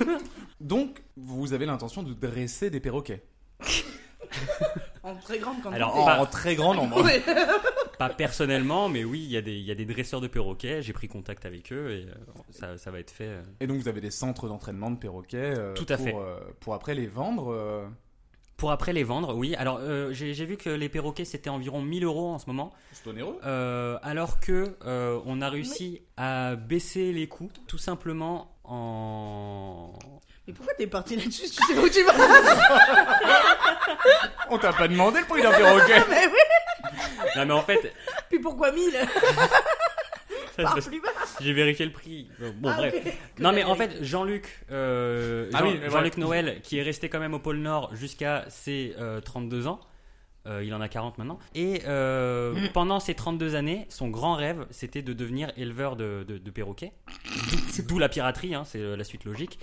Donc, 0.60 1.02
vous 1.16 1.52
avez 1.52 1.66
l'intention 1.66 2.02
de 2.02 2.14
dresser 2.14 2.70
des 2.70 2.80
perroquets. 2.80 3.22
En 5.02 5.14
très 5.16 5.38
grande 5.38 5.56
quantité. 5.56 5.74
Alors, 5.76 5.96
En, 5.96 6.04
Pas- 6.06 6.20
en 6.20 6.26
très 6.26 6.54
grand 6.54 6.74
nombre. 6.74 7.02
Ouais. 7.04 7.22
Pas 7.98 8.08
personnellement, 8.08 8.88
mais 8.88 9.04
oui, 9.04 9.20
il 9.24 9.30
y, 9.30 9.36
a 9.36 9.42
des- 9.42 9.52
il 9.58 9.64
y 9.64 9.70
a 9.70 9.74
des 9.74 9.84
dresseurs 9.84 10.20
de 10.20 10.28
perroquets. 10.28 10.80
J'ai 10.80 10.92
pris 10.92 11.08
contact 11.08 11.44
avec 11.44 11.72
eux 11.72 11.90
et 11.90 12.06
euh, 12.08 12.14
ça, 12.50 12.78
ça 12.78 12.90
va 12.90 13.00
être 13.00 13.10
fait. 13.10 13.24
euh. 13.26 13.42
Et 13.60 13.66
donc, 13.66 13.78
vous 13.78 13.88
avez 13.88 14.00
des 14.00 14.10
centres 14.10 14.48
d'entraînement 14.48 14.90
de 14.90 14.96
perroquets. 14.96 15.36
euh, 15.56 15.74
Tout 15.74 15.86
à 15.88 15.96
pour, 15.96 16.06
fait. 16.06 16.14
euh, 16.16 16.38
pour 16.60 16.74
après 16.74 16.94
les 16.94 17.06
vendre. 17.08 17.52
Pour 18.56 18.70
après 18.70 18.92
les 18.92 19.02
vendre, 19.02 19.34
oui. 19.34 19.56
Alors, 19.56 19.78
euh, 19.80 20.12
j'ai 20.12 20.34
j'ai 20.34 20.44
vu 20.44 20.56
que 20.56 20.70
les 20.70 20.88
perroquets 20.88 21.24
c'était 21.24 21.50
environ 21.50 21.82
1000 21.82 22.04
euros 22.04 22.30
en 22.30 22.38
ce 22.38 22.46
moment. 22.46 22.72
C'est 22.92 23.08
onéreux. 23.08 23.36
Euh, 23.44 23.98
alors 24.02 24.38
que 24.38 24.76
euh, 24.84 25.18
on 25.26 25.40
a 25.40 25.48
réussi 25.48 26.02
à 26.16 26.54
baisser 26.54 27.12
les 27.12 27.26
coûts 27.26 27.50
tout 27.66 27.78
simplement 27.78 28.54
en. 28.64 29.92
Mais 30.46 30.52
pourquoi 30.52 30.74
t'es 30.74 30.86
parti 30.86 31.16
là-dessus? 31.16 31.48
Tu 31.50 31.64
sais 31.64 31.78
où 31.78 31.88
tu 31.88 32.02
vas 32.04 32.12
On 34.50 34.58
t'a 34.58 34.72
pas 34.72 34.88
demandé 34.88 35.20
le 35.20 35.26
prix 35.26 35.42
d'un 35.42 35.50
perroquet. 35.50 36.04
Mais 36.08 36.26
oui. 36.26 36.90
Non 37.36 37.46
mais 37.46 37.54
en 37.54 37.62
fait, 37.62 37.92
Puis 38.28 38.40
pourquoi 38.40 38.72
1000 38.72 38.90
ça, 38.92 38.98
c'est 38.98 39.06
Par 40.56 40.74
parce 40.74 40.88
plus 40.88 41.00
bas 41.00 41.08
que 41.38 41.44
j'ai 41.44 41.52
vérifié 41.52 41.86
le 41.86 41.92
prix. 41.92 42.28
Euh, 42.40 42.50
Bon 42.60 42.68
Ah, 42.70 42.76
bref. 42.76 42.94
Non 43.38 43.52
mais 43.52 43.64
en 43.64 43.74
fait 43.74 44.02
Jean-Luc, 44.04 44.64
euh, 44.70 45.50
Ah 45.54 45.62
oui, 45.64 45.78
Jean-Luc. 45.90 46.16
Noël 46.18 46.60
qui 46.62 46.78
est 46.78 46.82
resté 46.82 47.08
quand 47.08 47.20
même 47.20 47.34
au 47.34 47.38
pôle 47.38 47.58
Nord 47.58 47.94
jusqu'à 47.94 48.44
ses 48.48 48.94
euh, 48.98 49.20
32 49.20 49.66
ans. 49.66 49.80
Euh, 50.48 50.64
il 50.64 50.74
en 50.74 50.80
a 50.80 50.88
40 50.88 51.18
maintenant. 51.18 51.38
Et 51.54 51.82
euh, 51.86 52.52
Mm. 52.54 52.68
pendant 52.72 52.98
ces 52.98 53.14
32 53.14 53.54
années, 53.54 53.86
son 53.88 54.08
grand 54.08 54.34
rêve, 54.34 54.66
c'était 54.70 55.00
de 55.00 55.12
devenir 55.12 55.52
éleveur 55.56 55.94
de, 55.94 56.24
de- 56.26 56.38
de 56.38 56.50
perroquets. 56.50 56.92
D'où- 57.88 57.98
la 58.00 58.08
piraterie, 58.08 58.52
hein, 58.54 58.64
c'est 58.64 58.80
euh, 58.80 58.96
la 58.96 59.04
suite 59.04 59.24
logique. 59.24 59.60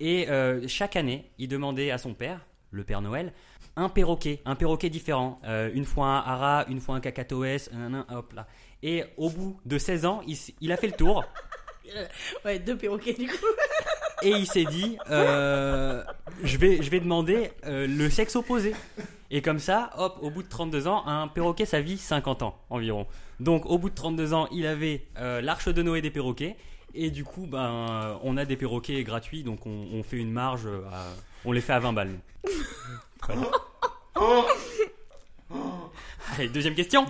Et 0.00 0.28
euh, 0.30 0.66
chaque 0.66 0.96
année, 0.96 1.30
il 1.38 1.48
demandait 1.48 1.90
à 1.90 1.98
son 1.98 2.14
père, 2.14 2.40
le 2.70 2.84
Père 2.84 3.02
Noël, 3.02 3.34
un 3.76 3.90
perroquet, 3.90 4.40
un 4.46 4.54
perroquet 4.54 4.88
différent. 4.88 5.40
Euh, 5.44 5.70
une 5.74 5.84
fois 5.84 6.06
un 6.06 6.18
hara, 6.20 6.64
une 6.70 6.80
fois 6.80 6.94
un 6.96 7.00
cacatoès, 7.00 7.68
un, 7.74 7.92
un, 7.92 8.06
hop 8.10 8.32
là. 8.32 8.46
Et 8.86 9.02
au 9.16 9.30
bout 9.30 9.58
de 9.64 9.78
16 9.78 10.04
ans, 10.04 10.20
il, 10.60 10.70
a 10.70 10.76
fait 10.76 10.86
le 10.86 10.92
tour. 10.92 11.24
Ouais, 12.44 12.58
deux 12.58 12.76
perroquets 12.76 13.12
du 13.12 13.26
coup. 13.28 13.46
Et 14.22 14.30
il 14.30 14.46
s'est 14.46 14.64
dit, 14.64 14.96
euh, 15.10 16.02
je, 16.42 16.56
vais, 16.56 16.82
je 16.82 16.90
vais 16.90 16.98
demander 16.98 17.52
euh, 17.66 17.86
le 17.86 18.08
sexe 18.08 18.36
opposé. 18.36 18.74
Et 19.30 19.42
comme 19.42 19.58
ça, 19.58 19.90
hop, 19.98 20.16
au 20.22 20.30
bout 20.30 20.42
de 20.42 20.48
32 20.48 20.88
ans, 20.88 21.06
un 21.06 21.28
perroquet, 21.28 21.66
ça 21.66 21.80
vit 21.82 21.98
50 21.98 22.42
ans 22.42 22.58
environ. 22.70 23.06
Donc 23.38 23.66
au 23.66 23.78
bout 23.78 23.90
de 23.90 23.94
32 23.94 24.32
ans, 24.32 24.48
il 24.50 24.66
avait 24.66 25.06
euh, 25.18 25.40
l'arche 25.42 25.68
de 25.68 25.82
Noé 25.82 26.00
des 26.00 26.10
perroquets. 26.10 26.56
Et 26.94 27.10
du 27.10 27.22
coup, 27.22 27.46
ben, 27.46 28.18
on 28.22 28.36
a 28.38 28.44
des 28.44 28.56
perroquets 28.56 29.02
gratuits, 29.04 29.42
donc 29.44 29.66
on, 29.66 29.88
on 29.92 30.02
fait 30.02 30.16
une 30.16 30.32
marge, 30.32 30.66
à- 30.90 31.12
on 31.44 31.52
les 31.52 31.60
fait 31.60 31.74
à 31.74 31.80
20 31.80 31.92
balles. 31.92 32.18
Voilà. 33.22 33.42
Allez, 36.36 36.48
deuxième 36.48 36.74
question. 36.74 37.06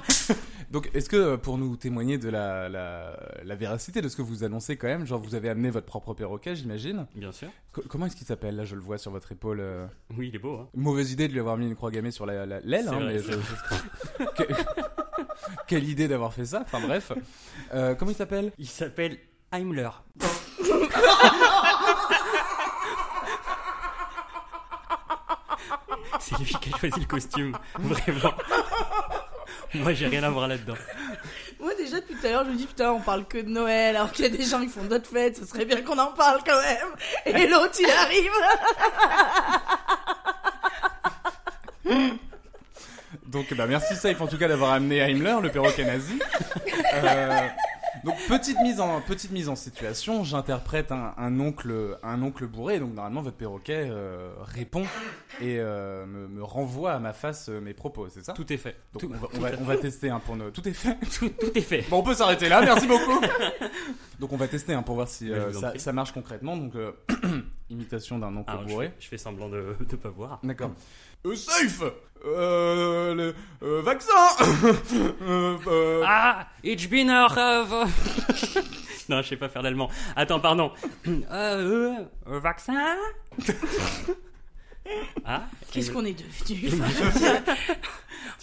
Donc, 0.74 0.90
est-ce 0.92 1.08
que 1.08 1.14
euh, 1.16 1.36
pour 1.36 1.56
nous 1.56 1.76
témoigner 1.76 2.18
de 2.18 2.28
la, 2.28 2.68
la, 2.68 3.16
la 3.44 3.54
véracité 3.54 4.02
de 4.02 4.08
ce 4.08 4.16
que 4.16 4.22
vous 4.22 4.42
annoncez 4.42 4.76
quand 4.76 4.88
même, 4.88 5.06
genre 5.06 5.20
vous 5.20 5.36
avez 5.36 5.48
amené 5.48 5.70
votre 5.70 5.86
propre 5.86 6.14
perroquet, 6.14 6.56
j'imagine 6.56 7.06
Bien 7.14 7.30
sûr. 7.30 7.46
Co- 7.72 7.82
Comment 7.88 8.06
est-ce 8.06 8.16
qu'il 8.16 8.26
s'appelle 8.26 8.56
Là, 8.56 8.64
je 8.64 8.74
le 8.74 8.80
vois 8.80 8.98
sur 8.98 9.12
votre 9.12 9.30
épaule. 9.30 9.60
euh? 9.60 9.86
Oui, 10.18 10.30
il 10.30 10.34
est 10.34 10.38
beau. 10.40 10.56
Hein. 10.58 10.68
Mauvaise 10.74 11.12
idée 11.12 11.28
de 11.28 11.32
lui 11.32 11.38
avoir 11.38 11.56
mis 11.56 11.68
une 11.68 11.76
croix 11.76 11.92
gammée 11.92 12.10
sur 12.10 12.26
la- 12.26 12.44
la- 12.44 12.58
l'aile, 12.58 12.86
C'est 12.88 12.94
hein, 12.94 13.00
mais 13.06 13.18
je- 13.20 13.30
je- 13.30 14.24
Que- 14.36 14.52
Quelle 15.68 15.88
idée 15.88 16.08
d'avoir 16.08 16.34
fait 16.34 16.44
ça. 16.46 16.62
Enfin 16.62 16.80
bref. 16.84 17.12
Euh, 17.72 17.94
comment 17.94 18.10
il 18.10 18.16
s'appelle? 18.16 18.50
Il 18.58 18.66
s'appelle 18.66 19.16
Heimler. 19.52 19.90
C'est 26.20 26.38
lui 26.38 26.46
qui 26.60 26.72
a 26.72 26.78
choisi 26.78 27.00
le 27.00 27.06
costume, 27.06 27.56
vraiment. 27.78 28.32
Moi, 29.82 29.92
j'ai 29.92 30.06
rien 30.06 30.22
à 30.22 30.30
voir 30.30 30.48
là-dedans. 30.48 30.74
Moi, 31.60 31.74
déjà, 31.76 32.00
depuis 32.00 32.14
tout 32.14 32.26
à 32.26 32.30
l'heure, 32.30 32.44
je 32.44 32.50
me 32.50 32.56
dis, 32.56 32.66
putain, 32.66 32.92
on 32.92 33.00
parle 33.00 33.24
que 33.26 33.38
de 33.38 33.48
Noël, 33.48 33.96
alors 33.96 34.12
qu'il 34.12 34.24
y 34.24 34.28
a 34.28 34.30
des 34.30 34.44
gens 34.44 34.60
qui 34.60 34.68
font 34.68 34.84
d'autres 34.84 35.10
fêtes, 35.10 35.38
ce 35.38 35.46
serait 35.46 35.64
bien 35.64 35.82
qu'on 35.82 35.98
en 35.98 36.12
parle 36.12 36.40
quand 36.46 36.60
même. 36.60 36.88
Et 37.26 37.46
l'autre, 37.48 37.76
il 37.80 37.90
arrive. 37.90 38.30
Donc, 43.26 43.52
bah, 43.54 43.66
merci 43.66 43.96
Safe 43.96 44.20
en 44.20 44.26
tout 44.26 44.38
cas 44.38 44.46
d'avoir 44.46 44.72
amené 44.72 44.98
Heimler, 44.98 45.36
le 45.42 45.50
perroquet 45.50 45.84
nazi. 45.84 46.20
Euh, 46.94 47.48
donc, 48.04 48.16
petite 48.28 48.58
mise 48.60 48.80
en, 48.80 49.00
petite 49.00 49.30
mise 49.30 49.48
en 49.48 49.56
situation, 49.56 50.24
j'interprète 50.24 50.92
un, 50.92 51.14
un 51.16 51.40
oncle, 51.40 51.98
un 52.02 52.22
oncle 52.22 52.46
bourré. 52.46 52.78
Donc, 52.78 52.94
normalement, 52.94 53.22
votre 53.22 53.36
perroquet 53.36 53.88
euh, 53.90 54.32
répond 54.42 54.84
et 55.40 55.58
euh, 55.58 56.06
me, 56.06 56.28
me 56.28 56.42
renvoie 56.42 56.92
à 56.92 56.98
ma 56.98 57.12
face 57.12 57.48
euh, 57.48 57.60
mes 57.60 57.74
propos, 57.74 58.08
c'est 58.08 58.24
ça? 58.24 58.32
Tout 58.34 58.52
est 58.52 58.56
fait. 58.56 58.76
Donc, 58.92 59.02
tout, 59.02 59.10
on 59.12 59.16
va, 59.18 59.26
on 59.32 59.34
tout 59.36 59.40
va- 59.40 59.48
à 59.48 59.52
on 59.60 59.64
va 59.64 59.76
tester 59.76 60.10
un 60.10 60.20
pour 60.20 60.36
nos. 60.36 60.50
Tout 60.50 60.68
est 60.68 60.72
fait? 60.72 60.96
tout- 61.18 61.28
tout 61.30 61.56
est 61.58 61.60
fait. 61.62 61.84
Bon, 61.90 61.98
on 61.98 62.02
peut 62.02 62.14
s'arrêter 62.14 62.48
là, 62.48 62.60
merci 62.62 62.86
beaucoup. 62.86 63.20
Donc 64.20 64.32
on 64.32 64.36
va 64.36 64.46
tester 64.48 64.74
hein, 64.74 64.82
pour 64.82 64.94
voir 64.94 65.08
si 65.08 65.30
euh, 65.32 65.50
en 65.50 65.60
ça, 65.60 65.72
ça 65.78 65.92
marche 65.92 66.12
concrètement. 66.12 66.56
Donc 66.56 66.76
euh, 66.76 66.92
imitation 67.70 68.18
d'un 68.18 68.36
oncle 68.36 68.50
Alors, 68.50 68.62
je, 68.64 68.68
bourré. 68.68 68.86
fais, 68.88 68.94
je 69.00 69.08
fais 69.08 69.18
semblant 69.18 69.48
de 69.48 69.76
ne 69.80 69.96
pas 69.96 70.10
voir. 70.10 70.38
D'accord. 70.42 70.70
Euh, 71.26 71.34
safe 71.36 71.82
euh, 72.26 73.14
le 73.14 73.34
euh, 73.62 73.82
vaccin 73.82 74.12
euh, 75.22 75.56
euh, 75.66 76.02
Ah, 76.06 76.46
ich 76.62 76.88
bin 76.88 77.08
auch. 77.10 77.36
euh, 77.36 77.64
non, 79.08 79.20
je 79.22 79.28
sais 79.28 79.36
pas 79.36 79.48
faire 79.48 79.62
d'allemand. 79.62 79.90
Attends, 80.16 80.40
pardon. 80.40 80.72
Euh, 81.30 81.94
euh, 82.28 82.40
vaccin 82.40 82.96
Ah 85.24 85.44
Qu'est-ce 85.70 85.90
qu'on 85.90 86.04
est 86.04 86.12
devenu 86.14 86.70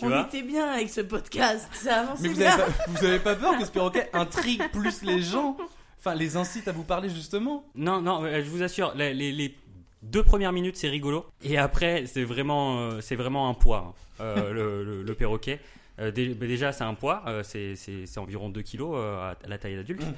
On 0.02 0.08
vois 0.08 0.22
était 0.22 0.42
bien 0.42 0.72
avec 0.72 0.90
ce 0.90 1.02
podcast, 1.02 1.70
ça 1.74 2.00
avançait 2.02 2.24
Mais 2.24 2.30
vous 2.30 2.36
bien. 2.40 2.52
avez, 2.52 2.64
pas, 2.64 2.72
vous 2.88 3.06
avez 3.06 3.20
pas 3.20 3.36
peur 3.36 3.58
que 3.60 3.66
ce 3.66 3.72
perroquet 3.72 4.10
intrigue 4.14 4.64
plus 4.72 5.04
les 5.04 5.22
gens 5.22 5.56
Enfin, 6.04 6.16
les 6.16 6.36
incite 6.36 6.68
à 6.68 6.72
vous 6.72 6.84
parler 6.84 7.10
justement 7.10 7.64
Non, 7.76 8.02
non, 8.02 8.24
euh, 8.24 8.42
je 8.44 8.50
vous 8.50 8.64
assure, 8.64 8.92
les, 8.96 9.14
les- 9.14 9.32
les 9.32 9.56
deux 10.02 10.24
premières 10.24 10.52
minutes 10.52 10.76
c'est 10.76 10.90
rigolo, 10.90 11.28
et 11.44 11.60
après 11.60 12.08
c'est 12.08 12.24
vraiment, 12.24 12.80
euh, 12.80 13.02
c'est 13.02 13.16
vraiment 13.16 13.48
un 13.50 13.54
poids, 13.54 13.94
hein, 14.20 14.24
euh, 14.24 14.52
le, 14.54 14.84
le- 14.84 15.04
le 15.04 15.14
perroquet. 15.14 15.60
Euh, 16.00 16.10
bah, 16.12 16.48
déjà 16.48 16.72
c'est 16.72 16.84
un 16.84 16.96
poids, 16.96 17.24
c'est, 17.44 17.76
environ 18.18 18.50
2 18.50 18.64
kilos 18.64 18.96
à 18.98 19.36
la 19.48 19.58
taille 19.60 19.76
d'adulte. 19.76 20.02
Mm. 20.04 20.14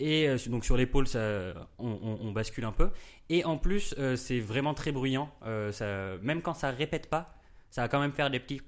Et 0.00 0.34
donc 0.48 0.64
sur 0.64 0.76
l'épaule, 0.76 1.06
on, 1.14 1.88
on- 1.88 2.18
on 2.22 2.32
bascule 2.32 2.64
un 2.64 2.72
peu. 2.72 2.88
Et 3.28 3.44
en 3.44 3.56
plus, 3.58 3.94
c'est 4.16 4.40
vraiment 4.40 4.74
très 4.74 4.90
bruyant. 4.92 5.30
ça, 5.70 6.16
même 6.22 6.42
quand 6.42 6.54
ça 6.54 6.70
répète 6.70 7.08
pas, 7.08 7.34
ça 7.70 7.82
va 7.82 7.88
quand 7.88 8.00
même 8.00 8.12
faire 8.12 8.30
des 8.30 8.40
petits. 8.40 8.60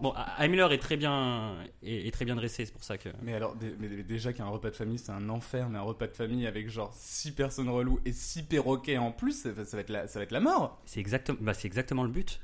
Bon, 0.00 0.12
Heimler 0.38 0.68
est 0.72 0.78
très 0.78 0.96
bien, 0.96 1.54
est, 1.82 2.08
est 2.08 2.10
très 2.10 2.24
bien 2.24 2.34
dressé, 2.36 2.66
c'est 2.66 2.72
pour 2.72 2.82
ça 2.84 2.98
que. 2.98 3.08
Mais 3.22 3.34
alors, 3.34 3.54
mais 3.78 3.88
déjà 4.02 4.32
qu'un 4.32 4.46
repas 4.46 4.70
de 4.70 4.76
famille 4.76 4.98
c'est 4.98 5.12
un 5.12 5.28
enfer, 5.28 5.68
mais 5.68 5.78
un 5.78 5.82
repas 5.82 6.06
de 6.08 6.16
famille 6.16 6.46
avec 6.46 6.68
genre 6.68 6.92
6 6.94 7.32
personnes 7.32 7.68
reloues 7.68 8.00
et 8.04 8.12
6 8.12 8.42
perroquets 8.44 8.98
en 8.98 9.12
plus, 9.12 9.42
ça, 9.42 9.50
ça 9.64 9.76
va, 9.76 9.80
être 9.80 9.90
la, 9.90 10.06
ça 10.08 10.18
va 10.18 10.24
être 10.24 10.32
la 10.32 10.40
mort 10.40 10.78
C'est 10.86 11.00
exactement, 11.00 11.38
bah, 11.40 11.54
c'est 11.54 11.66
exactement 11.68 12.02
le 12.02 12.10
but. 12.10 12.40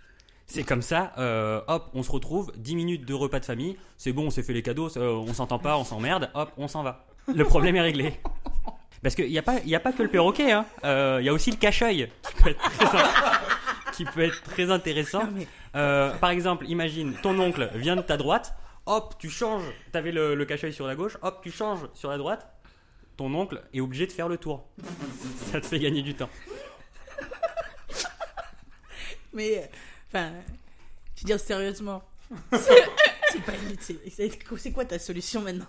C'est 0.51 0.63
comme 0.65 0.81
ça, 0.81 1.13
euh, 1.19 1.61
hop, 1.69 1.91
on 1.93 2.03
se 2.03 2.11
retrouve, 2.11 2.53
10 2.57 2.75
minutes 2.77 3.05
de 3.05 3.13
repas 3.13 3.39
de 3.39 3.45
famille, 3.45 3.77
c'est 3.99 4.13
bon, 4.13 4.29
on 4.29 4.31
s'est 4.31 4.43
fait 4.43 4.55
les 4.55 4.63
cadeaux, 4.63 4.89
on 4.97 5.35
s'entend 5.35 5.59
pas, 5.59 5.77
on 5.77 5.85
s'emmerde, 5.85 6.31
hop, 6.33 6.51
on 6.57 6.69
s'en 6.69 6.83
va. 6.83 7.05
Le 7.35 7.45
problème 7.45 7.77
est 7.77 7.83
réglé. 7.83 8.15
Parce 9.03 9.15
qu'il 9.15 9.29
n'y 9.29 9.39
a, 9.39 9.43
pas- 9.43 9.61
y 9.67 9.75
a 9.75 9.81
pas 9.81 9.93
que 9.93 10.03
le 10.03 10.09
perroquet, 10.09 10.51
hein. 10.53 10.65
Euh, 10.85 11.19
il 11.21 11.27
y 11.27 11.29
a 11.29 11.33
aussi 11.35 11.51
le 11.51 11.57
cache-œil 11.59 12.09
qui 12.23 12.43
peut 12.43 12.49
être 12.51 12.59
très, 12.63 12.87
qui 13.99 14.05
peut 14.05 14.21
être 14.23 14.43
très 14.43 14.71
intéressant. 14.71 15.25
Non, 15.25 15.33
mais- 15.35 15.47
Euh, 15.77 16.13
par 16.15 16.31
exemple, 16.31 16.65
imagine, 16.69 17.15
ton 17.23 17.39
oncle 17.39 17.69
vient 17.75 17.97
de 17.97 18.01
ta 18.03 18.17
droite, 18.17 18.55
hop, 18.87 19.15
tu 19.19 19.29
changes, 19.29 19.65
t'avais 19.93 20.13
le, 20.13 20.35
le 20.35 20.45
cache-œil 20.47 20.73
sur 20.73 20.87
la 20.87 20.95
gauche, 20.95 21.19
hop, 21.23 21.41
tu 21.43 21.51
changes 21.51 21.81
sur 21.95 22.09
la 22.11 22.17
droite, 22.17 22.49
ton 23.19 23.33
oncle 23.35 23.61
est 23.75 23.81
obligé 23.81 24.07
de 24.07 24.13
faire 24.13 24.29
le 24.29 24.39
tour. 24.39 24.65
Ça 25.53 25.61
te 25.61 25.67
fait 25.67 25.79
gagner 25.79 26.03
du 26.03 26.15
temps. 26.15 26.31
Mais, 29.33 29.59
euh, 29.59 29.67
enfin, 30.09 30.31
je 31.17 31.23
veux 31.23 31.27
dire 31.27 31.41
sérieusement? 31.41 32.03
C'est 33.31 33.43
pas 33.45 33.53
une- 33.53 33.77
c'est- 33.79 34.73
quoi 34.73 34.87
ta 34.87 34.99
solution 34.99 35.43
maintenant? 35.43 35.67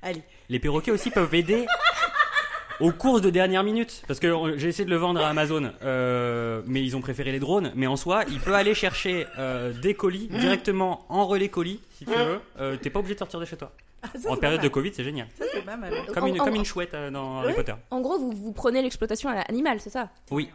Allez, 0.00 0.22
Les 0.48 0.60
perroquets 0.60 0.92
aussi 0.92 1.10
peuvent 1.10 1.34
aider 1.34 1.66
aux 2.80 2.92
courses 2.92 3.20
de 3.22 3.30
dernière 3.30 3.62
minute. 3.64 4.02
Parce 4.06 4.20
que 4.20 4.56
j'ai 4.58 4.68
essayé 4.68 4.84
de 4.84 4.90
le 4.90 4.96
vendre 4.96 5.20
à 5.20 5.28
Amazon, 5.28 5.70
euh, 5.82 6.62
mais 6.66 6.82
ils 6.82 6.96
ont 6.96 7.00
préféré 7.00 7.32
les 7.32 7.38
drones. 7.40 7.72
Mais 7.74 7.86
en 7.86 7.96
soi, 7.96 8.24
il 8.28 8.40
peut 8.40 8.54
aller 8.54 8.74
chercher 8.74 9.26
euh, 9.38 9.72
des 9.72 9.94
colis 9.94 10.28
directement 10.28 11.04
en 11.08 11.26
relais 11.26 11.48
colis, 11.48 11.80
si 11.96 12.04
tu 12.04 12.10
veux. 12.12 12.40
Euh, 12.60 12.76
T'es 12.76 12.90
pas 12.90 12.98
obligé 13.00 13.14
de 13.14 13.18
sortir 13.20 13.40
de 13.40 13.44
chez 13.44 13.56
toi. 13.56 13.72
Ah, 14.02 14.08
ça, 14.18 14.30
En 14.30 14.36
période 14.36 14.60
de. 14.60 14.68
Covid, 14.68 14.92
c'est 14.92 15.04
génial. 15.04 15.28
Ça 15.38 15.44
c'est 15.50 15.64
pas 15.64 15.76
mal. 15.78 15.94
Comme 16.12 16.24
En- 16.24 16.26
une, 16.26 16.40
en- 16.40 16.44
comme 16.44 16.54
une 16.56 16.64
chouette 16.64 16.92
euh, 16.92 17.10
dans 17.10 17.38
Harry. 17.38 17.54
Potter. 17.54 17.72
En 17.90 18.00
gros, 18.02 18.18
vous, 18.18 18.32
vous 18.32 18.52
prenez 18.52 18.82
l'exploitation 18.82 19.30
animale, 19.30 19.80
c'est 19.80 19.88
ça? 19.90 20.10
Oui. 20.30 20.50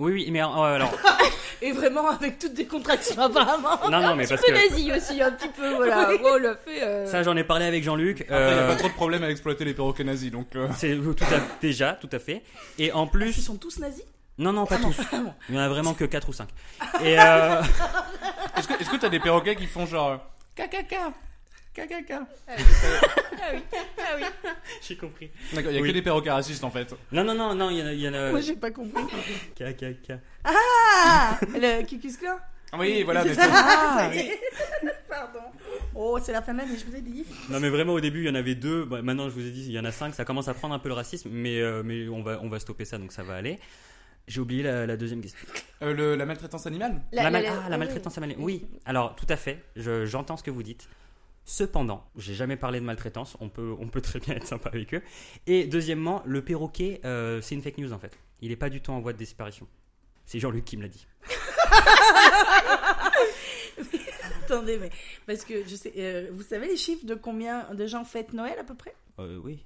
Oui, 0.00 0.12
oui, 0.12 0.28
mais 0.30 0.42
euh, 0.42 0.46
alors. 0.46 0.92
Et 1.62 1.72
vraiment 1.72 2.08
avec 2.08 2.38
toutes 2.38 2.54
des 2.54 2.64
contractions 2.64 3.20
apparemment. 3.20 3.78
Non, 3.90 4.00
non, 4.00 4.16
mais 4.16 4.26
parce 4.26 4.40
peu 4.40 4.50
que. 4.50 4.70
nazi 4.70 4.90
aussi, 4.92 5.20
un 5.20 5.30
petit 5.32 5.48
peu, 5.48 5.74
voilà. 5.74 6.08
Oh, 6.24 6.38
l'a 6.38 6.56
fait. 6.56 6.82
euh, 6.82 7.06
Ça, 7.06 7.22
j'en 7.22 7.36
ai 7.36 7.44
parlé 7.44 7.66
avec 7.66 7.84
Jean-Luc. 7.84 8.22
Après, 8.22 8.34
il 8.34 8.54
n'y 8.54 8.58
a 8.60 8.62
euh, 8.62 8.68
pas 8.68 8.76
trop 8.76 8.88
de 8.88 8.94
problème 8.94 9.22
à 9.24 9.30
exploiter 9.30 9.66
les 9.66 9.74
perroquets 9.74 10.02
nazis, 10.04 10.30
donc... 10.30 10.56
euh, 10.56 10.68
c'est 10.74 10.96
tout 10.96 11.24
à, 11.24 11.38
déjà, 11.60 11.92
tout 11.92 12.08
à 12.12 12.18
fait. 12.18 12.42
Et 12.78 12.92
en 12.92 13.04
Ils 13.04 13.10
plus. 13.10 13.32
sont 13.34 13.56
tous 13.56 13.78
nazis? 13.78 14.04
Non, 14.38 14.54
non, 14.54 14.64
pas 14.64 14.76
Ah 14.78 14.86
tous. 14.86 14.96
ah. 15.12 15.16
Il 15.50 15.54
y 15.54 15.58
en 15.58 15.60
a 15.60 15.68
vraiment 15.68 15.92
que 15.92 16.06
4 16.06 16.30
ou 16.30 16.32
5. 16.32 16.48
Et. 17.04 17.20
Euh... 17.20 17.60
Est-ce 18.56 18.66
que 18.68 18.80
est-ce 18.80 18.88
que 18.88 18.96
t'as 18.96 19.10
des 19.10 19.20
perroquets 19.20 19.54
qui 19.54 19.66
font 19.66 19.84
genre... 19.84 20.18
Cacaca 21.72 22.26
Ah 22.48 22.54
oui, 23.52 23.60
ah 23.98 24.02
oui. 24.16 24.24
J'ai 24.82 24.96
compris. 24.96 25.30
D'accord, 25.52 25.70
il 25.70 25.76
y 25.76 25.78
a 25.78 25.82
Oui. 25.82 25.88
que 25.88 25.94
des 25.94 26.02
perroquets 26.02 26.30
racistes 26.30 26.64
en 26.64 26.70
fait. 26.70 26.94
Non, 27.12 27.22
non, 27.24 27.34
non, 27.34 27.54
non, 27.54 27.70
il 27.70 27.78
y 27.78 27.82
en 27.82 27.86
a. 27.86 27.92
y 27.92 28.08
en 28.08 28.14
a- 28.14 28.30
Moi 28.32 28.40
j'ai 28.40 28.56
pas 28.56 28.70
compris. 28.70 29.02
Ka. 29.54 29.66
Ah 30.44 31.38
Le 31.54 31.84
Cucus 31.86 32.16
Clan? 32.16 32.38
Oui, 32.78 33.02
voilà, 33.02 33.24
mais 33.24 33.32
Ah. 33.38 34.10
Pardon. 35.08 35.40
Oh, 35.94 36.18
c'est 36.22 36.32
la 36.32 36.40
fin 36.42 36.52
de 36.54 36.58
l'année, 36.58 36.76
je 36.78 36.84
vous 36.86 36.94
ai 36.96 37.00
dit. 37.00 37.24
Non, 37.48 37.58
mais 37.60 37.68
vraiment, 37.68 37.92
au 37.94 38.00
début, 38.00 38.20
il 38.20 38.26
y 38.26 38.30
en 38.30 38.34
avait 38.36 38.54
deux. 38.54 38.84
Bah, 38.84 39.02
maintenant, 39.02 39.28
je 39.28 39.34
vous 39.34 39.44
ai 39.46 39.50
dit, 39.50 39.64
il 39.66 39.72
y 39.72 39.78
en 39.78 39.84
a 39.84 39.90
cinq. 39.92 40.14
Ça 40.14 40.24
commence 40.24 40.46
à 40.48 40.54
prendre 40.54 40.74
un 40.74 40.78
peu 40.78 40.88
le 40.88 40.94
racisme, 40.94 41.30
mais, 41.32 41.60
euh, 41.60 41.82
mais 41.84 42.08
on, 42.08 42.22
va, 42.22 42.38
on 42.42 42.48
va 42.48 42.60
stopper 42.60 42.84
ça, 42.84 42.96
donc 42.98 43.10
ça 43.12 43.22
va 43.24 43.34
aller. 43.34 43.58
J'ai 44.28 44.40
oublié 44.40 44.62
la, 44.62 44.86
la 44.86 44.96
deuxième 44.96 45.20
question. 45.20 45.40
Euh, 45.82 45.92
le- 45.94 46.14
la 46.14 46.26
maltraitance 46.26 46.64
animale? 46.66 47.00
La, 47.10 47.28
mal- 47.30 47.44
ah, 47.48 47.68
la 47.68 47.74
oui. 47.74 47.78
maltraitance 47.80 48.16
animale. 48.18 48.36
Oui, 48.38 48.66
alors, 48.86 49.16
tout 49.16 49.26
à 49.28 49.36
fait. 49.36 49.64
Je- 49.74 50.06
J'entends 50.06 50.36
ce 50.36 50.44
que 50.44 50.52
vous 50.52 50.62
dites. 50.62 50.88
Cependant, 51.44 52.08
j'ai 52.16 52.34
jamais 52.34 52.56
parlé 52.56 52.80
de 52.80 52.84
maltraitance. 52.84 53.36
On 53.40 53.48
peut, 53.48 53.74
on 53.78 53.88
peut 53.88 54.00
très 54.00 54.20
bien 54.20 54.36
être 54.36 54.46
sympa 54.46 54.68
avec 54.68 54.94
eux. 54.94 55.02
Et 55.46 55.66
deuxièmement, 55.66 56.22
le 56.24 56.44
perroquet, 56.44 57.00
euh, 57.04 57.40
c'est 57.40 57.54
une 57.54 57.62
fake 57.62 57.78
news 57.78 57.92
en 57.92 57.98
fait. 57.98 58.16
Il 58.40 58.52
est 58.52 58.56
pas 58.56 58.70
du 58.70 58.80
tout 58.80 58.92
en 58.92 59.00
voie 59.00 59.12
de 59.12 59.18
disparition. 59.18 59.66
C'est 60.24 60.38
Jean-Luc 60.38 60.64
qui 60.64 60.76
me 60.76 60.82
l'a 60.82 60.88
dit. 60.88 61.06
Attendez, 64.44 64.78
mais 64.78 64.90
parce 65.26 65.44
que 65.44 65.66
je 65.66 65.76
sais, 65.76 65.92
euh, 65.96 66.28
vous 66.32 66.42
savez 66.42 66.66
les 66.68 66.76
chiffres 66.76 67.06
de 67.06 67.14
combien 67.14 67.72
de 67.74 67.86
gens 67.86 68.04
fêtent 68.04 68.32
Noël 68.32 68.56
à 68.58 68.64
peu 68.64 68.74
près? 68.74 68.94
Euh, 69.18 69.38
oui. 69.42 69.64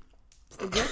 C'est-à-dire 0.50 0.84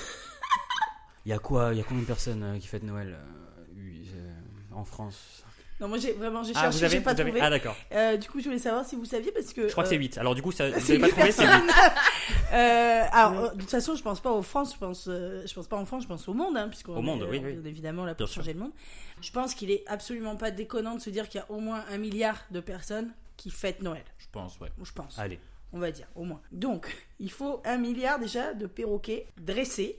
Il 1.25 1.31
y 1.31 1.33
a 1.33 1.39
quoi? 1.39 1.73
Il 1.73 1.79
y 1.79 1.81
a 1.81 1.85
combien 1.85 2.03
de 2.03 2.07
personnes 2.07 2.43
euh, 2.43 2.59
qui 2.59 2.67
fêtent 2.67 2.83
Noël 2.83 3.17
euh, 3.17 4.05
euh, 4.15 4.33
en 4.73 4.85
France? 4.85 5.45
Non, 5.83 5.89
moi 5.89 5.99
j'ai 5.99 6.13
vraiment 6.13 6.43
j'ai 6.45 6.53
Ah, 6.55 6.71
cherché, 6.71 6.89
j'ai 6.89 7.01
pas 7.01 7.11
avez- 7.11 7.25
trouvé. 7.25 7.41
Ah, 7.43 7.51
d'accord. 7.51 7.77
Euh, 7.93 8.17
du 8.17 8.29
coup, 8.31 8.39
je 8.39 8.45
voulais 8.45 8.59
savoir 8.59 8.87
si 8.87 8.95
vous 8.97 9.05
saviez 9.05 9.33
parce 9.33 9.53
que. 9.53 9.67
Je 9.67 9.73
crois 9.73 9.83
que 9.83 9.89
euh, 9.89 9.91
c'est 9.91 9.97
8. 9.99 10.17
Alors, 10.19 10.35
du 10.37 10.41
coup, 10.41 10.53
ça, 10.53 10.71
vous 10.71 10.79
c'est 10.81 10.97
n'avez 10.97 11.13
pas 11.13 11.17
trouvé, 11.17 11.33
c'est 11.33 11.45
8. 11.45 11.51
Euh, 12.53 13.05
alors, 13.11 13.45
euh, 13.45 13.49
de 13.55 13.61
toute 13.63 13.71
façon, 13.71 13.95
je 13.97 14.03
pense 14.03 14.21
pas 14.21 14.31
en 14.31 14.43
France, 14.43 14.75
je 14.75 14.79
pense, 14.79 15.07
euh, 15.09 15.43
je 15.47 15.55
pense 15.55 15.67
pas 15.67 15.77
en 15.77 15.87
France, 15.87 16.03
je 16.03 16.09
pense 16.09 16.29
au 16.29 16.35
monde, 16.35 16.57
hein, 16.57 16.69
puisqu'on 16.69 16.97
Au 16.97 17.03
monde, 17.03 17.27
oui, 17.31 17.41
oui. 17.43 17.51
est 17.65 17.69
évidemment 17.69 18.05
là 18.05 18.13
Bien 18.15 18.27
pour 18.27 18.29
sûr. 18.33 18.43
changer 18.43 18.53
le 18.53 18.61
monde. 18.61 18.73
Je 19.23 19.31
pense 19.33 19.55
qu'il 19.55 19.71
est 19.71 19.83
absolument 19.87 20.37
pas 20.37 20.51
déconnant 20.51 20.95
de 20.95 21.01
se 21.01 21.09
dire 21.11 21.29
qu'il 21.29 21.41
y 21.41 21.43
a 21.43 21.51
au 21.51 21.61
moins 21.61 21.83
un 21.91 21.97
milliard 21.99 22.37
de 22.51 22.61
personnes 22.61 23.11
qui 23.39 23.51
fêtent 23.51 23.81
Noël. 23.83 24.05
Je 24.19 24.27
pense, 24.31 24.61
ouais. 24.61 24.69
Je 24.85 24.93
pense, 24.93 25.19
Allez. 25.19 25.41
on 25.73 25.79
va 25.79 25.91
dire, 25.91 26.07
au 26.15 26.25
moins. 26.25 26.41
Donc, 26.53 26.95
il 27.19 27.31
faut 27.31 27.63
un 27.65 27.79
milliard 27.79 28.19
déjà 28.19 28.53
de 28.55 28.67
perroquets 28.67 29.27
dressés. 29.41 29.99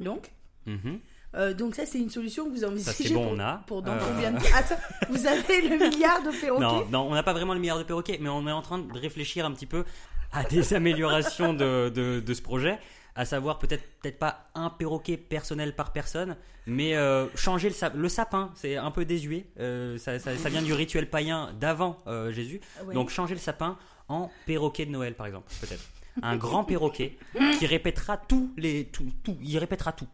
Donc, 0.00 0.32
Mhm. 0.66 0.98
Euh, 1.34 1.54
donc 1.54 1.74
ça, 1.74 1.84
c'est 1.86 1.98
une 1.98 2.10
solution 2.10 2.44
que 2.46 2.50
vous 2.50 2.64
envisagez 2.64 3.08
Ça, 3.08 3.14
bon, 3.14 3.22
pour, 3.24 3.32
on 3.32 3.38
a. 3.40 3.62
pour 3.66 3.82
dans 3.82 3.92
Euh, 3.92 3.98
combien 4.08 4.30
de 4.32 4.38
Attends, 4.54 4.76
vous 5.10 5.26
avez 5.26 5.60
le 5.68 5.76
milliard 5.90 6.22
de 6.22 6.30
perroquets 6.30 6.62
Non, 6.64 6.86
non, 6.90 7.00
on 7.10 7.14
n'a 7.14 7.22
pas 7.22 7.32
vraiment 7.32 7.54
le 7.54 7.60
milliard 7.60 7.78
de 7.78 7.82
perroquets, 7.84 8.18
mais 8.20 8.28
on 8.28 8.46
est 8.46 8.52
en 8.52 8.62
train 8.62 8.78
de 8.78 8.98
réfléchir 8.98 9.44
un 9.46 9.52
petit 9.52 9.66
peu 9.66 9.84
à 10.32 10.44
des 10.44 10.74
améliorations 10.74 11.52
de, 11.54 11.88
de, 11.94 12.20
de 12.20 12.34
ce 12.34 12.42
projet. 12.42 12.78
À 13.16 13.24
savoir, 13.24 13.60
peut-être 13.60 13.84
peut-être 14.02 14.18
pas 14.18 14.48
un 14.56 14.70
perroquet 14.70 15.16
personnel 15.16 15.76
par 15.76 15.92
personne, 15.92 16.36
mais 16.66 16.96
euh, 16.96 17.26
changer 17.36 17.68
le, 17.68 17.74
sap- 17.74 17.94
le 17.94 18.08
sapin. 18.08 18.50
C'est 18.56 18.76
un 18.76 18.90
peu 18.90 19.04
désuet. 19.04 19.46
euh, 19.60 19.98
ça, 19.98 20.18
ça- 20.18 20.36
ça 20.36 20.48
vient 20.48 20.62
du 20.62 20.72
rituel 20.72 21.08
païen 21.08 21.50
d'avant 21.60 21.98
euh, 22.08 22.32
Jésus. 22.32 22.60
Ouais. 22.84 22.92
Donc 22.94 23.10
changer 23.10 23.34
le 23.34 23.40
sapin 23.40 23.78
en 24.08 24.30
perroquet 24.46 24.84
de 24.86 24.90
Noël, 24.90 25.14
par 25.14 25.26
exemple, 25.26 25.46
peut-être. 25.60 25.82
Un 26.22 26.36
grand 26.36 26.62
perroquet 26.64 27.16
qui 27.58 27.66
répétera 27.66 28.16
tous 28.16 28.52
les, 28.56 28.84
tout, 28.86 29.06
tout, 29.24 29.36
il 29.42 29.58
répétera 29.58 29.92
tout. 29.92 30.06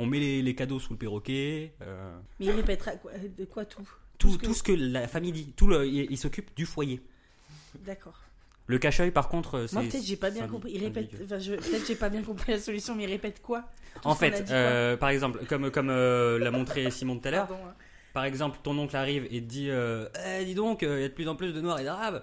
On 0.00 0.06
met 0.06 0.18
les, 0.18 0.42
les 0.42 0.54
cadeaux 0.54 0.80
sous 0.80 0.92
le 0.94 0.98
perroquet. 0.98 1.72
euh, 1.82 2.16
Mais 2.38 2.46
il 2.46 2.50
répétera 2.52 2.92
quoi, 2.92 3.12
de 3.16 3.44
quoi 3.44 3.64
tout 3.64 3.86
tout, 4.18 4.32
ce 4.32 4.38
que- 4.38 4.46
tout 4.46 4.54
ce 4.54 4.62
que 4.62 4.72
la 4.72 5.06
famille 5.08 5.32
dit. 5.32 5.52
Tout 5.56 5.66
le, 5.66 5.86
il, 5.86 6.10
il 6.10 6.18
s'occupe 6.18 6.54
du 6.56 6.66
foyer. 6.66 7.00
D'accord. 7.86 8.18
Le 8.66 8.78
cache-œil, 8.78 9.10
par 9.10 9.28
contre, 9.28 9.66
c'est. 9.66 9.74
Moi, 9.74 9.82
peut-être 9.82 10.04
j'ai 10.04 10.16
pas 10.16 10.28
c'est 10.30 10.38
bien 10.38 10.48
compris. 10.48 10.72
Il 10.74 10.84
répète. 10.84 11.10
Enfin, 11.24 11.38
je... 11.38 11.54
peut-être 11.54 11.86
j'ai 11.86 11.94
pas 11.96 12.08
bien 12.08 12.22
compris 12.22 12.52
la 12.52 12.58
solution, 12.58 12.94
mais 12.94 13.04
il 13.04 13.10
répète 13.10 13.42
quoi 13.42 13.64
Tout 13.94 14.08
En 14.08 14.14
fait, 14.14 14.50
euh, 14.50 14.96
par 14.96 15.08
exemple, 15.10 15.44
comme, 15.46 15.70
comme 15.70 15.90
euh, 15.90 16.38
l'a 16.38 16.50
montré 16.50 16.90
Simon 16.90 17.18
tout 17.18 17.28
à 17.28 17.30
l'heure, 17.32 17.48
hein. 17.52 17.74
par 18.12 18.24
exemple, 18.24 18.58
ton 18.62 18.78
oncle 18.78 18.94
arrive 18.96 19.24
et 19.30 19.40
te 19.42 19.46
dit 19.46 19.70
euh, 19.70 20.08
Eh, 20.38 20.44
dis 20.44 20.54
donc, 20.54 20.82
il 20.82 20.88
y 20.88 21.04
a 21.04 21.08
de 21.08 21.14
plus 21.14 21.26
en 21.28 21.34
plus 21.34 21.52
de 21.52 21.60
noirs 21.60 21.80
et 21.80 21.84
d'arabes. 21.84 22.22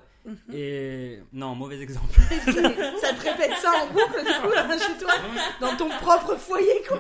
Et 0.54 1.20
non, 1.34 1.56
mauvais 1.56 1.80
exemple. 1.82 2.20
ça 2.46 3.14
te 3.14 3.24
répète 3.24 3.58
ça 3.62 3.72
en 3.84 3.88
boucle 3.88 4.20
du 4.26 4.42
coup 4.42 4.52
là, 4.54 4.78
chez 4.78 4.98
toi, 5.00 5.14
dans 5.62 5.76
ton 5.78 5.90
propre 5.90 6.36
foyer 6.36 6.84
quoi. 6.88 7.00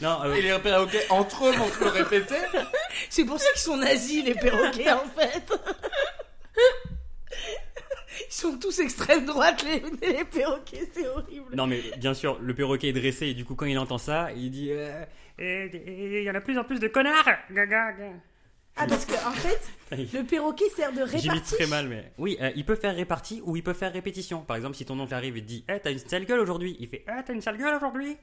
Non, 0.00 0.22
euh, 0.24 0.34
Et 0.34 0.42
les 0.42 0.58
perroquets 0.58 1.06
entre 1.10 1.46
eux 1.46 1.52
vont 1.52 1.66
se 1.68 1.80
le 1.80 1.90
répéter. 1.90 2.36
C'est 3.10 3.24
pour 3.24 3.40
ça 3.40 3.50
qu'ils 3.52 3.60
sont 3.62 3.76
nazis 3.76 4.24
les 4.24 4.34
perroquets 4.34 4.92
en 4.92 5.04
fait. 5.16 5.52
Ils 8.28 8.32
sont 8.34 8.58
tous 8.58 8.78
extrême 8.80 9.26
droite 9.26 9.64
les, 9.64 9.82
les 10.14 10.24
perroquets, 10.24 10.88
c'est 10.92 11.06
horrible. 11.06 11.54
non, 11.54 11.66
mais 11.66 11.80
bien 11.98 12.14
sûr, 12.14 12.38
le 12.40 12.54
perroquet 12.54 12.88
est 12.88 12.92
dressé 12.92 13.26
et 13.26 13.34
du 13.34 13.44
coup, 13.44 13.54
quand 13.54 13.66
il 13.66 13.78
entend 13.78 13.98
ça, 13.98 14.30
il 14.36 14.50
dit 14.50 14.70
euh, 14.70 15.04
Il 15.38 16.22
y 16.22 16.30
en 16.30 16.34
a 16.34 16.40
plus 16.40 16.58
en 16.58 16.64
plus 16.64 16.78
de 16.80 16.88
connards. 16.88 17.28
Ah 18.76 18.86
parce 18.86 19.06
qu'en 19.06 19.30
en 19.30 19.32
fait, 19.32 19.60
le 20.12 20.22
perroquet 20.22 20.68
sert 20.74 20.92
de 20.92 21.06
J'imite 21.06 21.22
répartie. 21.30 21.54
très 21.54 21.66
mal, 21.66 21.88
mais. 21.88 22.12
Oui, 22.18 22.36
euh, 22.40 22.50
il 22.56 22.64
peut 22.64 22.74
faire 22.74 22.94
répartie 22.94 23.40
ou 23.44 23.56
il 23.56 23.62
peut 23.62 23.72
faire 23.72 23.92
répétition. 23.92 24.42
Par 24.42 24.56
exemple, 24.56 24.76
si 24.76 24.84
ton 24.84 24.98
oncle 25.00 25.14
arrive 25.14 25.36
et 25.36 25.42
te 25.42 25.46
dit 25.46 25.64
Eh, 25.68 25.80
t'as 25.80 25.92
une 25.92 25.98
sale 25.98 26.26
gueule 26.26 26.40
aujourd'hui 26.40 26.76
Il 26.78 26.88
fait 26.88 27.04
Eh, 27.08 27.22
t'as 27.24 27.32
une 27.32 27.40
sale 27.40 27.56
gueule 27.56 27.74
aujourd'hui 27.74 28.16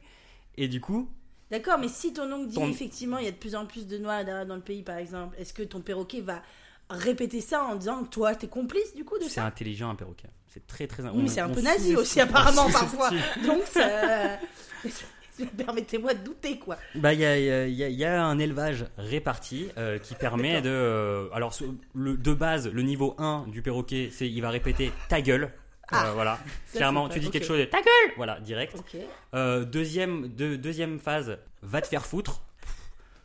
Et 0.58 0.68
du 0.68 0.80
coup, 0.80 1.10
D'accord, 1.52 1.78
mais 1.80 1.88
si 1.88 2.14
ton 2.14 2.32
oncle 2.32 2.48
dit 2.48 2.56
Ton- 2.56 2.70
effectivement 2.70 3.18
il 3.20 3.26
y 3.26 3.28
a 3.28 3.32
de 3.32 3.36
plus 3.38 3.56
en 3.56 3.66
plus 3.66 3.86
de 3.88 3.98
noirs 3.98 4.24
dans 4.46 4.56
le 4.56 4.62
pays 4.62 4.82
par 4.84 4.98
exemple, 4.98 5.36
est-ce 5.40 5.54
que 5.54 5.62
ton 5.64 5.82
perroquet 5.82 6.22
va 6.22 6.42
répéter 6.90 7.42
ça 7.42 7.64
en 7.66 7.76
disant 7.76 8.04
que 8.04 8.10
toi 8.10 8.36
t'es 8.36 8.48
complice 8.48 8.96
du 8.96 9.04
coup 9.06 9.18
de 9.18 9.24
c'est 9.24 9.30
ça 9.32 9.46
intelligent 9.46 9.90
un 9.90 9.96
perroquet. 9.96 10.28
C'est 10.48 10.66
très 10.68 10.86
très. 10.88 11.02
Oui, 11.04 11.24
mais 11.24 11.28
c'est 11.30 11.42
un 11.42 11.50
peu 11.50 11.62
nazi 11.62 11.96
aussi 11.96 12.20
apparemment 12.22 12.70
parfois. 12.72 13.10
Donc 13.46 13.64
ça... 13.72 14.38
Permettez-moi 15.58 16.14
de 16.14 16.24
douter 16.24 16.60
quoi. 16.60 16.78
Bah, 16.96 17.14
il 17.14 17.20
y 17.20 17.26
a, 17.26 17.68
y 17.68 17.74
y 17.94 18.06
un 18.06 18.38
élevage 18.40 18.86
réparti 18.98 19.68
euh, 19.78 19.98
qui 20.00 20.16
permet 20.16 20.62
de. 20.62 20.70
euh, 20.70 21.28
alors, 21.34 21.54
le, 21.94 22.18
de 22.18 22.34
base, 22.34 22.68
le 22.70 22.82
niveau 22.82 23.16
1 23.18 23.46
du 23.48 23.62
perroquet, 23.62 24.10
c'est 24.12 24.30
il 24.30 24.42
va 24.42 24.50
répéter 24.50 24.92
ta 25.10 25.22
gueule. 25.22 25.52
Euh, 25.94 26.12
voilà. 26.14 26.40
Ah, 26.42 26.50
Clairement, 26.76 27.10
tu 27.10 27.20
dis 27.20 27.30
quelque 27.30 27.46
chose 27.46 27.60
et 27.60 27.70
ta 27.70 27.78
gueule 27.80 28.14
Voilà, 28.18 28.40
direct. 28.40 28.76
Deuxième, 29.34 30.28
deux- 30.28 30.58
deuxième 30.58 31.00
phase, 31.00 31.38
va 31.62 31.82
te 31.82 31.88
faire 31.88 32.06
foutre. 32.06 32.42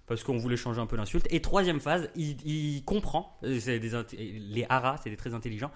Parce 0.07 0.25
qu'on 0.25 0.39
voulait 0.39 0.57
changer 0.57 0.81
un 0.81 0.87
peu 0.87 0.97
l'insulte. 0.97 1.27
Et 1.31 1.41
troisième 1.43 1.81
phase, 1.81 2.09
il, 2.17 2.37
il 2.47 2.83
comprend. 2.85 3.39
des, 3.43 3.91
les 4.19 4.67
haras, 4.71 4.97
c'est 5.05 5.11
des 5.11 5.17
très 5.19 5.35
intelligents. 5.35 5.71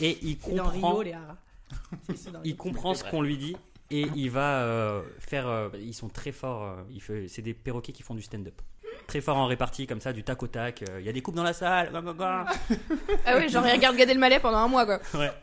Et 0.00 0.18
il 0.22 0.36
comprend. 0.38 0.92
Rio 0.94 1.02
les 1.02 1.14
haras. 1.14 1.36
Il 2.44 2.56
comprend 2.56 2.94
ce 2.94 3.04
qu'on 3.04 3.22
lui 3.22 3.36
dit 3.36 3.56
et 3.90 4.06
il 4.14 4.30
va 4.30 4.62
euh, 4.62 5.02
faire. 5.18 5.48
euh, 5.48 5.68
ils 5.80 5.94
sont 5.94 6.08
très 6.08 6.32
forts. 6.32 6.64
euh, 6.64 6.82
il 6.90 7.00
fait, 7.02 7.26
c'est 7.28 7.42
des 7.42 7.54
perroquets 7.54 7.92
qui 7.92 8.02
font 8.02 8.14
du 8.14 8.22
stand-up. 8.22 8.60
Très 9.06 9.20
forts 9.20 9.36
en 9.38 9.46
répartie, 9.46 9.86
comme 9.86 10.00
ça, 10.00 10.12
du 10.12 10.22
tac 10.24 10.42
au 10.42 10.46
tac. 10.48 10.82
euh, 10.82 10.98
Il 11.00 11.06
y 11.06 11.08
a 11.08 11.12
des 11.12 11.22
coupes 11.22 11.34
dans 11.36 11.42
la 11.42 11.52
salle. 11.52 11.90
bah, 11.92 12.00
bah, 12.02 12.12
bah. 12.12 12.46
Ah 13.26 13.36
oui, 13.38 13.48
genre 13.48 13.66
il 13.66 13.72
regarde 13.72 13.96
Gad 13.96 14.08
Elmaleh 14.10 14.40
pendant 14.40 14.58
un 14.58 14.68
mois 14.68 14.84
quoi. 14.86 14.98
Ouais. 15.14 15.30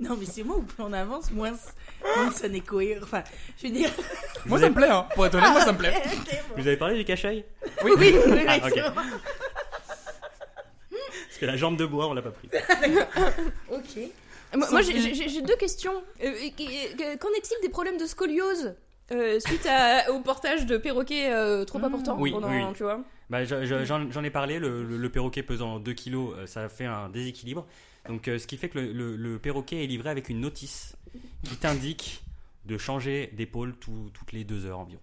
Non 0.00 0.16
mais 0.18 0.24
c'est 0.24 0.42
moi 0.42 0.56
où 0.56 0.62
plus 0.62 0.82
on 0.82 0.92
avance 0.94 1.30
moins, 1.30 1.52
moins 2.16 2.30
ça 2.32 2.48
n'est 2.48 2.62
cohérent. 2.62 3.02
Enfin, 3.04 3.22
je 3.58 3.66
veux 3.66 3.72
dire. 3.74 3.90
Moi, 4.46 4.58
ça 4.58 4.70
me 4.70 4.74
plaît, 4.74 4.88
hein. 4.88 5.06
Pour 5.14 5.26
être 5.26 5.34
honnête, 5.34 5.50
moi, 5.50 5.60
ça 5.60 5.72
me 5.72 5.76
plaît. 5.78 5.92
Vous 6.56 6.66
avez 6.66 6.78
parlé 6.78 6.96
du 6.96 7.04
cache-œil? 7.04 7.44
Oui, 7.84 7.90
oui, 7.98 8.16
oui, 8.26 8.38
Ah, 8.48 8.56
c'est. 8.70 8.80
Parce 8.80 8.94
que 11.38 11.44
la 11.44 11.58
jambe 11.58 11.76
de 11.76 11.84
bois, 11.84 12.06
on 12.08 12.14
l'a 12.14 12.22
pas 12.22 12.30
pris. 12.30 12.48
Ok. 13.70 13.98
Moi, 14.56 14.66
moi, 14.70 14.82
j'ai- 14.82 15.42
deux 15.42 15.56
questions. 15.56 16.02
Euh, 16.22 16.32
Qu'en 17.20 17.28
est-il 17.30 17.56
des 17.62 17.68
problèmes 17.68 17.98
de 17.98 18.06
scoliose 18.06 18.74
euh, 19.12 19.38
suite 19.40 19.66
à- 19.66 20.10
au 20.12 20.20
portage 20.20 20.66
de 20.66 20.76
perroquets 20.76 21.32
euh, 21.32 21.64
trop 21.64 21.78
importants 21.84 22.16
Oui, 22.18 22.30
pendant, 22.30 22.48
oui. 22.48 22.62
tu 22.76 22.82
vois 22.84 23.00
Bah, 23.28 23.44
je- 23.44 23.64
je- 23.64 23.84
J'en 23.84 24.24
ai 24.24 24.30
parlé, 24.30 24.58
le, 24.58 24.84
le- 24.84 24.96
le 24.96 25.08
perroquet 25.10 25.42
pesant 25.42 25.78
2 25.78 25.92
kilos, 25.92 26.34
euh, 26.36 26.46
ça 26.46 26.68
fait 26.68 26.84
un 26.84 27.08
déséquilibre. 27.08 27.66
Donc, 28.08 28.28
euh, 28.28 28.38
ce 28.38 28.46
qui 28.46 28.56
fait 28.56 28.68
que 28.68 28.78
le, 28.78 28.92
le- 28.92 29.16
le 29.16 29.38
perroquet 29.38 29.84
est 29.84 29.86
livré 29.86 30.10
avec 30.10 30.28
une 30.28 30.40
notice 30.40 30.96
qui 31.44 31.56
t'indique 31.56 32.22
de 32.66 32.78
changer 32.78 33.30
d'épaule 33.36 33.74
tout- 33.76 34.10
toutes 34.14 34.32
les 34.32 34.44
deux 34.44 34.66
heures 34.66 34.78
environ. 34.78 35.02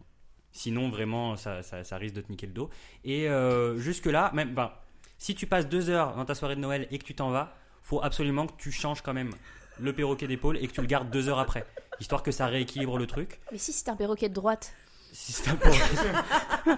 Sinon, 0.52 0.89
vraiment, 0.89 1.36
ça, 1.36 1.62
ça- 1.62 1.84
ça 1.84 1.98
risque 1.98 2.16
de 2.16 2.22
te 2.22 2.32
niquer 2.32 2.48
le 2.48 2.54
dos. 2.54 2.70
Et 3.04 3.30
euh, 3.30 3.78
jusque-là, 3.78 4.32
même, 4.34 4.54
ben, 4.54 4.72
si 5.18 5.36
tu 5.36 5.45
passes 5.48 5.68
deux 5.68 5.89
heures 5.89 6.16
dans 6.16 6.26
ta 6.26 6.34
soirée 6.36 6.56
de 6.56 6.62
Noël 6.62 6.88
et 6.91 6.98
que 6.98 7.04
tu 7.04 7.14
t'en 7.14 7.30
vas, 7.30 7.56
faut 7.88 8.04
absolument 8.04 8.48
que 8.48 8.54
tu 8.58 8.72
changes 8.72 9.02
quand 9.02 9.14
même 9.14 9.32
le 9.80 9.94
perroquet 9.94 10.28
d'épaule 10.28 10.58
et 10.58 10.68
que 10.68 10.74
tu 10.74 10.82
le 10.82 10.88
gardes 10.88 11.10
deux 11.10 11.30
heures 11.30 11.40
après, 11.40 11.66
histoire 12.02 12.22
que 12.22 12.32
ça 12.32 12.48
rééquilibre 12.48 12.98
le 12.98 13.08
truc. 13.08 13.40
Mais 13.52 13.58
si 13.58 13.72
c'est 13.72 13.88
un 13.90 13.96
perroquet 13.96 14.28
de 14.28 14.34
droite 14.34 14.74
Si 15.14 15.32
c'est 15.32 15.50
un 15.50 15.56
perroquet- 15.56 16.76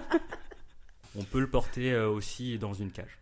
On 1.18 1.24
peut 1.24 1.40
le 1.40 1.50
porter 1.50 1.92
euh, 1.92 2.08
aussi 2.08 2.58
dans 2.58 2.72
une 2.74 2.92
cage. 2.92 3.18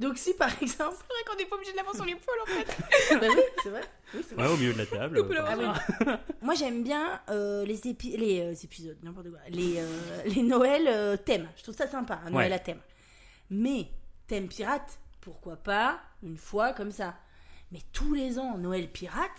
Donc 0.00 0.18
si 0.18 0.34
par 0.34 0.48
exemple. 0.60 0.96
C'est 0.98 1.06
vrai 1.14 1.22
qu'on 1.26 1.36
n'est 1.36 1.46
pas 1.46 1.56
obligé 1.56 1.72
de 1.72 1.76
l'avoir 1.76 1.94
sur 1.94 2.04
l'épaule 2.04 2.34
en 2.42 2.46
fait. 2.46 2.76
Bah 3.20 3.26
oui, 3.30 3.42
c'est 3.62 3.68
vrai. 3.70 3.80
Oui. 4.14 4.20
Ouais, 4.36 4.46
au 4.48 4.56
milieu 4.56 4.72
de 4.74 4.78
la 4.78 4.86
table. 4.86 5.18
On 5.20 5.28
peut 5.28 5.38
euh, 5.38 5.74
ça. 6.04 6.20
Moi 6.42 6.54
j'aime 6.54 6.82
bien 6.82 7.20
euh, 7.30 7.64
les, 7.64 7.78
épi- 7.86 8.16
les 8.18 8.40
euh, 8.40 8.52
épisodes, 8.64 8.98
n'importe 9.02 9.30
quoi. 9.30 9.38
Les, 9.48 9.78
euh, 9.78 10.22
les 10.26 10.42
Noëls 10.42 10.88
euh, 10.88 11.16
thèmes. 11.16 11.48
Je 11.56 11.62
trouve 11.62 11.76
ça 11.76 11.86
sympa, 11.86 12.20
un 12.26 12.30
Noël 12.30 12.50
Ouais. 12.50 12.56
à 12.56 12.58
thème. 12.58 12.80
Mais 13.50 13.86
thème 14.26 14.48
pirate, 14.48 14.98
pourquoi 15.22 15.56
pas 15.56 16.00
une 16.22 16.36
fois 16.36 16.72
comme 16.74 16.90
ça. 16.90 17.14
Mais 17.72 17.80
tous 17.92 18.12
les 18.12 18.38
ans, 18.38 18.58
Noël 18.58 18.88
pirate, 18.90 19.30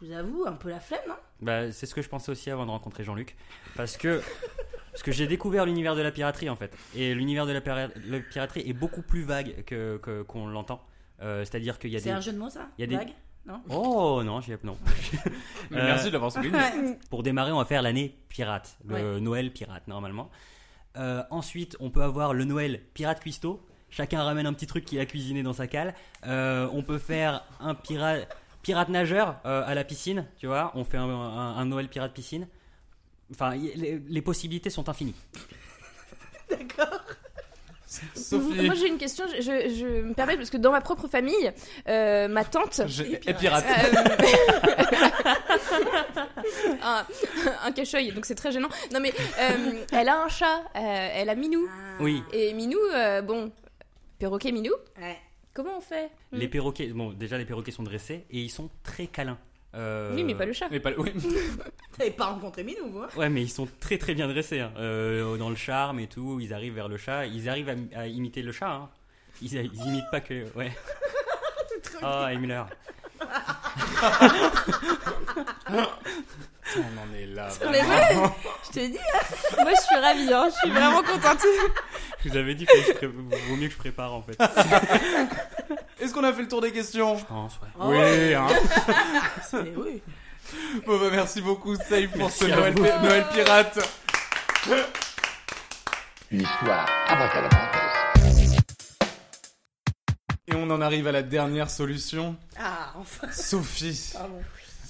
je 0.00 0.06
vous 0.06 0.12
avoue, 0.12 0.44
un 0.46 0.52
peu 0.52 0.68
la 0.70 0.78
flemme, 0.78 1.00
non 1.08 1.16
Bah, 1.40 1.72
c'est 1.72 1.86
ce 1.86 1.94
que 1.94 2.02
je 2.02 2.08
pensais 2.08 2.30
aussi 2.30 2.48
avant 2.50 2.64
de 2.64 2.70
rencontrer 2.70 3.02
Jean-Luc. 3.02 3.36
Parce 3.74 3.96
que, 3.96 4.22
parce 4.92 5.02
que 5.02 5.10
j'ai 5.10 5.26
découvert 5.26 5.66
l'univers 5.66 5.96
de 5.96 6.02
la 6.02 6.12
piraterie 6.12 6.48
en 6.48 6.54
fait. 6.56 6.72
Et 6.94 7.12
l'univers 7.14 7.46
de 7.46 7.52
la, 7.52 7.60
pira- 7.60 7.88
la 8.06 8.20
piraterie 8.20 8.62
est 8.68 8.72
beaucoup 8.72 9.02
plus 9.02 9.22
vague 9.24 9.64
que, 9.64 9.98
que- 10.02 10.22
qu'on 10.22 10.46
l'entend. 10.46 10.80
Euh, 11.22 11.44
C'est-à-dire 11.44 11.78
qu'il 11.78 11.90
y 11.90 11.96
a 11.96 11.98
C'est 11.98 12.04
des. 12.10 12.10
un 12.12 12.20
jeu 12.20 12.32
de 12.32 12.38
mots 12.38 12.48
ça? 12.50 12.68
Il 12.78 12.82
y 12.82 12.84
a 12.84 12.86
des- 12.86 12.96
Vague? 12.96 13.14
Non? 13.46 13.62
Oh 13.70 14.22
non, 14.22 14.40
j'y 14.42 14.52
ai 14.52 14.58
non. 14.62 14.76
Mais 15.70 15.78
Euh, 15.80 15.84
merci 15.86 16.06
de 16.08 16.12
l'avoir 16.12 16.30
souligné. 16.30 16.58
Pour 17.08 17.22
démarrer, 17.22 17.52
on 17.52 17.58
va 17.58 17.64
faire 17.64 17.80
l'année 17.82 18.16
pirate, 18.28 18.76
le 18.86 19.18
Noël 19.18 19.50
pirate 19.52 19.88
normalement. 19.88 20.30
Euh, 20.96 21.22
ensuite, 21.30 21.76
on 21.80 21.90
peut 21.90 22.02
avoir 22.02 22.32
le 22.34 22.44
Noël 22.44 22.82
pirate 22.94 23.20
cuistot. 23.20 23.66
Chacun 23.90 24.22
ramène 24.22 24.46
un 24.46 24.52
petit 24.52 24.66
truc 24.66 24.84
qu'il 24.84 25.00
a 25.00 25.06
cuisiné 25.06 25.42
dans 25.42 25.52
sa 25.52 25.66
cale. 25.66 25.94
Euh, 26.26 26.68
on 26.72 26.82
peut 26.82 26.98
faire 26.98 27.44
un 27.60 27.74
pirate, 27.74 28.28
pirate 28.62 28.88
nageur 28.88 29.36
euh, 29.46 29.62
à 29.66 29.74
la 29.74 29.84
piscine, 29.84 30.26
tu 30.38 30.46
vois. 30.46 30.70
On 30.74 30.84
fait 30.84 30.96
un, 30.98 31.08
un- 31.08 31.56
un 31.56 31.64
Noël 31.66 31.88
pirate 31.88 32.12
piscine. 32.12 32.46
Enfin, 33.32 33.54
y- 33.56 33.72
les, 33.76 34.00
les 34.08 34.22
possibilités 34.22 34.70
sont 34.70 34.88
infinies. 34.88 35.14
D'accord. 36.50 37.00
Sophie, 38.14 38.66
Moi 38.66 38.74
j'ai 38.76 38.86
une 38.86 38.98
question, 38.98 39.24
je, 39.26 39.42
je- 39.42 39.74
je 39.74 39.84
me 40.02 40.14
permets 40.14 40.36
parce 40.36 40.48
que 40.50 40.56
dans 40.56 40.70
ma 40.70 40.80
propre 40.80 41.08
famille, 41.08 41.50
euh, 41.88 42.28
ma 42.28 42.44
tante. 42.44 42.82
je- 42.86 43.02
et 43.02 43.34
pirate. 43.34 43.64
Euh, 43.66 44.04
un, 46.84 47.04
un 47.64 47.72
cache-œil, 47.72 48.12
donc 48.12 48.26
c'est 48.26 48.36
très 48.36 48.52
gênant. 48.52 48.68
Non 48.92 49.00
mais 49.00 49.12
euh, 49.40 49.72
elle 49.92 50.08
a 50.08 50.22
un 50.22 50.28
chat, 50.28 50.60
euh, 50.76 51.08
elle 51.14 51.28
a 51.30 51.34
Minou. 51.34 51.68
Oui, 51.98 52.22
Et 52.32 52.52
Minou, 52.54 52.78
euh, 52.94 53.22
bon, 53.22 53.50
perroquet 54.20 54.52
Minou, 54.52 54.72
Ouais. 55.00 55.18
comment 55.52 55.78
on 55.78 55.80
fait? 55.80 56.10
Les 56.30 56.46
perroquets. 56.46 56.86
Bon, 56.88 57.12
déjà 57.12 57.36
les 57.38 57.44
perroquets 57.44 57.72
sont 57.72 57.82
dressés 57.82 58.24
et 58.30 58.38
ils 58.40 58.50
sont 58.50 58.70
très 58.84 59.08
câlins. 59.08 59.38
Euh, 59.74 60.14
Oui, 60.14 60.22
mais 60.24 60.34
pas 60.34 60.46
le 60.46 60.52
chat. 60.52 60.68
Mais 60.70 60.80
pas, 60.80 60.90
oui. 60.98 61.12
T'avais 61.98 62.10
pas 62.10 62.26
rencontré 62.26 62.62
Minou, 62.64 62.90
vous 62.90 63.00
hein? 63.00 63.08
Ouais, 63.16 63.28
mais 63.28 63.42
ils 63.42 63.48
sont 63.50 63.68
très 63.80 63.98
très 63.98 64.14
bien 64.14 64.26
dressés. 64.28 64.60
hein. 64.60 64.72
Euh, 64.78 65.36
dans 65.36 65.48
le 65.50 65.56
charme 65.56 65.98
et 66.00 66.06
tout, 66.08 66.38
ils 66.40 66.52
arrivent 66.54 66.74
vers 66.74 66.88
le 66.88 66.96
chat. 66.96 67.26
Ils 67.26 67.48
arrivent 67.48 67.68
à, 67.94 68.00
à 68.00 68.06
imiter 68.06 68.42
le 68.42 68.52
chat. 68.52 68.70
hein. 68.70 68.90
Ils, 69.42 69.54
ils 69.54 69.86
imitent 69.86 70.10
pas 70.10 70.20
que. 70.20 70.46
Ouais. 70.56 70.70
Oh, 72.02 72.26
Emiller. 72.30 72.62
On 76.76 76.80
en 76.80 77.12
est 77.14 77.26
là. 77.26 77.48
Mais 77.70 77.82
ouais, 77.82 78.30
je 78.64 78.70
te 78.70 78.78
dis, 78.86 78.98
Moi 79.58 79.72
je 79.74 79.80
suis 79.82 79.96
ravie, 79.96 80.32
hein, 80.32 80.48
je 80.50 80.54
suis 80.58 80.70
vraiment 80.70 81.02
contente. 81.02 81.44
Je 82.22 82.28
vous 82.28 82.36
avais 82.36 82.54
dit 82.54 82.64
qu'il 82.66 83.08
vaut 83.08 83.56
mieux 83.56 83.66
que 83.66 83.72
je 83.72 83.78
prépare 83.78 84.12
en 84.12 84.22
fait. 84.22 84.38
Est-ce 86.00 86.14
qu'on 86.14 86.22
a 86.24 86.32
fait 86.32 86.42
le 86.42 86.48
tour 86.48 86.60
des 86.60 86.70
questions? 86.70 87.16
Je 87.18 87.24
pense, 87.24 87.58
ouais. 87.60 87.68
Oh. 87.78 87.88
Oui, 87.88 88.34
hein. 88.34 88.46
oui. 89.76 90.00
Bon, 90.86 90.98
bah, 90.98 91.08
merci 91.10 91.40
beaucoup, 91.40 91.74
Safe, 91.76 92.10
pour 92.16 92.30
ce 92.30 92.44
Merci 92.44 92.60
Noël, 92.60 92.74
Noël 93.02 93.26
pirate. 93.32 93.78
Une 96.30 96.42
histoire 96.42 96.86
abracadabranteuse. 97.08 97.79
Et 100.50 100.56
on 100.56 100.68
en 100.70 100.80
arrive 100.80 101.06
à 101.06 101.12
la 101.12 101.22
dernière 101.22 101.70
solution. 101.70 102.36
Ah, 102.58 102.92
enfin. 102.98 103.28
Sophie, 103.32 104.10
Pardon. 104.14 104.34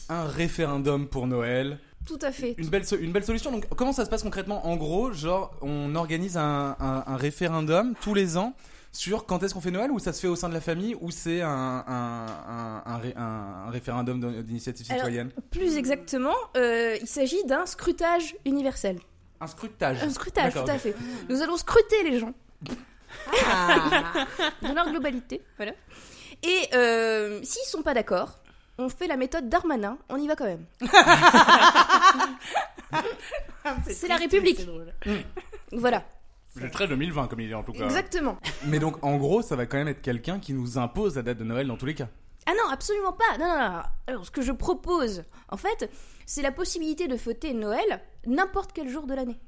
un 0.09 0.25
référendum 0.25 1.07
pour 1.07 1.27
Noël. 1.27 1.79
Tout 2.07 2.19
à 2.23 2.33
fait. 2.33 2.55
Une 2.57 2.69
belle, 2.69 2.87
so- 2.87 2.97
une 2.99 3.13
belle 3.13 3.25
solution. 3.25 3.53
Donc, 3.53 3.67
comment 3.77 3.93
ça 3.93 4.05
se 4.05 4.11
passe 4.11 4.23
concrètement? 4.23 4.67
En 4.67 4.77
gros, 4.77 5.13
genre, 5.13 5.53
on 5.61 5.95
organise 5.95 6.37
un, 6.37 6.77
un- 6.81 7.05
un 7.07 7.17
référendum 7.17 7.95
tous 8.01 8.15
les 8.15 8.37
ans 8.39 8.55
sur 8.93 9.27
quand 9.27 9.43
est-ce 9.43 9.55
qu'on 9.55 9.61
fait 9.61 9.71
Noël 9.71 9.91
ou 9.91 9.99
ça 9.99 10.13
se 10.13 10.21
fait 10.21 10.27
au 10.29 10.35
sein 10.35 10.49
de 10.49 10.55
la 10.55 10.61
famille 10.63 10.97
ou 11.01 11.11
c'est 11.11 11.43
un, 11.43 11.49
un, 11.87 12.27
un, 12.27 12.83
un 12.87 12.97
ré- 12.99 13.15
un- 13.17 13.65
un 13.67 13.71
référendum 13.71 14.19
d'in- 14.19 14.41
d'initiative 14.43 14.87
Alors, 14.91 15.05
citoyenne? 15.05 15.31
Plus 15.51 15.77
exactement, 15.77 16.35
euh, 16.57 16.97
il 17.01 17.07
s'agit 17.07 17.45
d'un 17.45 17.67
scrutage 17.67 18.35
universel. 18.47 18.99
Un 19.41 19.47
scrutage. 19.47 20.03
Un 20.03 20.11
scrutage, 20.11 20.55
tout 20.55 20.61
à 20.71 20.79
fait. 20.79 20.95
Nous 21.29 21.41
allons 21.43 21.57
scruter 21.59 22.03
les 22.11 22.19
gens 22.19 22.33
Ah. 23.47 24.27
dans 24.63 24.73
leur 24.75 24.91
globalité. 24.91 25.43
Voilà. 25.57 25.73
Et 26.43 26.69
euh, 26.75 27.41
s'ils 27.43 27.67
sont 27.69 27.83
pas 27.83 27.95
d'accord, 27.95 28.39
on 28.79 28.89
fait 28.89 29.07
la 29.07 29.17
méthode 29.17 29.49
Darmanin, 29.49 29.99
on 30.09 30.17
y 30.17 30.27
va 30.27 30.37
quand 30.37 30.47
même. 30.47 30.65
C'est 33.89 34.09
la 34.09 34.17
République. 34.17 34.65
drôle. 34.65 34.93
Voilà, 35.73 36.05
C'est 36.59 36.71
très 36.71 36.89
2020 36.89 37.29
comme 37.29 37.41
il 37.41 37.51
est 37.51 37.55
en 37.55 37.63
tout 37.63 37.73
cas. 37.73 37.85
exactement. 37.85 38.39
Mais 38.67 38.79
donc 38.79 39.05
en 39.05 39.17
gros, 39.19 39.43
ça 39.43 39.55
va 39.57 39.67
quand 39.67 39.77
même 39.79 39.89
être 39.89 40.03
quelqu'un 40.03 40.41
qui 40.41 40.53
nous 40.53 40.79
impose 40.79 41.17
la 41.17 41.23
date 41.23 41.39
de 41.39 41.45
Noël 41.45 41.67
dans 41.69 41.77
tous 41.77 41.87
les 41.87 41.95
cas. 41.95 42.09
Ah 42.47 42.53
non, 42.53 42.71
absolument 42.73 43.13
pas. 43.13 43.39
Non, 43.39 43.47
non, 43.47 43.59
non. 43.77 43.83
Alors, 44.07 44.25
ce 44.27 44.31
que 44.31 44.41
je 44.43 44.51
propose, 44.51 45.25
en 45.51 45.57
fait, 45.59 45.91
c'est 46.27 46.43
la 46.43 46.51
possibilité 46.51 47.07
de 47.07 47.17
fêter 47.17 47.53
Noël 47.53 48.01
n'importe 48.27 48.73
quel 48.73 48.89
jour 48.89 49.07
de 49.07 49.15
l'année. 49.15 49.39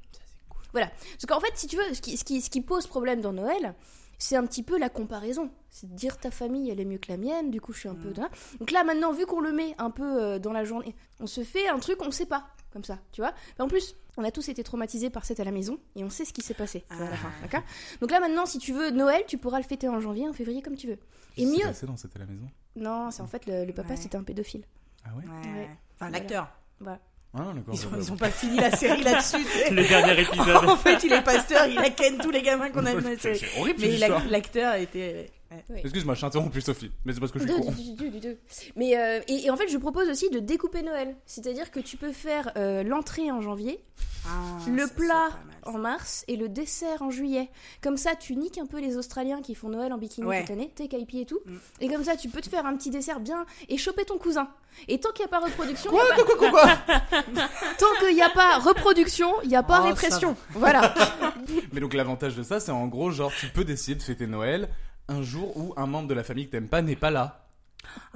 Voilà. 0.73 0.87
Parce 0.87 1.25
qu'en 1.27 1.39
fait, 1.39 1.51
si 1.55 1.67
tu 1.67 1.77
veux, 1.77 1.93
ce 1.93 2.01
qui, 2.01 2.17
ce 2.17 2.23
qui, 2.25 2.41
ce 2.41 2.49
qui 2.49 2.61
pose 2.61 2.85
problème 2.87 3.21
dans 3.21 3.31
Noël, 3.33 3.73
c'est 4.17 4.35
un 4.35 4.45
petit 4.45 4.63
peu 4.63 4.77
la 4.77 4.89
comparaison. 4.89 5.49
C'est 5.69 5.89
de 5.89 5.95
dire 5.95 6.17
ta 6.19 6.31
famille, 6.31 6.69
elle 6.69 6.79
est 6.79 6.85
mieux 6.85 6.97
que 6.97 7.09
la 7.11 7.17
mienne, 7.17 7.49
du 7.51 7.59
coup, 7.61 7.73
je 7.73 7.79
suis 7.79 7.89
un 7.89 7.95
peu... 7.95 8.09
Mm. 8.09 8.13
de- 8.13 8.57
Donc 8.59 8.71
là, 8.71 8.83
maintenant, 8.83 9.11
vu 9.11 9.25
qu'on 9.25 9.39
le 9.41 9.51
met 9.51 9.75
un 9.77 9.89
peu 9.91 10.21
euh, 10.21 10.39
dans 10.39 10.51
la 10.53 10.63
journée, 10.65 10.95
on 11.19 11.27
se 11.27 11.43
fait 11.43 11.67
un 11.67 11.79
truc, 11.79 12.01
on 12.01 12.11
sait 12.11 12.25
pas, 12.25 12.47
comme 12.71 12.83
ça, 12.83 12.99
tu 13.11 13.21
vois. 13.21 13.33
En 13.59 13.67
plus, 13.67 13.95
on 14.17 14.23
a 14.23 14.31
tous 14.31 14.47
été 14.49 14.63
traumatisés 14.63 15.09
par 15.09 15.25
cette 15.25 15.39
à 15.39 15.43
la 15.43 15.51
maison, 15.51 15.79
et 15.95 16.03
on 16.03 16.09
sait 16.09 16.25
ce 16.25 16.31
qui 16.33 16.41
s'est 16.41 16.53
passé 16.53 16.85
à 16.89 16.99
la 16.99 17.09
Ah. 17.11 17.15
fin, 17.17 17.31
d'accord? 17.41 17.63
Donc 18.01 18.11
là, 18.11 18.19
maintenant, 18.19 18.45
si 18.45 18.59
tu 18.59 18.71
veux 18.71 18.91
Noël, 18.91 19.23
tu 19.27 19.37
pourras 19.37 19.57
le 19.57 19.65
fêter 19.65 19.89
en 19.89 19.99
janvier, 19.99 20.27
en 20.29 20.33
février, 20.33 20.61
comme 20.61 20.75
tu 20.75 20.87
veux. 20.87 20.99
Et 21.37 21.45
mieux... 21.47 21.63
passé 21.63 21.87
dans 21.87 21.97
cette 21.97 22.15
à 22.15 22.19
la 22.19 22.25
maison 22.27 22.45
Non, 22.75 23.09
c'est 23.11 23.21
en 23.23 23.27
fait, 23.27 23.45
le, 23.47 23.65
le 23.65 23.73
papa, 23.73 23.89
Ouais. 23.89 23.97
c'était 23.97 24.15
un 24.17 24.23
pédophile. 24.23 24.63
Ah 25.05 25.09
ouais? 25.17 25.23
Ouais. 25.25 25.53
Ouais. 25.59 25.69
Enfin, 25.95 26.09
l'acteur. 26.11 26.49
Ah. 27.35 27.45
Ils 27.71 27.87
ont, 27.87 27.89
ils 27.99 28.11
ont 28.11 28.15
pas 28.15 28.29
fini 28.29 28.57
la 28.59 28.71
série 28.75 29.01
là-dessus. 29.03 29.43
tu 29.43 29.57
sais. 29.59 29.69
Le 29.71 29.83
dernier 29.87 30.21
épisode. 30.21 30.55
en 30.67 30.77
fait, 30.77 31.03
il 31.03 31.13
est 31.13 31.23
pasteur, 31.23 31.65
il 31.67 31.79
a 31.79 31.89
ken 31.89 32.17
tous 32.19 32.29
les 32.29 32.43
gamins 32.43 32.69
qu'on 32.69 32.85
a 32.85 32.93
dans 32.93 32.97
la 33.09 33.15
C'est 33.17 33.35
série. 33.35 33.39
c'est 33.53 33.59
horrible 33.59 33.79
Mais 33.81 33.97
l'acteur 34.29 34.75
était. 34.75 35.31
Excuse-moi, 35.75 36.15
je 36.15 36.19
t'ai 36.21 36.25
interrompu 36.27 36.61
Sophie, 36.61 36.91
mais 37.05 37.13
c'est 37.13 37.19
parce 37.19 37.31
que 37.31 37.39
je 37.39 37.45
suis 37.45 37.53
Du- 37.55 37.61
con. 37.61 37.71
du- 37.71 37.93
du- 37.93 38.09
du- 38.09 38.19
du- 38.19 38.37
Mais 38.75 38.97
euh, 38.97 39.19
et, 39.27 39.45
et 39.45 39.49
en 39.49 39.57
fait, 39.57 39.67
je 39.67 39.77
propose 39.77 40.09
aussi 40.09 40.29
de 40.29 40.39
découper 40.39 40.81
Noël. 40.81 41.15
C'est-à-dire 41.25 41.71
que 41.71 41.79
tu 41.79 41.97
peux 41.97 42.11
faire 42.11 42.51
euh, 42.57 42.83
l'entrée 42.83 43.31
en 43.31 43.41
janvier, 43.41 43.83
Ah, 44.25 44.29
le 44.69 44.87
ça, 44.87 44.93
plat 44.93 45.29
mal, 45.29 45.75
en 45.75 45.77
mars 45.77 46.23
et 46.27 46.35
le 46.37 46.49
dessert 46.49 47.01
en 47.01 47.09
juillet. 47.09 47.49
Comme 47.81 47.97
ça, 47.97 48.15
tu 48.15 48.35
niques 48.35 48.57
un 48.57 48.65
peu 48.65 48.79
les 48.79 48.97
Australiens 48.97 49.41
qui 49.41 49.53
font 49.55 49.69
Noël 49.69 49.91
en 49.93 49.97
bikini 49.97 50.25
Ouais. 50.27 50.39
toute 50.41 50.49
l'année, 50.49 50.71
tes 50.73 50.87
kaipi 50.87 51.19
et 51.19 51.25
tout. 51.25 51.39
Mm. 51.45 51.55
Et 51.81 51.87
comme 51.89 52.03
ça, 52.03 52.15
tu 52.15 52.29
peux 52.29 52.41
te 52.41 52.49
faire 52.49 52.65
un 52.65 52.75
petit 52.75 52.89
dessert 52.89 53.19
bien 53.19 53.45
et 53.69 53.77
choper 53.77 54.05
ton 54.05 54.17
cousin. 54.17 54.47
Et 54.87 54.99
tant 54.99 55.11
qu'il 55.11 55.23
n'y 55.23 55.29
a 55.31 55.39
pas 55.39 55.45
reproduction, 55.45 55.91
Quoi, 55.91 56.01
a 56.03 56.15
pas- 56.15 56.23
quoi, 56.23 56.35
quoi, 56.35 56.49
quoi, 56.49 56.61
quoi 56.61 56.97
tant 57.77 57.85
qu'il 58.05 58.15
n'y 58.15 58.21
a 58.23 58.29
pas 58.29 58.57
reproduction, 58.57 59.29
il 59.43 59.49
n'y 59.49 59.55
a 59.55 59.61
pas 59.63 59.79
Oh, 59.81 59.83
ça 59.83 59.89
répression. 59.89 60.35
Voilà. 60.51 60.93
Mais 61.73 61.79
donc 61.81 61.93
l'avantage 61.93 62.35
de 62.35 62.43
ça, 62.43 62.59
c'est 62.59 62.71
en 62.71 62.87
gros, 62.87 63.11
genre, 63.11 63.31
tu 63.39 63.47
peux 63.49 63.63
décider 63.63 63.95
de 63.95 64.01
fêter 64.03 64.25
Noël 64.25 64.69
un 65.07 65.21
jour 65.21 65.55
où 65.57 65.73
un 65.77 65.85
membre 65.85 66.07
de 66.07 66.13
la 66.13 66.23
famille 66.23 66.45
que 66.47 66.51
t'aimes 66.51 66.69
pas 66.69 66.81
n'est 66.81 66.95
pas 66.95 67.11
là. 67.11 67.47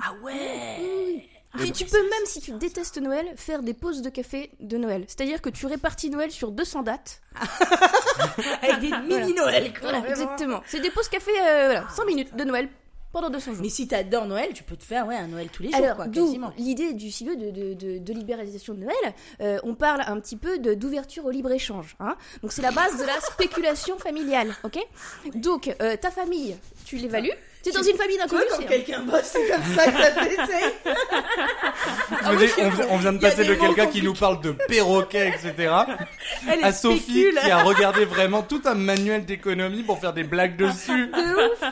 Ah 0.02 0.14
ouais 0.24 1.28
Et 1.64 1.72
tu 1.72 1.86
peux 1.86 2.02
même, 2.02 2.26
si 2.26 2.40
tu 2.40 2.52
détestes 2.54 2.98
Noël, 3.00 3.34
faire 3.36 3.62
des 3.64 3.74
pauses 3.74 4.02
de 4.02 4.10
café 4.10 4.52
de 4.60 4.78
Noël. 4.78 5.04
C'est-à-dire 5.08 5.42
que 5.42 5.50
tu 5.50 5.66
répartis 5.66 6.10
Noël 6.10 6.32
sur 6.32 6.52
200 6.52 6.84
dates. 6.84 7.22
Avec 8.62 8.80
des 8.80 8.92
mini-Noël, 8.92 9.72
quoi. 9.72 9.82
Voilà, 9.82 10.00
vraiment. 10.00 10.14
exactement. 10.14 10.62
C'est 10.66 10.80
des 10.80 10.92
pauses 10.92 11.10
café, 11.10 11.32
euh, 11.32 11.66
voilà, 11.66 11.88
100 11.90 12.06
minutes 12.06 12.36
de 12.36 12.44
Noël 12.44 12.70
pendant 13.18 13.30
200 13.32 13.54
jours. 13.54 13.62
Mais 13.64 13.70
si 13.70 13.88
t'adores 13.88 14.28
Noël, 14.28 14.50
tu 14.54 14.64
peux 14.64 14.76
te 14.76 14.84
faire 14.84 15.08
ouais, 15.08 15.16
un 15.16 15.28
Noël 15.28 15.50
tous 15.52 15.64
les 15.64 15.72
jours, 15.72 15.78
Alors, 15.84 15.96
quoi, 15.96 16.08
d'où 16.08 16.26
quasiment. 16.26 16.54
l'idée 16.58 16.94
du 16.94 17.10
CIVE 17.10 17.36
de, 17.36 17.50
de, 17.50 17.74
de, 17.74 17.98
de 17.98 18.14
libéralisation 18.14 18.74
de 18.76 18.82
Noël, 18.82 18.96
euh, 19.42 19.58
on 19.64 19.74
parle 19.74 20.02
un 20.06 20.20
petit 20.20 20.36
peu 20.38 20.60
d'ouverture 20.60 21.26
au 21.26 21.32
libre-échange. 21.32 21.96
Hein 22.00 22.16
Donc, 22.44 22.52
c'est 22.52 22.62
la 22.62 22.72
base 22.72 22.98
de 23.00 23.06
la 23.06 23.20
spéculation 23.22 23.98
familiale, 23.98 24.54
ok? 24.64 24.78
Donc, 25.34 25.76
euh, 25.82 25.96
ta 25.98 26.12
famille, 26.12 26.56
tu 26.86 26.98
l'évalues? 26.98 27.32
Tu 27.72 27.78
es 27.78 27.82
dans 27.82 27.88
une 27.90 27.98
famille 27.98 28.18
d'inconnus. 28.18 28.44
quand 28.50 28.64
quelqu'un 28.66 29.00
bosse, 29.02 29.22
c'est 29.24 29.48
comme 29.48 29.64
ça 29.76 29.92
que 29.92 29.98
ça 30.02 30.12
t'essaye. 30.12 30.74
Je 32.32 32.36
dire, 32.38 32.50
on, 32.60 32.70
vient- 32.70 32.88
on 32.92 32.98
vient 32.98 33.14
de 33.14 33.20
passer 33.20 33.44
de 33.46 33.54
quelqu'un 33.56 33.88
qui 33.88 34.02
nous 34.02 34.14
parle 34.14 34.42
de 34.42 34.52
perroquet, 34.68 35.30
etc. 35.30 35.54
Elle 36.52 36.64
à 36.64 36.72
Sophie 36.72 37.00
spécule. 37.02 37.40
qui 37.42 37.52
a 37.52 37.64
regardé 37.64 38.06
vraiment 38.06 38.42
tout 38.44 38.62
un 38.66 38.74
manuel 38.76 39.26
d'économie 39.26 39.84
pour 39.84 40.00
faire 40.00 40.14
des 40.14 40.24
blagues 40.24 40.56
dessus. 40.58 41.08
De 41.08 41.52
ouf 41.54 41.64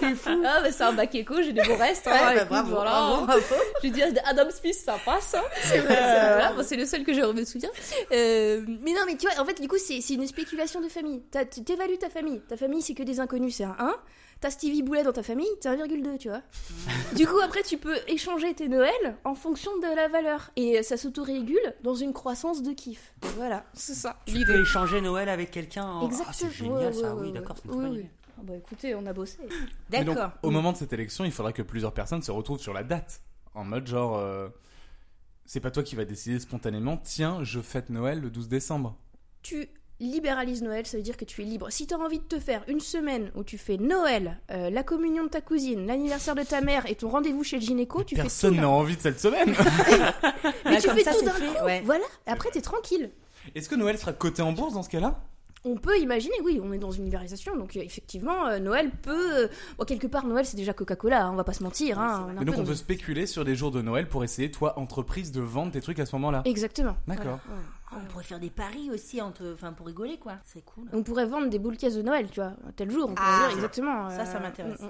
C'est 0.00 0.14
fou 0.14 0.42
Ah, 0.44 0.60
bah, 0.62 0.68
c'est 0.72 0.82
un 0.84 0.92
bac 0.92 1.14
éco, 1.14 1.34
j'ai 1.42 1.52
des 1.52 1.62
bons 1.62 1.76
restes. 1.76 2.06
hein, 2.06 2.12
Ouais, 2.12 2.18
bah, 2.20 2.34
écoute, 2.36 2.48
bravo, 2.48 2.70
voilà. 2.74 2.90
bravo, 2.90 3.26
bravo. 3.26 3.42
Je 3.82 3.88
veux 3.88 3.94
dire, 3.94 4.06
Adam 4.24 4.48
Smith, 4.50 4.74
ça 4.74 4.96
passe. 5.04 5.34
Hein. 5.34 5.42
C'est 5.62 5.78
voilà, 5.80 6.52
bon, 6.56 6.62
c'est 6.66 6.76
le 6.76 6.86
seul 6.86 7.04
que 7.04 7.12
j'ai 7.12 7.22
me 7.22 7.44
souviens. 7.44 7.70
Euh, 8.12 8.62
mais 8.82 8.92
non, 8.92 9.00
mais 9.06 9.16
tu 9.16 9.26
vois, 9.28 9.40
en 9.42 9.46
fait, 9.46 9.60
du 9.60 9.68
coup, 9.68 9.78
c'est 9.78 9.98
une 10.14 10.26
spéculation 10.26 10.80
de 10.80 10.88
famille. 10.88 11.20
T'évalues 11.64 11.98
ta 11.98 12.10
famille. 12.10 12.40
Ta 12.48 12.56
famille, 12.56 12.82
c'est 12.82 12.94
que 12.94 13.02
des 13.02 13.20
inconnus, 13.20 13.56
c'est 13.56 13.64
un 13.64 13.76
1. 13.78 13.94
T'as 14.42 14.50
Stevie 14.50 14.82
Boulet 14.82 15.04
dans 15.04 15.12
ta 15.12 15.22
famille, 15.22 15.46
c'est 15.60 15.68
1,2, 15.70 16.18
tu 16.18 16.28
vois. 16.28 16.42
du 17.16 17.26
coup, 17.28 17.38
après, 17.42 17.62
tu 17.62 17.78
peux 17.78 17.96
échanger 18.08 18.52
tes 18.54 18.68
Noëls 18.68 19.16
en 19.24 19.34
fonction 19.36 19.70
de 19.78 19.86
la 19.96 20.08
valeur. 20.08 20.50
Et 20.56 20.82
ça 20.82 20.96
s'autorégule 20.96 21.74
dans 21.84 21.94
une 21.94 22.12
croissance 22.12 22.60
de 22.62 22.72
kiff. 22.72 23.14
Voilà, 23.36 23.64
c'est 23.72 23.94
ça. 23.94 24.18
Tu 24.26 24.44
peux 24.44 24.60
échanger 24.60 25.00
Noël 25.00 25.28
avec 25.28 25.52
quelqu'un. 25.52 25.84
en- 25.86 26.00
Ah, 26.02 26.06
Exactement. 26.06 26.32
c'est 26.34 26.50
génial 26.50 26.86
Ouais, 26.86 26.92
ça, 26.92 27.14
ouais, 27.14 27.20
oui, 27.26 27.32
d'accord, 27.32 27.56
c'est 27.62 27.72
une 27.72 27.86
Oui. 27.88 28.06
Ah 28.36 28.40
bah 28.42 28.54
écoutez, 28.56 28.94
on 28.96 29.06
a 29.06 29.12
bossé. 29.12 29.38
D'accord. 29.90 30.32
au 30.42 30.50
moment 30.50 30.72
de 30.72 30.76
cette 30.76 30.92
élection, 30.92 31.24
il 31.24 31.30
faudra 31.30 31.52
que 31.52 31.62
plusieurs 31.62 31.94
personnes 31.94 32.22
se 32.22 32.32
retrouvent 32.32 32.58
sur 32.60 32.72
la 32.74 32.82
date. 32.82 33.22
En 33.54 33.62
mode 33.62 33.86
genre, 33.86 34.16
euh, 34.18 34.48
c'est 35.44 35.60
pas 35.60 35.70
toi 35.70 35.84
qui 35.84 35.94
vas 35.94 36.04
décider 36.04 36.40
spontanément, 36.40 36.96
tiens, 36.96 37.44
je 37.44 37.60
fête 37.60 37.90
Noël 37.90 38.20
le 38.20 38.30
12 38.30 38.48
décembre. 38.48 38.96
tu 39.42 39.68
libéralises 40.02 40.62
Noël, 40.62 40.86
ça 40.86 40.96
veut 40.96 41.02
dire 41.02 41.16
que 41.16 41.24
tu 41.24 41.42
es 41.42 41.44
libre. 41.44 41.68
Si 41.70 41.86
tu 41.86 41.94
as 41.94 41.98
envie 41.98 42.18
de 42.18 42.24
te 42.24 42.38
faire 42.38 42.62
une 42.68 42.80
semaine 42.80 43.30
où 43.34 43.44
tu 43.44 43.56
fais 43.58 43.76
Noël, 43.76 44.38
euh, 44.50 44.68
la 44.70 44.82
communion 44.82 45.24
de 45.24 45.28
ta 45.28 45.40
cousine, 45.40 45.86
l'anniversaire 45.86 46.34
de 46.34 46.42
ta 46.42 46.60
mère 46.60 46.84
et 46.90 46.94
ton 46.94 47.08
rendez-vous 47.08 47.44
chez 47.44 47.56
le 47.56 47.62
gynéco, 47.62 48.02
tu 48.04 48.14
Personne 48.14 48.54
fais 48.54 48.60
n'a 48.60 48.66
tout. 48.66 48.68
envie 48.72 48.96
de 48.96 49.00
cette 49.00 49.20
semaine. 49.20 49.48
Mais 50.64 50.76
Bah, 50.76 50.80
tu 50.80 50.88
fais 50.90 51.02
ça, 51.04 51.14
tout 51.14 51.24
d'un 51.24 51.30
coup. 51.32 51.64
ouais. 51.64 51.82
Voilà, 51.84 52.04
après 52.26 52.50
t'es 52.50 52.60
tranquille. 52.60 53.10
Est-ce 53.54 53.68
que 53.68 53.74
Noël 53.74 53.98
sera 53.98 54.12
coté 54.12 54.42
en 54.42 54.52
bourse 54.52 54.74
dans 54.74 54.82
ce 54.82 54.88
cas-là? 54.90 55.20
On 55.64 55.76
peut 55.76 55.96
imaginer, 56.00 56.34
oui, 56.42 56.60
on 56.60 56.72
est 56.72 56.78
dans 56.78 56.90
une 56.90 57.04
libéralisation, 57.04 57.56
donc 57.56 57.76
euh, 57.76 57.82
effectivement, 57.82 58.48
euh, 58.48 58.58
Noël 58.58 58.90
peut. 58.90 59.44
euh, 59.44 59.48
bon, 59.78 59.84
quelque 59.84 60.08
part, 60.08 60.26
Noël 60.26 60.44
c'est 60.44 60.56
déjà 60.56 60.72
Coca-Cola, 60.72 61.24
hein, 61.26 61.30
on 61.32 61.36
va 61.36 61.44
pas 61.44 61.52
se 61.52 61.62
mentir. 61.62 62.00
Hein, 62.00 62.26
on 62.36 62.44
donc 62.44 62.56
on 62.58 62.64
peut 62.64 62.70
une- 62.70 62.74
spéculer 62.76 63.26
sur 63.26 63.44
des 63.44 63.54
jours 63.54 63.70
de 63.70 63.80
Noël 63.80 64.08
pour 64.08 64.24
essayer, 64.24 64.50
toi, 64.50 64.76
entreprise, 64.76 65.30
de 65.30 65.40
vendre 65.40 65.70
tes 65.70 65.80
trucs 65.80 66.00
à 66.00 66.06
ce 66.06 66.16
moment-là. 66.16 66.42
Exactement. 66.46 66.96
D'accord. 67.06 67.38
Voilà, 67.46 67.60
ouais. 67.60 67.66
Ah, 67.94 67.98
On 68.02 68.06
pourrait 68.10 68.24
faire 68.24 68.40
des 68.40 68.50
paris 68.50 68.90
aussi, 68.90 69.20
entre... 69.20 69.52
enfin, 69.52 69.72
pour 69.72 69.86
rigoler, 69.86 70.18
quoi. 70.18 70.34
C'est 70.44 70.64
cool. 70.64 70.88
On 70.92 71.02
pourrait 71.02 71.26
vendre 71.26 71.48
des 71.48 71.58
boules 71.58 71.76
caisses 71.76 71.94
de 71.96 72.02
Noël, 72.02 72.28
tu 72.30 72.40
vois, 72.40 72.54
tel 72.76 72.90
jour, 72.90 73.04
on 73.10 73.14
pourrait 73.14 73.28
Ah, 73.28 73.46
dire 73.48 73.56
exactement. 73.56 74.08
ça, 74.10 74.24
ça 74.24 74.38
euh, 74.38 74.40
m'intéresse. 74.40 74.80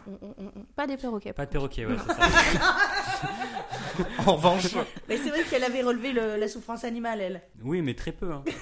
Pas 0.77 0.87
des 0.87 0.97
perroquets. 0.97 1.33
Pas 1.33 1.47
de 1.47 1.51
perroquet, 1.51 1.87
ouais, 1.87 1.97
c'est 2.07 2.15
ça. 2.15 2.29
En 4.27 4.37
revanche, 4.37 4.75
Mais 5.09 5.17
c'est 5.19 5.29
vrai 5.29 5.43
qu'elle 5.45 5.65
avait 5.65 5.83
relevé 5.83 6.13
le- 6.13 6.37
la 6.37 6.49
souffrance 6.49 6.85
animale, 6.85 7.21
elle. 7.21 7.43
Oui, 7.63 7.83
mais 7.83 7.95
très 7.95 8.13
peu. 8.13 8.33
Hein. 8.33 8.43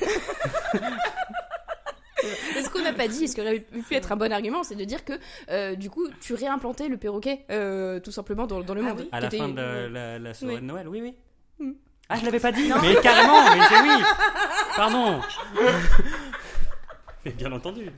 Et 2.23 2.63
ce 2.63 2.69
qu'on 2.69 2.83
n'a 2.83 2.93
pas 2.93 3.09
dit, 3.09 3.25
et 3.25 3.27
ce 3.29 3.35
qui 3.35 3.41
aurait 3.41 3.61
pu 3.61 3.95
être 3.95 4.13
un 4.13 4.17
bon 4.17 4.31
argument, 4.31 4.63
c'est 4.63 4.75
de 4.75 4.85
dire 4.85 5.07
que 5.07 5.15
euh, 5.51 5.75
du 5.75 5.89
coup, 5.89 6.07
tu 6.21 6.35
réimplantais 6.35 6.89
le 6.89 6.99
perroquet 6.99 7.47
euh, 7.51 7.99
tout 8.01 8.11
simplement 8.11 8.47
dans, 8.47 8.61
dans 8.61 8.75
le 8.75 8.83
Ah 8.83 8.89
monde. 8.91 8.99
oui. 9.01 9.09
À 9.11 9.21
la 9.21 9.31
fin 9.31 9.49
de 9.49 9.55
la, 9.57 9.89
la- 9.89 10.19
la 10.19 10.35
soirée 10.35 10.57
Oui. 10.57 10.61
de 10.61 10.67
Noël, 10.67 10.87
oui, 10.89 11.01
oui. 11.01 11.15
Hmm. 11.59 11.73
Ah, 12.11 12.17
je 12.19 12.25
l'avais 12.25 12.41
pas 12.41 12.53
dit 12.53 12.71
Mais 12.83 12.97
carrément, 12.97 13.43
mais 13.55 13.63
c'est 13.69 13.81
oui 13.81 14.05
Pardon 14.77 15.21
Mais 17.25 17.33
bien 17.33 17.53
entendu 17.53 17.91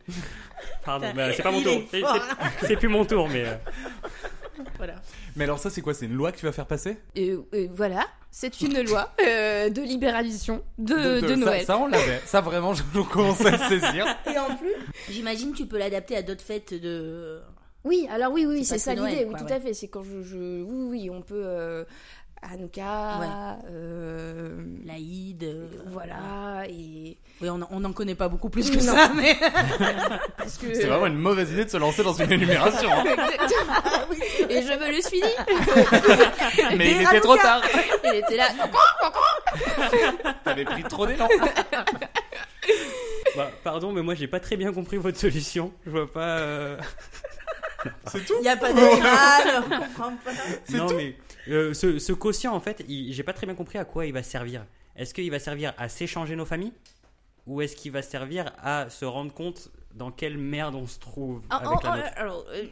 Pardon, 0.85 1.07
bah, 1.15 1.33
c'est 1.33 1.43
pas 1.43 1.51
mon 1.53 1.63
tour. 1.63 1.73
est 1.73 1.87
C'est- 1.91 2.01
fort. 2.01 2.17
c'est- 2.61 2.67
C'est 2.67 2.77
plus 2.77 2.89
mon 2.89 3.05
tour, 3.05 3.29
mais. 3.29 3.45
euh, 3.47 3.55
Voilà. 4.77 4.95
mais 5.37 5.45
alors 5.45 5.59
ça 5.61 5.71
c'est 5.71 5.81
quoi? 5.81 5.95
C'est 5.95 6.07
une 6.07 6.15
loi 6.15 6.33
que 6.33 6.39
tu 6.39 6.47
vas 6.47 6.51
faire 6.53 6.67
passer? 6.67 6.97
Et, 7.15 7.35
et 7.53 7.71
voilà, 7.73 8.05
c'est 8.33 8.61
une 8.61 8.83
loi 8.83 9.13
euh, 9.25 9.71
de 9.71 9.81
libéralisation 9.81 10.63
de, 10.79 10.95
De- 10.95 11.21
de- 11.21 11.21
de 11.21 11.29
ça- 11.29 11.37
Noël. 11.37 11.65
Ça, 11.65 11.79
on 11.79 11.87
l'avait. 11.87 12.21
Ça 12.27 12.41
vraiment, 12.41 12.75
je 12.75 12.83
commençais 13.03 13.47
à 13.47 13.51
le 13.53 13.59
saisir. 13.81 14.07
Et 14.27 14.39
en 14.39 14.57
plus, 14.57 14.75
j'imagine 15.09 15.53
tu 15.55 15.67
peux 15.67 15.79
l'adapter 15.79 16.17
à 16.17 16.23
d'autres 16.23 16.43
fêtes 16.45 16.75
de. 16.75 17.41
Oui, 17.85 18.09
alors 18.11 18.33
oui, 18.33 18.45
oui, 18.47 18.65
C'est 18.65 18.79
c'est 18.79 18.91
pas 18.91 18.91
ça 18.91 18.95
que 18.95 19.01
Noël, 19.01 19.13
l'idée, 19.13 19.25
oui, 19.25 19.31
quoi, 19.31 19.39
tout 19.41 19.45
ouais. 19.47 19.53
à 19.53 19.61
fait. 19.61 19.75
C'est 19.75 19.89
quand 19.89 20.03
je, 20.03 20.23
je- 20.23 20.63
Oui, 20.63 20.87
oui, 20.89 21.11
on 21.11 21.21
peut. 21.23 21.43
Euh, 21.45 21.85
Hanouka, 22.43 23.19
Ouais. 23.21 23.27
euh, 23.71 24.57
L'Aïd. 24.85 25.45
euh, 25.45 25.67
voilà, 25.87 26.65
et. 26.69 27.17
Oui, 27.41 27.49
on 27.49 27.61
on 27.71 27.81
n'en 27.81 27.93
connaît 27.93 28.15
pas 28.17 28.29
beaucoup 28.29 28.51
plus 28.51 28.69
que 28.71 28.77
Non. 28.77 28.93
ça, 28.95 29.11
mais. 29.15 29.37
Que. 30.61 30.75
C'est 30.75 30.87
vraiment 30.87 31.07
une 31.07 31.19
mauvaise 31.19 31.51
idée 31.53 31.65
de 31.65 31.71
se 31.71 31.77
lancer 31.77 32.03
dans 32.03 32.13
une 32.13 32.31
énumération. 32.33 32.91
hein. 32.91 33.05
et 34.49 34.63
je 34.63 34.73
me 34.79 34.95
le 34.97 35.01
suis 35.03 35.21
dit. 35.21 36.77
Mais 36.77 36.91
il 36.93 37.03
était 37.03 37.21
trop 37.21 37.37
tard. 37.37 37.63
Il 38.05 38.15
était 38.17 38.37
là. 38.37 38.49
T'avais 40.45 40.65
pris 40.65 40.83
trop 40.85 41.07
d'élan. 41.07 41.29
Bah, 43.37 43.51
pardon, 43.65 43.93
mais 43.93 44.03
moi 44.03 44.15
j'ai 44.15 44.27
pas 44.29 44.41
très 44.41 44.57
bien 44.57 44.73
compris 44.73 44.97
votre 44.99 45.19
solution. 45.19 45.73
Je 45.87 45.91
vois 45.91 46.11
pas. 46.11 46.39
euh, 46.39 46.77
C'est 48.07 48.25
tout? 48.27 48.35
Il 48.41 48.43
n'y 48.43 48.49
a 48.49 48.57
pas 48.57 48.73
d'animal, 48.73 49.43
on 49.59 49.63
comprend 49.81 50.13
pas. 50.25 50.77
Non, 50.77 50.87
mais 50.95 51.17
euh, 51.49 51.75
ce, 51.75 51.99
ce 51.99 52.13
quotient, 52.13 52.55
en 52.55 52.61
fait, 52.61 52.85
j'ai 52.89 53.23
pas 53.23 53.33
très 53.33 53.47
bien 53.47 53.55
compris 53.55 53.79
à 53.79 53.85
quoi 53.85 54.07
il 54.07 54.13
va 54.13 54.23
servir. 54.23 54.67
Est-ce 54.97 55.15
qu'il 55.15 55.31
va 55.31 55.39
servir 55.39 55.75
à 55.79 55.89
s'échanger 55.89 56.37
nos 56.37 56.45
familles? 56.45 56.73
Ou 57.47 57.61
est-ce 57.61 57.75
qu'il 57.75 57.93
va 57.93 58.03
servir 58.03 58.53
à 58.59 58.89
se 58.89 59.05
rendre 59.05 59.33
compte 59.33 59.71
dans 59.95 60.11
quelle 60.11 60.39
merde 60.39 60.75
on 60.75 60.87
se 60.87 60.99
trouve 60.99 61.41
Ah, 61.51 61.57
avec 61.57 61.69
oh, 61.71 61.79
la 61.85 61.91
oh, 61.93 61.97
nôtre 61.97 62.09
alors, 62.17 62.45
euh, 62.53 62.65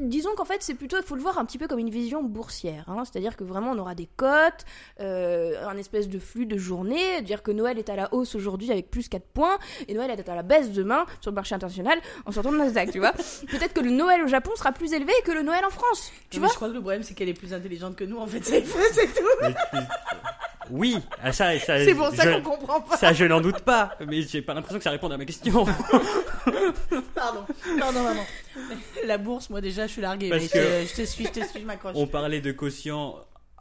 disons 0.00 0.30
qu'en 0.36 0.44
fait, 0.44 0.62
c'est 0.62 0.74
plutôt, 0.74 0.96
il 0.98 1.02
faut 1.02 1.14
le 1.16 1.22
voir 1.22 1.38
un 1.38 1.44
petit 1.44 1.58
peu 1.58 1.66
comme 1.68 1.78
une 1.78 1.90
vision 1.90 2.22
boursière. 2.22 2.84
hein. 2.88 3.02
C'est-à-dire 3.04 3.36
que 3.36 3.44
vraiment, 3.44 3.70
on 3.72 3.78
aura 3.78 3.94
des 3.94 4.08
cotes, 4.16 4.64
euh, 5.00 5.66
un 5.66 5.76
espèce 5.76 6.08
de 6.08 6.18
flux 6.18 6.46
de 6.46 6.58
journée. 6.58 7.22
Dire 7.22 7.42
que 7.42 7.50
Noël 7.50 7.78
est 7.78 7.88
à 7.88 7.96
la 7.96 8.12
hausse 8.14 8.34
aujourd'hui 8.34 8.70
avec 8.70 8.90
plus 8.90 9.08
4 9.08 9.24
points, 9.26 9.58
et 9.88 9.94
Noël 9.94 10.10
est 10.10 10.28
à 10.28 10.34
la 10.34 10.42
baisse 10.42 10.70
demain 10.72 11.06
sur 11.20 11.30
le 11.30 11.34
marché 11.36 11.54
international 11.54 11.98
en 12.26 12.32
sortant 12.32 12.52
de 12.52 12.58
Nasdaq, 12.58 12.90
tu 12.92 12.98
vois. 12.98 13.12
Peut-être 13.50 13.72
que 13.72 13.80
le 13.80 13.90
Noël 13.90 14.22
au 14.22 14.26
Japon 14.28 14.50
sera 14.56 14.72
plus 14.72 14.92
élevé 14.92 15.12
que 15.24 15.32
le 15.32 15.42
Noël 15.42 15.64
en 15.64 15.70
France, 15.70 16.12
tu 16.30 16.36
Non, 16.38 16.40
vois. 16.40 16.48
mais 16.48 16.52
Je 16.52 16.56
crois 16.56 16.68
que 16.68 16.74
le 16.74 16.80
problème, 16.80 17.02
c'est 17.02 17.14
qu'elle 17.14 17.28
est 17.28 17.34
plus 17.34 17.54
intelligente 17.54 17.96
que 17.96 18.04
nous, 18.04 18.18
en 18.18 18.26
fait. 18.26 18.44
C'est 18.44 18.64
c'est 18.64 19.06
tout. 19.06 19.46
Oui, 20.70 20.96
ah, 21.22 21.32
ça, 21.32 21.58
ça, 21.58 21.84
C'est 21.84 21.94
pour 21.94 22.08
ça 22.10 22.24
je- 22.24 22.38
qu'on 22.38 22.56
comprend 22.56 22.80
pas. 22.80 22.96
Ça, 22.96 23.12
je 23.12 23.24
n'en 23.24 23.40
doute 23.40 23.60
pas, 23.60 23.96
mais 24.06 24.22
j'ai 24.22 24.42
pas 24.42 24.54
l'impression 24.54 24.78
que 24.78 24.84
ça 24.84 24.90
réponde 24.90 25.12
à 25.12 25.16
ma 25.18 25.24
question. 25.24 25.64
Pardon. 27.14 27.44
Pardon, 27.78 28.02
maman. 28.02 28.24
La 29.04 29.18
bourse, 29.18 29.50
moi, 29.50 29.60
déjà, 29.60 29.86
je 29.86 29.92
suis 29.92 30.02
larguée. 30.02 30.30
Parce 30.30 30.42
mais 30.42 30.48
que- 30.48 30.86
je, 30.88 30.94
te 30.94 31.02
suis, 31.06 31.24
je 31.26 31.30
te 31.30 31.44
suis, 31.46 31.60
je 31.60 31.64
m'accroche. 31.66 31.92
On 31.96 32.06
parlait 32.06 32.40
de 32.40 32.52
quotient 32.52 33.16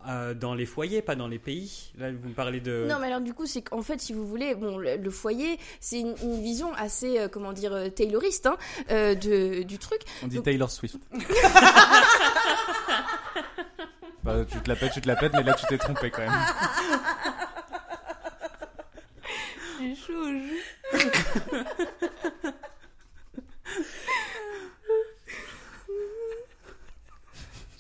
euh, 0.08 0.34
dans 0.36 0.54
les 0.54 0.66
foyers, 0.68 1.02
pas 1.02 1.16
dans 1.16 1.28
les 1.28 1.40
pays. 1.40 1.92
Là, 1.98 2.12
vous 2.12 2.30
me 2.30 2.34
parlez 2.36 2.60
de. 2.60 2.86
Non, 2.88 2.98
mais 3.02 3.08
alors 3.08 3.22
du 3.22 3.34
coup, 3.34 3.46
c'est 3.48 3.64
qu'en 3.64 3.82
fait, 3.82 4.00
si 4.00 4.14
vous 4.14 4.26
voulez, 4.28 4.54
bon, 4.56 4.78
le, 4.78 4.98
le 4.98 5.10
foyer, 5.10 5.58
c'est 5.80 6.00
une, 6.00 6.14
une 6.24 6.42
vision 6.44 6.72
assez, 6.76 7.18
euh, 7.20 7.28
comment 7.28 7.54
dire, 7.54 7.74
euh, 7.74 7.90
tayloriste 7.90 8.46
hein, 8.46 8.58
euh, 8.92 9.16
de, 9.16 9.64
du 9.64 9.80
truc. 9.80 10.02
On 10.24 10.28
dit 10.28 10.36
Donc- 10.36 10.46
Taylor 10.46 10.70
Swift. 10.70 10.98
Bah, 14.26 14.44
tu 14.50 14.60
te 14.60 14.68
la 14.68 14.76
pètes, 14.76 14.94
tu 14.94 15.02
te 15.02 15.08
la 15.08 15.16
pètes, 15.16 15.34
mais 15.34 15.44
là 15.44 15.54
tu 15.54 15.68
t'es 15.68 15.78
trompé 15.78 16.10
quand 16.10 16.24
même. 16.24 16.34
J'ai 19.80 19.96
chaud 19.96 20.20
au 20.20 20.30
jus. 20.30 20.64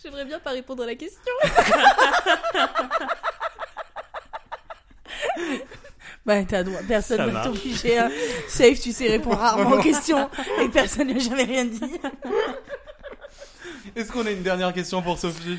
J'aimerais 0.04 0.26
bien 0.26 0.40
pas 0.40 0.52
répondre 0.52 0.84
à 0.84 0.86
la 0.86 0.94
question. 0.94 1.34
Bah, 6.28 6.44
t'as 6.46 6.62
droit. 6.62 6.82
Personne 6.88 7.26
ne 7.26 7.44
t'obliger. 7.44 7.98
Hein. 7.98 8.12
Safe, 8.48 8.80
tu 8.80 8.92
sais 8.92 9.08
répondre 9.08 9.40
rarement 9.40 9.72
aux 9.72 9.82
questions 9.82 10.30
et 10.62 10.70
personne 10.70 11.12
n'a 11.12 11.18
jamais 11.18 11.46
rien 11.46 11.66
dit. 11.66 12.00
Est-ce 13.96 14.12
qu'on 14.12 14.28
a 14.28 14.30
une 14.30 14.44
dernière 14.44 14.74
question 14.74 15.02
pour 15.02 15.18
Sophie? 15.18 15.58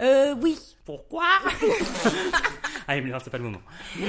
Euh, 0.00 0.34
oui. 0.40 0.58
Pourquoi 0.84 1.24
Ah, 2.86 2.96
mais 2.96 3.02
non, 3.10 3.18
c'est 3.22 3.30
pas 3.30 3.38
le 3.38 3.44
moment. 3.44 3.60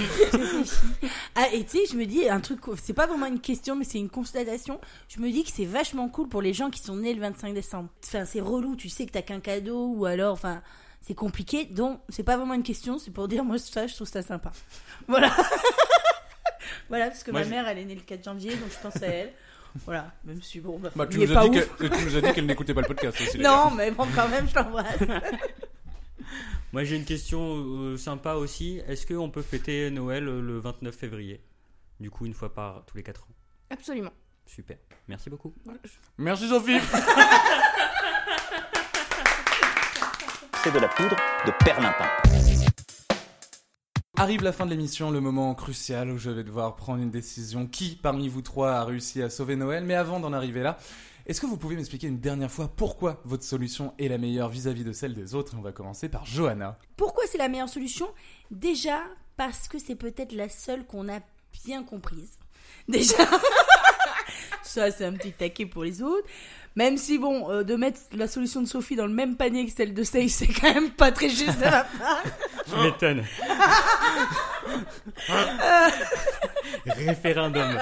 Ah, 1.35 1.47
et 1.53 1.63
tu 1.65 1.77
sais, 1.79 1.83
je 1.91 1.95
me 1.97 2.05
dis 2.05 2.29
un 2.29 2.39
truc, 2.39 2.59
c'est 2.81 2.93
pas 2.93 3.07
vraiment 3.07 3.25
une 3.25 3.39
question, 3.41 3.75
mais 3.75 3.83
c'est 3.85 3.97
une 3.99 4.09
constatation. 4.09 4.79
Je 5.09 5.19
me 5.19 5.29
dis 5.29 5.43
que 5.43 5.51
c'est 5.51 5.65
vachement 5.65 6.07
cool 6.09 6.29
pour 6.29 6.41
les 6.41 6.53
gens 6.53 6.69
qui 6.69 6.79
sont 6.81 6.95
nés 6.95 7.13
le 7.13 7.19
25 7.21 7.53
décembre. 7.53 7.89
Enfin, 8.05 8.25
c'est 8.25 8.39
relou, 8.41 8.75
tu 8.75 8.87
sais 8.89 9.05
que 9.05 9.11
t'as 9.11 9.21
qu'un 9.21 9.39
cadeau 9.41 9.87
ou 9.95 10.05
alors, 10.05 10.33
enfin, 10.33 10.61
c'est 11.01 11.13
compliqué. 11.13 11.65
Donc, 11.65 11.99
c'est 12.09 12.23
pas 12.23 12.37
vraiment 12.37 12.53
une 12.53 12.63
question, 12.63 12.97
c'est 12.99 13.11
pour 13.11 13.27
dire, 13.27 13.43
moi, 13.43 13.57
ça, 13.57 13.85
je 13.87 13.93
trouve 13.95 14.07
ça 14.07 14.21
sympa. 14.21 14.51
Voilà. 15.07 15.31
voilà, 16.89 17.07
parce 17.07 17.23
que 17.23 17.31
Moi, 17.31 17.41
ma 17.41 17.47
mère, 17.47 17.67
elle 17.67 17.79
est 17.79 17.85
née 17.85 17.95
le 17.95 18.01
4 18.01 18.23
janvier, 18.23 18.51
donc 18.55 18.69
je 18.71 18.79
pense 18.81 19.01
à 19.03 19.07
elle. 19.07 19.33
Voilà, 19.85 20.13
même 20.23 20.41
si 20.41 20.61
bon, 20.61 20.79
ma 20.79 20.89
Bah, 20.95 21.05
tu 21.05 21.19
nous, 21.19 21.33
pas 21.33 21.47
dit 21.49 21.59
ouf. 21.59 21.75
que- 21.75 21.87
tu 21.87 22.05
nous 22.05 22.15
as 22.15 22.21
dit 22.21 22.31
qu'elle 22.33 22.45
n'écoutait 22.45 22.73
pas 22.73 22.79
le 22.81 22.87
podcast 22.87 23.19
aussi. 23.19 23.37
les 23.37 23.43
Non, 23.43 23.71
mais 23.71 23.91
bon, 23.91 24.05
quand 24.15 24.29
même, 24.29 24.47
je 24.49 24.55
l'embrasse. 24.55 24.97
Moi, 26.73 26.83
j'ai 26.83 26.95
une 26.95 27.05
question 27.05 27.55
euh, 27.57 27.97
sympa 27.97 28.33
aussi. 28.35 28.81
Est-ce 28.87 29.07
qu'on 29.07 29.29
peut 29.29 29.41
fêter 29.41 29.89
Noël 29.91 30.27
euh, 30.27 30.41
le 30.41 30.59
29 30.59 30.95
février? 30.95 31.41
Du 31.99 32.09
coup, 32.09 32.25
une 32.25 32.33
fois 32.33 32.53
par 32.53 32.83
tous 32.85 32.97
les 32.97 33.03
4 33.03 33.23
ans. 33.23 33.27
Absolument. 33.69 34.11
Super. 34.45 34.77
Merci 35.07 35.29
beaucoup. 35.29 35.53
Merci 36.17 36.47
Sophie. 36.49 36.79
C'est 40.63 40.71
de 40.71 40.79
la 40.79 40.87
poudre 40.87 41.15
de 41.45 41.51
perlimpin. 41.63 42.07
Arrive 44.17 44.43
la 44.43 44.53
fin 44.53 44.65
de 44.65 44.71
l'émission, 44.71 45.11
le 45.11 45.19
moment 45.19 45.53
crucial 45.55 46.09
où 46.09 46.17
je 46.17 46.29
vais 46.29 46.43
devoir 46.43 46.75
prendre 46.75 47.03
une 47.03 47.11
décision. 47.11 47.67
Qui 47.67 47.95
parmi 48.01 48.29
vous 48.29 48.41
trois 48.41 48.71
a 48.71 48.83
réussi 48.85 49.21
à 49.21 49.29
sauver 49.29 49.57
Noël 49.57 49.83
Mais 49.83 49.93
avant 49.93 50.19
d'en 50.19 50.31
arriver 50.33 50.63
là, 50.63 50.77
est-ce 51.25 51.41
que 51.41 51.47
vous 51.47 51.57
pouvez 51.57 51.75
m'expliquer 51.75 52.07
une 52.07 52.19
dernière 52.19 52.51
fois 52.51 52.67
pourquoi 52.67 53.21
votre 53.25 53.43
solution 53.43 53.93
est 53.97 54.07
la 54.07 54.19
meilleure 54.19 54.49
vis-à-vis 54.49 54.83
de 54.83 54.93
celle 54.93 55.15
des 55.15 55.33
autres? 55.33 55.55
Et 55.55 55.57
On 55.57 55.61
va 55.61 55.71
commencer 55.71 56.07
par 56.07 56.25
Johanna. 56.25 56.77
Pourquoi 56.97 57.23
c'est 57.27 57.39
la 57.39 57.49
meilleure 57.49 57.69
solution? 57.69 58.07
Déjà 58.51 59.01
parce 59.35 59.67
que 59.67 59.79
c'est 59.79 59.95
peut-être 59.95 60.33
la 60.33 60.49
seule 60.49 60.85
qu'on 60.85 61.09
a 61.09 61.19
bien 61.65 61.83
comprise. 61.83 62.37
Déjà, 62.87 63.25
ça 64.61 64.91
c'est 64.91 65.05
un 65.05 65.13
petit 65.13 65.31
taquet 65.31 65.65
pour 65.65 65.83
les 65.83 66.03
autres. 66.03 66.27
Même 66.75 66.97
si 66.97 67.17
bon, 67.17 67.49
euh, 67.49 67.63
de 67.63 67.75
mettre 67.75 68.01
la 68.11 68.27
solution 68.27 68.61
de 68.61 68.67
Sophie 68.67 68.95
dans 68.95 69.07
le 69.07 69.13
même 69.13 69.35
panier 69.37 69.65
que 69.65 69.71
celle 69.71 69.93
de 69.93 70.03
Safe, 70.03 70.29
c'est 70.29 70.47
quand 70.47 70.73
même 70.73 70.91
pas 70.91 71.11
très 71.11 71.29
juste 71.29 71.57
de 71.57 71.63
ma 71.63 71.85
part. 71.85 72.23
Je 72.67 72.75
m'étonne. 72.83 73.23
Référendum. 77.07 77.79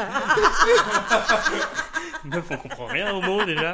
On 2.51 2.57
comprend 2.57 2.85
rien 2.85 3.13
au 3.13 3.21
mot 3.21 3.43
déjà. 3.45 3.73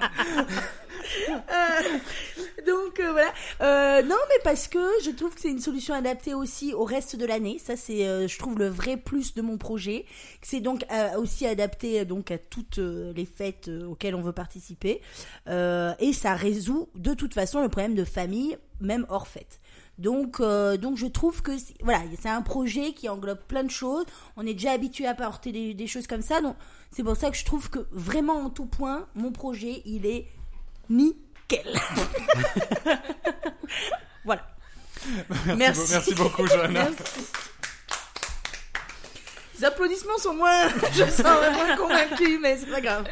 Donc 2.65 2.99
euh, 2.99 3.11
voilà. 3.11 3.33
Euh, 3.61 4.01
non, 4.03 4.17
mais 4.29 4.41
parce 4.43 4.67
que 4.67 4.79
je 5.03 5.11
trouve 5.11 5.33
que 5.33 5.41
c'est 5.41 5.49
une 5.49 5.59
solution 5.59 5.93
adaptée 5.93 6.33
aussi 6.33 6.73
au 6.73 6.83
reste 6.83 7.15
de 7.15 7.25
l'année. 7.25 7.57
Ça, 7.59 7.75
c'est, 7.75 8.07
euh, 8.07 8.27
je 8.27 8.37
trouve, 8.37 8.57
le 8.57 8.67
vrai 8.67 8.97
plus 8.97 9.33
de 9.33 9.41
mon 9.41 9.57
projet. 9.57 10.05
C'est 10.41 10.59
donc 10.59 10.85
euh, 10.91 11.17
aussi 11.17 11.45
adapté 11.45 12.01
euh, 12.01 12.05
donc 12.05 12.31
à 12.31 12.37
toutes 12.37 12.79
euh, 12.79 13.13
les 13.15 13.25
fêtes 13.25 13.67
euh, 13.69 13.87
auxquelles 13.87 14.15
on 14.15 14.21
veut 14.21 14.33
participer. 14.33 15.01
Euh, 15.47 15.93
et 15.99 16.13
ça 16.13 16.35
résout 16.35 16.89
de 16.95 17.13
toute 17.13 17.33
façon 17.33 17.61
le 17.61 17.69
problème 17.69 17.95
de 17.95 18.05
famille, 18.05 18.57
même 18.81 19.05
hors 19.09 19.27
fête. 19.27 19.59
Donc, 19.99 20.39
euh, 20.39 20.77
donc 20.77 20.97
je 20.97 21.05
trouve 21.05 21.41
que 21.41 21.57
c'est- 21.57 21.75
voilà, 21.83 21.99
c'est 22.19 22.29
un 22.29 22.41
projet 22.41 22.93
qui 22.93 23.07
englobe 23.09 23.39
plein 23.47 23.63
de 23.63 23.69
choses. 23.69 24.05
On 24.37 24.45
est 24.47 24.53
déjà 24.53 24.71
habitué 24.71 25.05
à 25.05 25.13
porter 25.13 25.51
des, 25.51 25.73
des 25.73 25.87
choses 25.87 26.07
comme 26.07 26.21
ça, 26.21 26.41
donc 26.41 26.55
c'est 26.91 27.03
pour 27.03 27.15
ça 27.17 27.29
que 27.29 27.37
je 27.37 27.45
trouve 27.45 27.69
que 27.69 27.85
vraiment 27.91 28.37
en 28.45 28.49
tout 28.49 28.65
point, 28.65 29.05
mon 29.13 29.31
projet, 29.31 29.81
il 29.85 30.05
est 30.05 30.25
nickel. 30.89 31.67
voilà. 34.25 34.47
Merci, 35.57 35.81
beau- 35.81 35.87
merci 35.91 36.13
beaucoup 36.15 36.47
Johanna. 36.47 36.89
Merci. 36.89 37.19
Les 39.59 39.65
applaudissements 39.65 40.17
sont 40.17 40.33
moins. 40.35 40.69
Je 40.93 41.03
sens 41.05 41.25
moins 41.53 41.75
convaincu, 41.75 42.39
mais 42.41 42.57
c'est 42.57 42.67
pas 42.71 42.79
grave. 42.81 43.05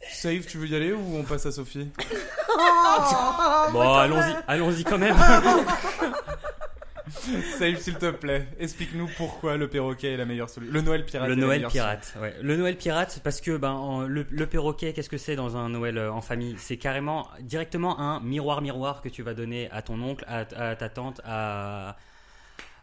Safe, 0.00 0.46
tu 0.46 0.58
veux 0.58 0.66
y 0.66 0.74
aller 0.74 0.92
ou 0.92 1.16
on 1.16 1.22
passe 1.24 1.46
à 1.46 1.52
Sophie 1.52 1.88
Bon, 3.72 3.80
allons-y, 3.94 4.34
allons-y 4.48 4.84
quand 4.84 4.98
même. 4.98 5.16
Safe, 7.58 7.78
s'il 7.80 7.96
te 7.96 8.10
plaît, 8.10 8.46
explique-nous 8.58 9.08
pourquoi 9.16 9.56
le 9.56 9.68
perroquet 9.68 10.12
est 10.12 10.16
la 10.16 10.24
meilleure 10.24 10.48
solution. 10.48 10.72
Le 10.72 10.80
Noël 10.80 11.04
pirate. 11.04 11.26
Le 11.28 11.32
est 11.32 11.36
la 11.36 11.42
Noël 11.42 11.58
meilleure 11.58 11.70
pirate, 11.72 12.14
ouais. 12.20 12.34
Le 12.40 12.56
Noël 12.56 12.76
pirate, 12.76 13.20
parce 13.24 13.40
que 13.40 13.56
ben 13.56 13.72
en- 13.72 14.02
le, 14.02 14.24
le 14.30 14.46
perroquet, 14.46 14.92
qu'est-ce 14.92 15.08
que 15.10 15.18
c'est 15.18 15.34
dans 15.36 15.56
un 15.56 15.68
Noël 15.70 15.98
euh, 15.98 16.12
en 16.12 16.20
famille? 16.20 16.54
C'est 16.58 16.76
carrément 16.76 17.26
directement 17.40 17.98
un 18.00 18.20
miroir 18.20 18.62
miroir 18.62 19.02
que 19.02 19.08
tu 19.08 19.22
vas 19.22 19.34
donner 19.34 19.68
à 19.72 19.82
ton 19.82 20.00
oncle, 20.02 20.24
à, 20.28 20.44
à 20.56 20.76
ta 20.76 20.88
tante, 20.88 21.20
à 21.24 21.96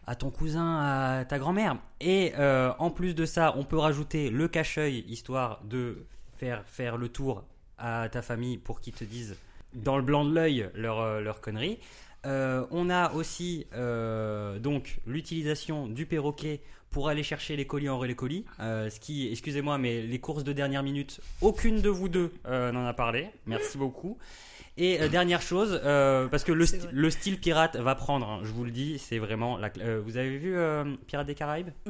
à 0.06 0.14
ton 0.14 0.30
cousin, 0.30 0.78
à 1.20 1.24
ta 1.26 1.38
grand-mère. 1.38 1.76
Et 2.00 2.32
euh, 2.38 2.70
en 2.78 2.90
plus 2.90 3.14
de 3.14 3.26
ça, 3.26 3.52
on 3.58 3.64
peut 3.64 3.76
rajouter 3.78 4.30
le 4.30 4.48
cache-œil, 4.48 5.04
histoire 5.08 5.60
de 5.64 6.06
faire 6.38 6.62
faire 6.66 6.96
le 6.96 7.08
tour 7.08 7.44
à 7.78 8.08
ta 8.08 8.22
famille 8.22 8.58
pour 8.58 8.80
qu'ils 8.80 8.92
te 8.94 9.04
disent 9.04 9.36
dans 9.74 9.96
le 9.96 10.02
blanc 10.02 10.24
de 10.24 10.32
l'œil 10.34 10.70
leur 10.74 11.00
euh, 11.00 11.20
leur 11.20 11.40
connerie. 11.40 11.78
Euh, 12.26 12.64
on 12.70 12.90
a 12.90 13.12
aussi 13.12 13.66
euh, 13.74 14.58
donc 14.58 14.98
l'utilisation 15.06 15.86
du 15.86 16.04
perroquet 16.06 16.60
pour 16.90 17.08
aller 17.08 17.22
chercher 17.22 17.54
les 17.54 17.66
colis 17.66 17.88
en 17.88 17.98
relais 17.98 18.14
colis. 18.16 18.44
Euh, 18.60 18.90
ce 18.90 18.98
qui, 18.98 19.28
excusez-moi, 19.30 19.78
mais 19.78 20.02
les 20.02 20.18
courses 20.18 20.42
de 20.42 20.52
dernière 20.52 20.82
minute, 20.82 21.20
aucune 21.42 21.80
de 21.82 21.88
vous 21.90 22.08
deux 22.08 22.32
n'en 22.46 22.86
a 22.86 22.94
parlé. 22.94 23.28
Merci 23.46 23.78
beaucoup. 23.84 24.16
Et 24.80 25.08
dernière 25.08 25.42
chose, 25.42 25.80
parce 25.82 26.44
que 26.44 26.52
le, 26.52 26.64
sti- 26.64 26.88
le 26.92 27.10
style 27.10 27.38
pirate 27.40 27.76
va 27.76 27.94
prendre, 27.96 28.28
hein, 28.28 28.40
je 28.44 28.50
vous 28.52 28.64
le 28.64 28.70
dis, 28.70 28.98
c'est 29.00 29.18
vraiment. 29.18 29.56
La, 29.58 29.70
vous 30.04 30.16
avez 30.16 30.38
vu 30.38 30.56
Pirates 31.08 31.26
des 31.26 31.34
Caraïbes? 31.34 31.70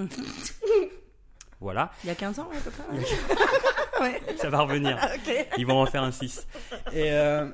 Voilà, 1.60 1.90
Il 2.04 2.08
y 2.08 2.10
a 2.10 2.14
15 2.14 2.38
ans, 2.38 2.48
à 2.56 2.60
peu 2.60 2.70
près. 2.70 4.02
ouais. 4.02 4.20
ça 4.38 4.48
va 4.48 4.60
revenir. 4.60 4.96
Ils 5.58 5.66
vont 5.66 5.80
en 5.80 5.86
faire 5.86 6.02
un 6.04 6.12
6. 6.12 6.46
Et, 6.92 7.10
euh, 7.12 7.48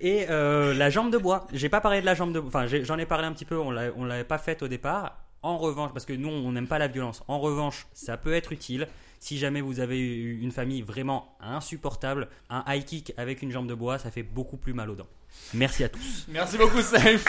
et 0.00 0.26
euh, 0.30 0.72
la 0.74 0.88
jambe 0.90 1.12
de 1.12 1.18
bois. 1.18 1.46
J'ai 1.52 1.68
pas 1.68 1.80
parlé 1.82 2.00
de 2.00 2.06
la 2.06 2.14
jambe 2.14 2.32
de 2.32 2.40
bois. 2.40 2.48
Enfin, 2.48 2.66
j'en 2.82 2.96
ai 2.98 3.04
parlé 3.06 3.26
un 3.26 3.32
petit 3.32 3.44
peu. 3.44 3.58
On 3.58 3.70
l'a- 3.70 3.90
on 3.96 4.04
l'avait 4.04 4.24
pas 4.24 4.38
faite 4.38 4.62
au 4.62 4.68
départ. 4.68 5.18
En 5.42 5.56
revanche, 5.58 5.92
parce 5.92 6.04
que 6.06 6.12
nous, 6.14 6.28
on 6.28 6.52
n'aime 6.52 6.66
pas 6.66 6.78
la 6.78 6.88
violence. 6.88 7.22
En 7.28 7.38
revanche, 7.38 7.86
ça 7.92 8.16
peut 8.16 8.32
être 8.34 8.50
utile. 8.52 8.88
Si 9.20 9.36
jamais 9.38 9.60
vous 9.60 9.78
avez 9.80 9.98
eu 10.00 10.40
une 10.40 10.50
famille 10.52 10.82
vraiment 10.82 11.36
insupportable, 11.40 12.28
un 12.50 12.64
high 12.66 12.84
kick 12.84 13.12
avec 13.16 13.42
une 13.42 13.50
jambe 13.52 13.66
de 13.68 13.74
bois, 13.74 13.98
ça 13.98 14.10
fait 14.10 14.22
beaucoup 14.22 14.56
plus 14.56 14.72
mal 14.72 14.90
aux 14.90 14.94
dents. 14.94 15.06
Merci 15.54 15.84
à 15.84 15.88
tous. 15.88 16.24
Merci 16.28 16.56
beaucoup 16.56 16.80
Safe. 16.80 17.24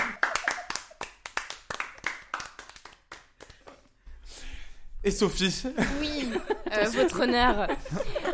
Et 5.03 5.11
Sophie 5.11 5.63
Oui, 6.01 6.27
euh, 6.73 6.83
votre 6.93 7.21
honneur. 7.21 7.69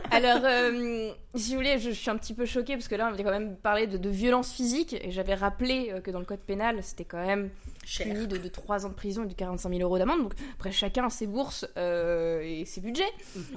Alors, 0.10 0.40
euh, 0.44 1.12
si 1.36 1.52
vous 1.52 1.58
voulez, 1.58 1.78
je, 1.78 1.92
je 1.92 1.96
suis 1.96 2.10
un 2.10 2.18
petit 2.18 2.34
peu 2.34 2.46
choquée 2.46 2.74
parce 2.74 2.88
que 2.88 2.96
là, 2.96 3.08
on 3.10 3.14
avait 3.14 3.24
quand 3.24 3.30
même 3.30 3.56
parlé 3.56 3.86
de, 3.86 3.98
de 3.98 4.10
violence 4.10 4.52
physique 4.52 4.94
et 4.94 5.12
j'avais 5.12 5.36
rappelé 5.36 5.92
euh, 5.94 6.02
que 6.02 6.10
dans 6.10 6.18
le 6.20 6.26
code 6.26 6.40
pénal, 6.40 6.80
c'était 6.82 7.06
quand 7.06 7.24
même 7.24 7.52
puni 7.86 8.26
de, 8.26 8.38
de 8.38 8.48
3 8.48 8.88
ans 8.88 8.90
de 8.90 8.96
prison 8.96 9.26
et 9.26 9.28
de 9.28 9.34
45 9.34 9.70
000 9.70 9.82
euros 9.84 10.00
d'amende. 10.00 10.24
Donc, 10.24 10.34
après, 10.56 10.72
chacun 10.72 11.06
a 11.06 11.10
ses 11.12 11.28
bourses 11.28 11.68
euh, 11.78 12.42
et 12.42 12.66
ses 12.66 12.82
budgets. 12.82 13.04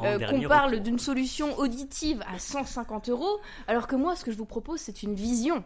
Euh, 0.05 0.19
qu'on 0.19 0.43
parle 0.43 0.81
d'une 0.81 0.99
solution 0.99 1.59
auditive 1.59 2.23
à 2.33 2.39
150 2.39 3.09
euros, 3.09 3.39
alors 3.69 3.87
que 3.87 3.97
moi, 3.97 4.17
ce 4.17 4.25
que 4.25 4.33
je 4.33 4.37
vous 4.37 4.45
propose, 4.45 4.81
c'est 4.81 5.03
une 5.03 5.15
vision. 5.15 5.65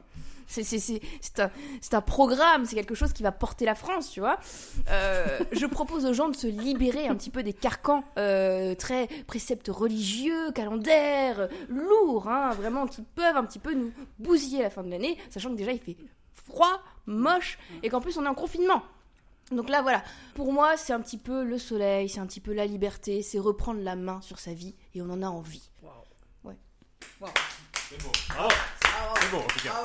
C'est 0.53 0.65
c'est- 0.65 0.79
c'est- 0.79 1.01
c'est 1.23 1.41
un, 1.41 1.51
c'est 1.81 1.95
un 1.95 2.01
programme, 2.03 2.67
c'est 2.67 2.75
quelque 2.75 2.95
chose 2.95 3.13
qui 3.15 3.23
va 3.23 3.33
porter 3.33 3.65
la 3.65 3.75
France, 3.75 4.11
tu 4.11 4.21
vois. 4.21 4.39
Euh, 4.91 5.39
je 5.53 5.65
propose 5.65 6.05
aux 6.05 6.13
gens 6.13 6.29
de 6.29 6.37
se 6.37 6.47
libérer 6.47 7.07
un 7.09 7.15
petit 7.17 7.31
peu 7.31 7.43
des 7.43 7.55
carcans 7.55 8.05
euh, 8.19 8.75
très 8.75 9.07
préceptes 9.27 9.69
religieux, 9.69 10.53
calendaires, 10.53 11.49
lourds, 11.69 12.29
hein, 12.29 12.51
vraiment, 12.51 12.87
qui 12.87 13.01
peuvent 13.03 13.37
un 13.37 13.45
petit 13.45 13.59
peu 13.59 13.73
nous 13.73 13.93
bousiller 14.19 14.61
à 14.61 14.65
la 14.65 14.71
fin 14.71 14.83
de 14.83 14.91
l'année, 14.91 15.17
sachant 15.31 15.49
que 15.51 15.55
déjà 15.57 15.73
il 15.73 15.81
fait 15.81 15.97
froid, 16.35 16.81
moche, 17.07 17.59
et 17.83 17.89
qu'en 17.89 18.01
plus 18.03 18.19
on 18.19 18.25
est 18.25 18.29
en 18.29 18.35
confinement. 18.35 18.83
Donc 19.53 19.69
là, 19.71 19.81
voilà. 19.81 20.03
Pour 20.35 20.53
moi, 20.53 20.77
c'est 20.77 20.93
un 20.93 21.01
petit 21.01 21.19
peu 21.19 21.45
le 21.45 21.59
soleil, 21.59 22.09
c'est 22.09 22.21
un 22.21 22.27
petit 22.27 22.41
peu 22.41 22.53
la 22.53 22.67
liberté, 22.67 23.23
c'est 23.23 23.39
reprendre 23.39 23.81
la 23.81 23.97
main 23.97 24.21
sur 24.21 24.39
sa 24.39 24.53
vie, 24.53 24.75
et 24.95 25.01
on 25.03 25.09
en 25.11 25.23
a 25.23 25.27
envie. 25.29 25.71
C'est 27.93 29.31
beau, 29.31 29.39
en 29.39 29.43
tout 29.43 29.61
cas. 29.61 29.83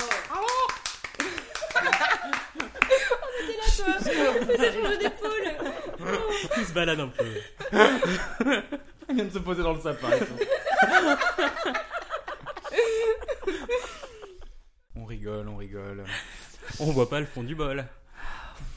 Il 6.56 6.66
se 6.66 6.72
balade 6.72 7.00
un 7.00 7.08
peu. 7.08 7.24
Elle 9.08 9.14
vient 9.14 9.24
de 9.24 9.30
se 9.32 9.38
poser 9.38 9.62
dans 9.62 9.72
le 9.72 9.80
sapin. 9.80 10.08
on 14.96 15.04
rigole, 15.04 15.48
on 15.48 15.56
rigole. 15.56 16.04
On 16.80 16.92
voit 16.92 17.08
pas 17.08 17.20
le 17.20 17.26
fond 17.26 17.42
du 17.42 17.54
bol. 17.54 17.84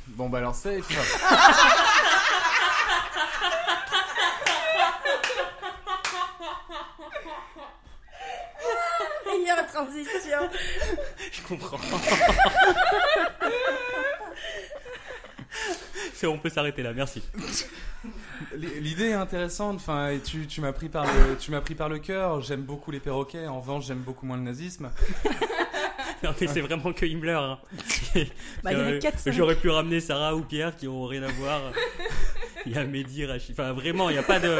Bon 0.07 0.29
bah 0.29 0.39
alors 0.39 0.55
safe. 0.55 0.87
Meilleure 9.25 9.60
transition. 9.73 10.49
Je 11.31 11.41
comprends. 11.47 11.79
C'est 16.13 16.27
on 16.27 16.37
peut 16.37 16.49
s'arrêter 16.49 16.83
là, 16.83 16.93
merci. 16.93 17.21
L'idée 18.55 19.09
est 19.09 19.13
intéressante. 19.13 19.75
Enfin, 19.77 20.17
tu, 20.23 20.45
tu 20.47 20.61
m'as 20.61 20.71
pris 20.71 20.87
par 20.89 21.05
le, 21.05 21.35
tu 21.37 21.51
m'as 21.51 21.61
pris 21.61 21.75
par 21.75 21.89
le 21.89 21.99
cœur. 21.99 22.41
J'aime 22.41 22.61
beaucoup 22.61 22.91
les 22.91 22.99
perroquets. 22.99 23.47
En 23.47 23.59
revanche, 23.59 23.85
j'aime 23.87 23.99
beaucoup 23.99 24.25
moins 24.25 24.37
le 24.37 24.43
nazisme. 24.43 24.91
Non 26.23 26.35
mais 26.39 26.45
c'est 26.45 26.61
vraiment 26.61 26.93
que 26.93 27.03
Himmler. 27.03 27.31
hein. 27.31 27.57
Bah, 28.63 28.71
il 28.73 28.77
y 28.77 28.81
en 28.81 28.85
a 28.85 28.91
Euh, 28.91 28.99
quatre, 28.99 29.17
cinq. 29.17 29.31
J'aurais 29.31 29.55
pu 29.55 29.69
ramener 29.69 29.99
Sarah 29.99 30.35
ou 30.35 30.43
Pierre 30.43 30.75
qui 30.75 30.87
ont 30.87 31.05
rien 31.07 31.23
à 31.23 31.31
voir. 31.31 31.59
Il 32.67 32.73
y 32.73 32.77
a 32.77 32.83
Mehdi, 32.83 33.25
Rachid. 33.25 33.53
Enfin 33.59 33.73
vraiment, 33.73 34.07
il 34.11 34.13
n'y 34.13 34.19
a 34.19 34.23
pas 34.23 34.39
de. 34.39 34.55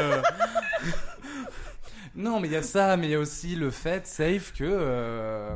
Non, 2.22 2.38
mais 2.40 2.46
il 2.48 2.52
y 2.54 2.56
a 2.56 2.62
ça, 2.62 2.96
mais 2.96 3.08
il 3.08 3.10
y 3.10 3.14
a 3.14 3.18
aussi 3.18 3.56
le 3.56 3.70
fait, 3.72 4.06
safe, 4.06 4.52
que 4.52 4.62
euh, 4.64 5.50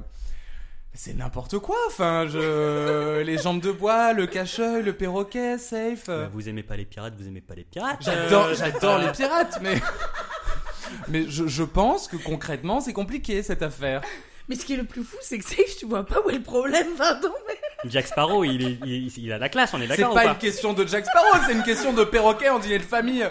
c'est 0.94 1.14
n'importe 1.14 1.58
quoi. 1.60 1.76
Enfin, 1.86 2.26
je, 2.28 3.20
les 3.22 3.38
jambes 3.38 3.60
de 3.60 3.70
bois, 3.70 4.12
le 4.12 4.26
cache-œil, 4.26 4.82
le 4.82 4.92
perroquet, 4.92 5.58
safe. 5.58 6.06
Bah, 6.08 6.28
vous 6.32 6.48
aimez 6.48 6.64
pas 6.64 6.76
les 6.76 6.84
pirates, 6.84 7.14
vous 7.16 7.28
aimez 7.28 7.40
pas 7.40 7.54
les 7.54 7.64
pirates. 7.64 7.98
J'adore, 8.00 8.46
Euh, 8.46 8.54
j'adore 8.54 8.96
euh, 8.96 9.06
les 9.06 9.12
pirates, 9.12 9.58
mais 9.62 9.80
mais 11.08 11.24
je, 11.28 11.46
je 11.46 11.62
pense 11.62 12.08
que 12.08 12.16
concrètement, 12.16 12.80
c'est 12.80 12.92
compliqué 12.92 13.42
cette 13.44 13.62
affaire. 13.62 14.00
Mais 14.48 14.56
ce 14.56 14.64
qui 14.64 14.74
est 14.74 14.76
le 14.76 14.84
plus 14.84 15.02
fou, 15.04 15.16
c'est 15.22 15.38
que 15.38 15.44
Safe, 15.44 15.76
tu 15.78 15.86
vois 15.86 16.04
pas 16.06 16.20
où 16.24 16.30
est 16.30 16.34
le 16.34 16.42
problème, 16.42 16.94
pardon. 16.96 17.32
Mais... 17.48 17.90
Jack 17.90 18.06
Sparrow, 18.06 18.42
il, 18.44 18.62
est- 18.64 18.78
il, 18.84 19.12
il 19.18 19.32
a 19.32 19.38
la 19.38 19.48
classe, 19.48 19.74
on 19.74 19.78
est 19.80 19.88
C'est 19.88 19.96
d'accord 19.96 20.12
ou 20.12 20.14
pas 20.14 20.22
pas 20.24 20.30
une 20.32 20.38
question 20.38 20.72
de 20.72 20.86
Jack 20.86 21.04
Sparrow, 21.06 21.38
c'est 21.46 21.52
une 21.52 21.62
question 21.64 21.92
de 21.92 22.04
perroquet 22.04 22.48
en 22.48 22.58
dîner 22.60 22.78
de 22.78 22.84
famille. 22.84 23.24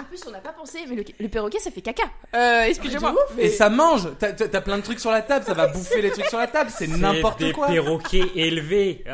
En 0.00 0.04
plus, 0.04 0.20
on 0.26 0.30
n'a 0.30 0.38
pas 0.38 0.52
pensé, 0.64 0.84
mais 0.88 0.96
le, 0.96 1.04
le 1.20 1.28
perroquet, 1.28 1.58
ça 1.58 1.70
fait 1.70 1.82
caca. 1.82 2.04
Euh, 2.34 2.62
excusez-moi. 2.62 3.14
Et 3.38 3.50
ça 3.50 3.68
mange. 3.68 4.08
T'as, 4.18 4.60
plein 4.60 4.78
de 4.78 4.82
trucs 4.82 5.00
sur 5.00 5.10
la 5.10 5.22
table, 5.22 5.44
ça 5.44 5.54
va 5.54 5.66
bouffer 5.72 6.00
les 6.02 6.10
trucs 6.10 6.26
sur 6.26 6.38
la 6.38 6.46
table. 6.46 6.70
C'est 6.74 6.86
C'est 6.86 6.96
n'importe 6.96 7.40
des 7.40 7.52
quoi. 7.52 7.66
perroquets 7.68 8.30
élevés. 8.34 9.04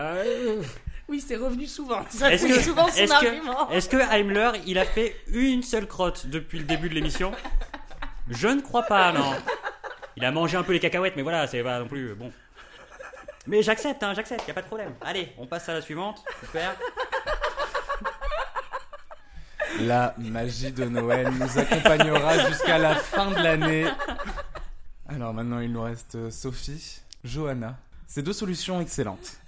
Oui, 1.09 1.21
c'est 1.27 1.35
revenu 1.37 1.67
souvent. 1.67 2.03
Ça 2.09 2.33
Est-ce 2.33 2.47
que, 2.47 2.61
souvent 2.61 2.87
son 2.89 2.97
est-ce 3.03 3.13
argument. 3.13 3.67
que, 3.67 3.75
est-ce 3.75 3.89
que 3.89 3.97
Heimler, 3.97 4.53
il 4.67 4.79
a 4.79 4.85
fait 4.85 5.17
une 5.33 5.63
seule 5.65 5.89
crotte 5.89 6.27
depuis 6.29 6.59
le 6.61 6.65
début 6.65 6.89
de 6.89 6.95
l'émission? 6.95 7.33
Je 8.29 8.47
ne 8.47 8.61
crois 8.61 8.85
pas, 8.85 9.11
non. 9.13 9.33
Il 10.17 10.25
a 10.25 10.31
mangé 10.31 10.57
un 10.57 10.63
peu 10.63 10.73
les 10.73 10.79
cacahuètes, 10.79 11.15
mais 11.17 11.23
voilà, 11.23 11.49
c'est 11.49 11.65
pas 11.65 11.81
non 11.81 11.89
plus 11.89 12.15
bon. 12.15 12.31
Mais 13.49 13.63
j'accepte, 13.63 14.03
hein, 14.05 14.13
j'accepte, 14.15 14.47
y 14.47 14.53
a 14.53 14.55
pas 14.55 14.63
de 14.63 14.67
problème. 14.67 14.95
Allez, 15.01 15.33
on 15.39 15.47
passe 15.47 15.69
à 15.69 15.75
la 15.75 15.81
suivante. 15.81 16.23
Super. 16.45 16.77
La 19.79 20.15
magie 20.19 20.73
de 20.73 20.85
Noël 20.85 21.31
nous 21.31 21.59
accompagnera 21.59 22.49
jusqu'à 22.49 22.79
la 22.79 22.97
fin 22.97 23.31
de 23.31 23.37
l'année. 23.37 23.87
Alors 25.09 25.33
maintenant, 25.33 25.61
il 25.61 25.73
nous 25.73 25.83
reste 25.83 26.17
euh, 26.17 26.31
Sophie, 26.31 27.01
Johanna. 27.25 27.79
Ces 28.07 28.23
deux 28.23 28.33
solutions 28.33 28.81
excellentes. 28.81 29.39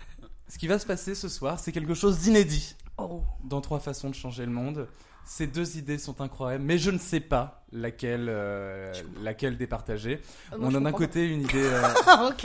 Ce 0.49 0.59
qui 0.59 0.69
va 0.69 0.79
se 0.79 0.87
passer 0.87 1.15
ce 1.15 1.29
soir, 1.29 1.59
c'est 1.59 1.73
quelque 1.73 1.95
chose 1.95 2.19
d'inédit 2.21 2.77
Oh. 3.11 3.23
dans 3.45 3.61
trois 3.61 3.81
façons 3.81 4.11
de 4.11 4.15
changer 4.15 4.45
le 4.47 4.53
monde. 4.53 4.87
Ces 5.25 5.47
deux 5.47 5.77
idées 5.79 5.99
sont 5.99 6.21
incroyables, 6.21 6.65
mais 6.65 6.79
je 6.79 6.91
ne 6.91 6.99
sais 6.99 7.21
pas 7.21 7.63
laquelle, 7.71 8.27
euh, 8.29 8.93
laquelle 9.23 9.57
départager. 9.57 10.21
Euh, 10.53 10.59
moi, 10.59 10.69
On 10.73 10.75
a 10.75 10.81
d'un 10.81 10.91
côté 10.91 11.25
une 11.29 11.43
idée. 11.43 11.63
euh, 11.63 12.29
ok, 12.29 12.45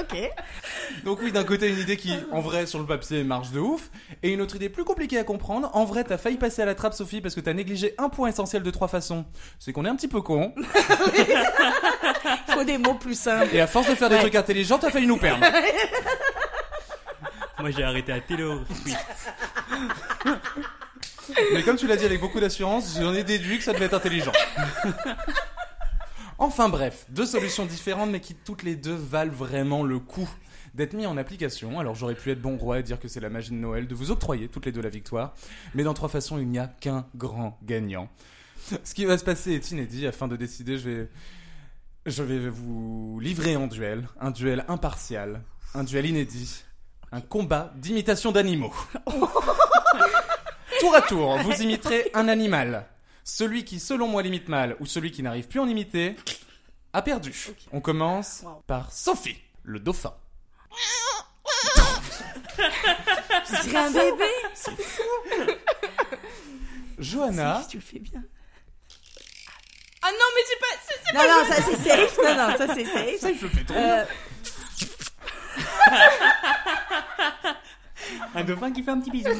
ok. 0.00 0.30
Donc 1.04 1.20
oui, 1.22 1.32
d'un 1.32 1.42
côté 1.44 1.70
une 1.70 1.78
idée 1.78 1.96
qui, 1.96 2.12
en 2.30 2.40
vrai, 2.42 2.66
sur 2.66 2.78
le 2.80 2.84
papier, 2.84 3.24
marche 3.24 3.50
de 3.50 3.60
ouf, 3.60 3.90
et 4.22 4.28
une 4.30 4.42
autre 4.42 4.56
idée 4.56 4.68
plus 4.68 4.84
compliquée 4.84 5.16
à 5.18 5.24
comprendre. 5.24 5.70
En 5.72 5.86
vrai, 5.86 6.04
t'as 6.04 6.18
failli 6.18 6.36
passer 6.36 6.60
à 6.60 6.66
la 6.66 6.74
trappe, 6.74 6.92
Sophie, 6.92 7.22
parce 7.22 7.34
que 7.34 7.40
t'as 7.40 7.54
négligé 7.54 7.94
un 7.96 8.10
point 8.10 8.28
essentiel 8.28 8.62
de 8.62 8.70
trois 8.70 8.88
façons. 8.88 9.24
C'est 9.58 9.72
qu'on 9.72 9.86
est 9.86 9.88
un 9.88 9.96
petit 9.96 10.06
peu 10.08 10.20
con, 10.20 10.52
Faut 12.48 12.64
des 12.64 12.76
mots 12.76 12.94
plus 12.94 13.18
simples. 13.18 13.48
et 13.54 13.60
à 13.60 13.66
force 13.66 13.88
de 13.88 13.94
faire 13.94 14.10
des 14.10 14.16
Ouais. 14.16 14.20
trucs 14.20 14.34
intelligents, 14.34 14.78
t'as 14.78 14.90
failli 14.90 15.06
nous 15.06 15.16
perdre. 15.16 15.46
Moi, 17.62 17.70
j'ai 17.70 17.84
arrêté 17.84 18.10
à 18.10 18.20
Taylor 18.20 18.64
Swift. 18.82 18.98
Mais 21.54 21.62
comme 21.62 21.76
tu 21.76 21.86
l'as 21.86 21.96
dit 21.96 22.04
avec 22.04 22.20
beaucoup 22.20 22.40
d'assurance, 22.40 22.98
j'en 23.00 23.14
ai 23.14 23.22
déduit 23.22 23.58
que 23.58 23.62
ça 23.62 23.72
devait 23.72 23.84
être 23.84 23.94
intelligent. 23.94 24.32
Enfin 26.38 26.68
bref, 26.68 27.06
deux 27.08 27.26
solutions 27.26 27.66
différentes, 27.66 28.10
mais 28.10 28.18
qui 28.18 28.34
toutes 28.34 28.64
les 28.64 28.74
deux 28.74 28.96
valent 28.96 29.30
vraiment 29.30 29.84
le 29.84 30.00
coup 30.00 30.28
d'être 30.74 30.92
mis 30.92 31.06
en 31.06 31.16
application. 31.16 31.78
Alors 31.78 31.94
j'aurais 31.94 32.16
pu 32.16 32.32
être 32.32 32.42
bon 32.42 32.56
roi 32.56 32.80
et 32.80 32.82
dire 32.82 32.98
que 32.98 33.06
c'est 33.06 33.20
la 33.20 33.30
magie 33.30 33.50
de 33.50 33.54
Noël, 33.54 33.86
de 33.86 33.94
vous 33.94 34.10
octroyer 34.10 34.48
toutes 34.48 34.66
les 34.66 34.72
deux 34.72 34.80
la 34.80 34.88
victoire. 34.88 35.34
Mais 35.76 35.84
dans 35.84 35.94
trois 35.94 36.08
façons, 36.08 36.38
il 36.38 36.48
n'y 36.48 36.58
a 36.58 36.66
qu'un 36.66 37.06
grand 37.14 37.60
gagnant. 37.62 38.08
Ce 38.82 38.92
qui 38.92 39.04
va 39.04 39.18
se 39.18 39.24
passer 39.24 39.52
est 39.52 39.70
inédit. 39.70 40.04
Afin 40.04 40.26
de 40.26 40.34
décider, 40.34 40.78
je 40.78 40.88
vais, 40.90 41.08
je 42.06 42.24
vais 42.24 42.48
vous 42.48 43.20
livrer 43.20 43.54
en 43.54 43.68
duel. 43.68 44.08
Un 44.18 44.32
duel 44.32 44.64
impartial. 44.66 45.42
Un 45.74 45.84
duel 45.84 46.06
inédit. 46.06 46.64
Un 47.12 47.20
combat 47.20 47.70
d'imitation 47.76 48.32
d'animaux. 48.32 48.72
Tour 50.80 50.94
à 50.94 51.02
tour, 51.02 51.38
vous 51.38 51.52
imiterez 51.62 52.10
un 52.14 52.26
animal. 52.28 52.86
Celui 53.24 53.64
qui, 53.64 53.78
selon 53.78 54.08
moi, 54.08 54.22
l'imite 54.22 54.48
mal 54.48 54.76
ou 54.80 54.86
celui 54.86 55.12
qui 55.12 55.22
n'arrive 55.22 55.46
plus 55.46 55.60
à 55.60 55.62
en 55.62 55.68
imiter 55.68 56.16
a 56.92 57.02
perdu. 57.02 57.34
On 57.72 57.80
commence 57.80 58.40
Wow. 58.44 58.62
par 58.66 58.90
Sophie, 58.92 59.36
le 59.62 59.78
dauphin. 59.78 60.14
Je 62.58 63.62
dirais 63.62 63.76
un 63.84 63.90
bébé. 63.90 64.24
Johanna, 66.98 67.60
Si, 67.62 67.68
tu 67.68 67.76
le 67.78 67.82
fais 67.82 67.98
bien. 67.98 68.22
Ah 70.04 70.08
non, 70.10 70.26
mais 70.34 70.42
c'est 70.48 70.58
pas. 70.58 70.66
c'est- 70.86 71.00
c'est- 71.06 71.12
Non, 71.14 71.22
non, 71.22 71.44
ça 71.48 71.62
c'est 71.62 71.88
safe. 71.88 72.18
Non, 72.18 72.34
non, 72.34 72.56
ça 72.56 72.74
c'est 72.74 72.84
safe. 72.84 73.20
ça 73.20 73.30
il 73.30 73.40
le 73.40 73.48
fait 73.48 73.64
trop. 73.64 73.76
Euh, 73.76 74.04
Un 78.34 78.44
dauphin 78.44 78.70
qui 78.72 78.82
fait 78.82 78.90
un 78.90 79.00
petit 79.00 79.10
bisou. 79.10 79.30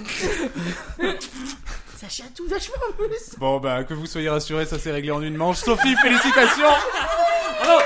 ça 1.96 2.08
chatouille 2.08 2.48
vachement 2.48 2.74
plus. 2.96 3.36
Bon 3.38 3.58
bah 3.58 3.84
que 3.84 3.94
vous 3.94 4.06
soyez 4.06 4.28
rassurés, 4.28 4.66
ça 4.66 4.78
s'est 4.78 4.92
réglé 4.92 5.10
en 5.10 5.22
une 5.22 5.36
manche. 5.36 5.58
Sophie, 5.58 5.96
félicitations 5.96 6.68
Bravo 7.62 7.82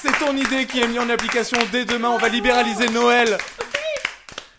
C'est 0.00 0.12
ton 0.24 0.36
idée 0.36 0.66
qui 0.66 0.80
est 0.80 0.86
mise 0.88 0.98
en 1.00 1.08
application 1.08 1.58
dès 1.72 1.84
demain. 1.84 2.10
On 2.10 2.18
va 2.18 2.28
libéraliser 2.28 2.88
Noël 2.88 3.36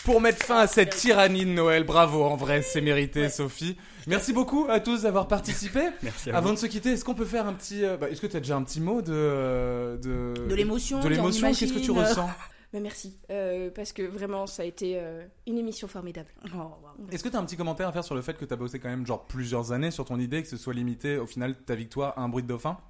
pour 0.04 0.20
mettre 0.20 0.46
fin 0.46 0.60
à 0.60 0.68
cette 0.68 0.96
tyrannie 0.96 1.46
de 1.46 1.52
Noël. 1.52 1.86
Bravo, 1.86 2.26
en 2.26 2.36
vrai, 2.36 2.62
c'est 2.62 2.82
mérité, 2.82 3.30
Sophie. 3.30 3.78
Merci 4.06 4.34
beaucoup 4.34 4.68
à 4.70 4.82
tous 4.82 5.04
d'avoir 5.04 5.30
participé. 5.30 5.80
Merci 6.04 6.30
à 6.30 6.36
Avant 6.38 6.50
vous. 6.50 6.56
de 6.56 6.60
se 6.60 6.66
quitter, 6.66 6.92
est-ce 6.92 7.06
qu'on 7.06 7.14
peut 7.14 7.24
faire 7.26 7.48
un 7.48 7.54
petit... 7.54 7.86
euh, 7.86 7.96
bah, 7.96 8.10
est-ce 8.10 8.20
que 8.20 8.28
tu 8.28 8.36
as 8.36 8.42
déjà 8.42 8.58
un 8.58 8.64
petit 8.64 8.82
mot 8.82 9.02
de... 9.02 9.98
De, 10.04 10.34
De 10.50 10.56
l'émotion, 10.56 11.00
De 11.00 11.08
l'émotion, 11.08 11.48
on 11.48 11.54
qu'est-ce 11.54 11.72
que 11.72 11.80
tu 11.80 11.92
euh, 11.92 11.94
ressens? 11.94 12.30
Mais 12.74 12.80
merci, 12.80 13.20
euh, 13.30 13.70
parce 13.70 13.94
que 13.94 14.02
vraiment, 14.02 14.48
ça 14.48 14.64
a 14.64 14.66
été 14.66 14.98
euh, 14.98 15.24
une 15.46 15.60
émission 15.60 15.88
formidable. 15.88 16.30
Oh, 16.56 16.58
wow. 16.58 17.08
Est-ce 17.12 17.24
que 17.24 17.30
tu 17.30 17.36
as 17.36 17.40
un 17.40 17.46
petit 17.46 17.56
commentaire 17.56 17.88
à 17.88 17.92
faire 17.92 18.04
sur 18.04 18.16
le 18.16 18.24
fait 18.24 18.36
que 18.36 18.46
tu 18.46 18.54
as 18.54 18.58
bossé 18.58 18.80
quand 18.80 18.90
même 18.90 19.06
genre 19.06 19.26
plusieurs 19.26 19.72
années 19.72 19.92
sur 19.92 20.06
ton 20.06 20.20
idée, 20.20 20.42
que 20.42 20.50
ce 20.50 20.58
soit 20.58 20.74
limité 20.74 21.18
au 21.18 21.28
final 21.28 21.56
ta 21.56 21.76
victoire 21.76 22.18
à 22.18 22.22
un 22.22 22.30
bruit 22.30 22.42
de 22.42 22.48
dauphin? 22.48 22.80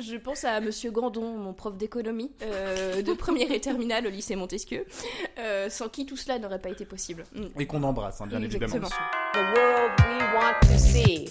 Je 0.00 0.16
pense 0.16 0.44
à 0.44 0.60
Monsieur 0.60 0.90
Grandon, 0.90 1.38
mon 1.38 1.54
prof 1.54 1.76
d'économie 1.76 2.32
euh, 2.42 3.00
de 3.00 3.12
première 3.12 3.50
et 3.52 3.60
terminale 3.60 4.06
au 4.06 4.10
lycée 4.10 4.34
Montesquieu, 4.34 4.86
euh, 5.38 5.70
sans 5.70 5.88
qui 5.88 6.04
tout 6.04 6.16
cela 6.16 6.38
n'aurait 6.38 6.60
pas 6.60 6.70
été 6.70 6.84
possible. 6.84 7.24
Et 7.58 7.66
qu'on 7.66 7.82
embrasse, 7.82 8.20
hein, 8.20 8.26
bien 8.26 8.42
évidemment. 8.42 8.74
The 8.74 9.38
world 9.56 9.92
we 10.00 10.22
want 10.34 10.60
to 10.62 10.78
see. 10.78 11.28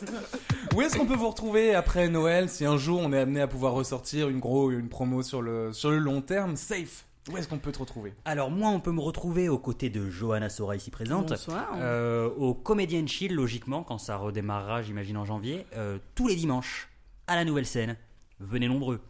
Où 0.74 0.82
est-ce 0.82 0.96
qu'on 0.96 1.06
peut 1.06 1.14
vous 1.16 1.28
retrouver 1.28 1.74
après 1.74 2.08
Noël 2.08 2.48
si 2.48 2.64
un 2.64 2.76
jour 2.76 3.00
on 3.02 3.12
est 3.12 3.18
amené 3.18 3.40
à 3.40 3.48
pouvoir 3.48 3.72
ressortir 3.72 4.28
une 4.28 4.38
gros 4.38 4.70
une 4.70 4.88
promo 4.88 5.22
sur 5.22 5.42
le 5.42 5.72
sur 5.72 5.90
le 5.90 5.98
long 5.98 6.20
terme? 6.22 6.56
Safe. 6.56 7.04
Où 7.30 7.36
est-ce 7.36 7.48
qu'on 7.48 7.58
peut 7.58 7.70
te 7.72 7.78
retrouver? 7.80 8.14
Alors 8.24 8.50
moi, 8.50 8.70
on 8.70 8.80
peut 8.80 8.92
me 8.92 9.00
retrouver 9.00 9.48
aux 9.48 9.58
côtés 9.58 9.90
de 9.90 10.08
Johanna 10.08 10.48
Sora 10.48 10.74
ici 10.76 10.90
présente, 10.90 11.28
Bonsoir. 11.28 11.68
euh, 11.76 12.28
au 12.38 12.54
Comedian 12.54 13.06
Chill 13.06 13.34
logiquement 13.34 13.82
quand 13.82 13.98
ça 13.98 14.16
redémarrera, 14.16 14.82
j'imagine 14.82 15.16
en 15.18 15.24
janvier, 15.24 15.66
euh, 15.76 15.98
tous 16.14 16.28
les 16.28 16.34
dimanches 16.36 16.88
à 17.26 17.36
la 17.36 17.44
nouvelle 17.44 17.66
scène. 17.66 17.96
Venez 18.40 18.68
nombreux. 18.68 19.00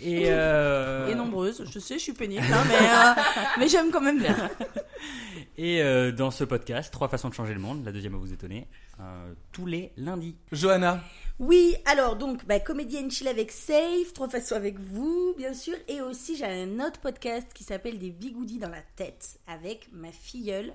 Et, 0.00 0.24
euh, 0.28 1.08
Et 1.10 1.14
nombreuse, 1.14 1.64
je 1.70 1.78
sais, 1.78 1.94
je 1.98 2.02
suis 2.02 2.12
pénible, 2.14 2.44
hein, 2.52 2.64
mais, 2.66 2.74
euh, 2.74 3.22
mais 3.58 3.68
j'aime 3.68 3.90
quand 3.90 4.00
même 4.00 4.18
bien. 4.18 4.34
et 5.58 5.82
euh, 5.82 6.12
dans 6.12 6.30
ce 6.30 6.44
podcast, 6.44 6.92
trois 6.92 7.08
façons 7.08 7.28
de 7.28 7.34
changer 7.34 7.54
le 7.54 7.60
monde. 7.60 7.84
La 7.84 7.92
deuxième 7.92 8.12
va 8.12 8.18
vous 8.18 8.32
étonner. 8.32 8.66
euh, 9.00 9.32
tous 9.52 9.66
les 9.66 9.92
lundis. 9.96 10.36
Johanna, 10.52 11.02
Oui, 11.38 11.74
alors 11.86 12.16
donc, 12.16 12.44
bah, 12.46 12.60
comédienne 12.60 13.10
chill 13.10 13.26
avec 13.28 13.50
Safe, 13.50 14.12
trois 14.14 14.28
façons 14.28 14.54
avec 14.54 14.78
vous, 14.78 15.34
bien 15.36 15.54
sûr, 15.54 15.74
et 15.88 16.00
aussi 16.02 16.36
j'ai 16.36 16.44
un 16.46 16.78
autre 16.80 17.00
podcast 17.00 17.48
qui 17.54 17.64
s'appelle 17.64 17.98
Des 17.98 18.10
bigoudis 18.10 18.58
dans 18.58 18.68
la 18.68 18.82
tête 18.96 19.40
avec 19.46 19.88
ma 19.92 20.12
filleule 20.12 20.72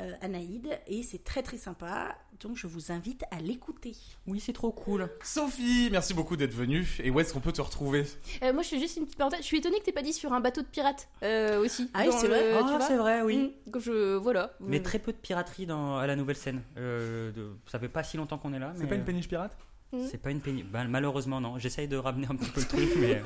euh, 0.00 0.12
Anaïde, 0.20 0.78
et 0.86 1.02
c'est 1.02 1.24
très 1.24 1.42
très 1.42 1.56
sympa, 1.56 2.16
donc 2.40 2.56
je 2.56 2.66
vous 2.66 2.92
invite 2.92 3.24
à 3.30 3.40
l'écouter. 3.40 3.92
Oui, 4.26 4.40
c'est 4.40 4.52
trop 4.52 4.70
cool. 4.70 5.08
Sophie, 5.22 5.88
merci 5.90 6.12
beaucoup 6.12 6.36
d'être 6.36 6.52
venue. 6.54 6.86
Et 7.02 7.10
où 7.10 7.18
est-ce 7.20 7.32
qu'on 7.32 7.40
peut 7.40 7.52
te 7.52 7.62
retrouver? 7.62 8.04
Euh, 8.42 8.52
moi, 8.52 8.62
je 8.62 8.68
fais 8.68 8.78
juste 8.78 8.96
une 8.98 9.04
petite 9.04 9.16
parenthèse. 9.18 9.40
Je 9.40 9.46
suis 9.46 9.56
étonnée 9.58 9.78
que 9.80 9.84
t'aies 9.84 9.92
pas 9.92 10.02
dit 10.02 10.12
sur 10.12 10.32
un 10.34 10.40
bateau 10.40 10.60
de 10.60 10.66
pirates 10.66 11.08
euh, 11.22 11.60
aussi. 11.64 11.90
Ah 11.94 12.02
oui, 12.06 12.12
c'est 12.20 12.28
vrai. 12.28 12.52
Ah, 12.54 12.78
c'est 12.86 12.96
vrai, 12.96 13.22
oui. 13.22 13.36
Mm. 13.66 13.70
Donc 13.70 13.82
je 13.82 14.16
voilà. 14.16 14.52
Mais 14.60 14.80
Mm. 14.80 14.82
très 14.82 14.98
peu 14.98 15.12
de 15.12 15.16
piraterie 15.18 15.64
dans, 15.66 15.96
à 15.96 16.06
la 16.06 16.14
nouvelle 16.16 16.36
scène. 16.36 16.62
Euh, 16.76 17.32
de- 17.32 17.56
ça 17.66 17.78
fait 17.78 17.88
pas 17.88 18.02
si 18.02 18.16
longtemps 18.18 18.36
qu'on 18.38 18.52
est 18.52 18.58
là. 18.58 18.72
C'est 18.76 18.82
mais, 18.82 18.88
pas 18.90 18.94
une 18.96 19.04
péniche 19.04 19.28
pirate? 19.28 19.56
C'est 20.10 20.20
pas 20.20 20.30
une 20.30 20.40
pénible. 20.42 20.68
Bah, 20.70 20.84
malheureusement, 20.86 21.40
non. 21.40 21.58
J'essaye 21.58 21.88
de 21.88 21.96
ramener 21.96 22.26
un 22.28 22.34
petit 22.36 22.50
peu 22.50 22.60
le 22.60 22.66
truc, 22.66 22.90
mais. 22.98 23.22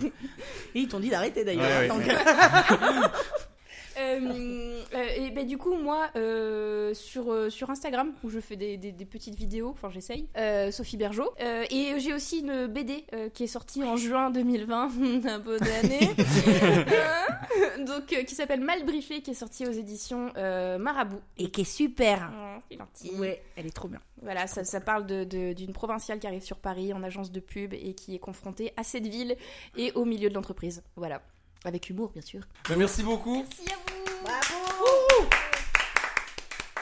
Et 0.77 0.81
ils 0.83 0.87
t'ont 0.89 1.01
dit 1.01 1.09
d'arrêter 1.11 1.43
d'ailleurs. 1.43 1.65
Ouais, 1.65 1.79
ouais, 1.79 1.89
donc, 1.89 2.07
ouais. 2.07 2.15
Euh, 3.99 4.81
euh, 4.95 5.05
et 5.17 5.31
ben 5.31 5.47
du 5.47 5.59
coup 5.59 5.75
moi 5.75 6.09
euh, 6.17 6.95
sur 6.95 7.51
sur 7.51 7.71
Instagram 7.71 8.13
où 8.23 8.31
je 8.31 8.41
fais 8.41 8.57
des, 8.57 8.77
des- 8.77 8.93
des 8.93 9.05
petites 9.05 9.35
vidéos, 9.35 9.71
enfin 9.71 9.91
j'essaye, 9.91 10.29
Sophie 10.73 10.97
Bergeau. 10.97 11.31
Et 11.71 11.95
j'ai 11.99 12.13
aussi 12.15 12.41
une 12.41 12.67
BD 12.67 13.05
qui 13.35 13.45
est 13.45 13.49
sortie 13.49 13.83
en 13.85 13.97
juin 13.97 14.31
2020, 14.31 14.91
un 15.27 15.39
beau 15.39 15.57
d'année, 15.59 16.11
Euh, 17.01 17.85
donc 17.85 18.07
qui 18.07 18.35
s'appelle 18.35 18.61
Mal 18.61 18.85
briefé, 18.85 19.23
qui 19.23 19.33
est 19.33 19.35
sortie 19.35 19.67
aux 19.67 19.73
éditions 19.73 20.33
Marabout. 20.79 21.21
Et 21.39 21.51
qui 21.51 21.63
est 21.63 21.65
super. 21.65 22.31
Gentil. 22.71 23.15
Ouais, 23.19 23.43
elle 23.57 23.67
est 23.67 23.75
trop 23.75 23.89
bien. 23.89 24.01
Voilà, 24.23 24.47
ça, 24.47 24.65
ça 24.65 24.81
parle 24.81 25.07
de- 25.07 25.25
de- 25.25 25.53
d'une 25.53 25.73
provinciale 25.73 26.19
qui 26.21 26.27
arrive 26.27 26.43
sur 26.45 26.59
Paris 26.59 26.93
en 26.93 27.03
agence 27.03 27.33
de 27.33 27.41
pub 27.41 27.75
et 27.75 27.95
qui 27.95 28.15
est 28.15 28.19
confrontée 28.21 28.73
à 28.77 28.85
cette 28.85 29.07
ville 29.07 29.37
et 29.77 29.93
au 29.93 30.05
milieu 30.05 30.29
de 30.29 30.35
l'entreprise. 30.35 30.83
Voilà. 30.97 31.23
Avec 31.65 31.91
humour, 31.91 32.11
bien 32.13 32.23
sûr. 32.23 32.41
Merci 32.77 33.03
beaucoup. 33.03 33.37
Merci 33.37 33.73
à 33.73 33.77
vous 33.77 34.25
Bravo 34.25 35.29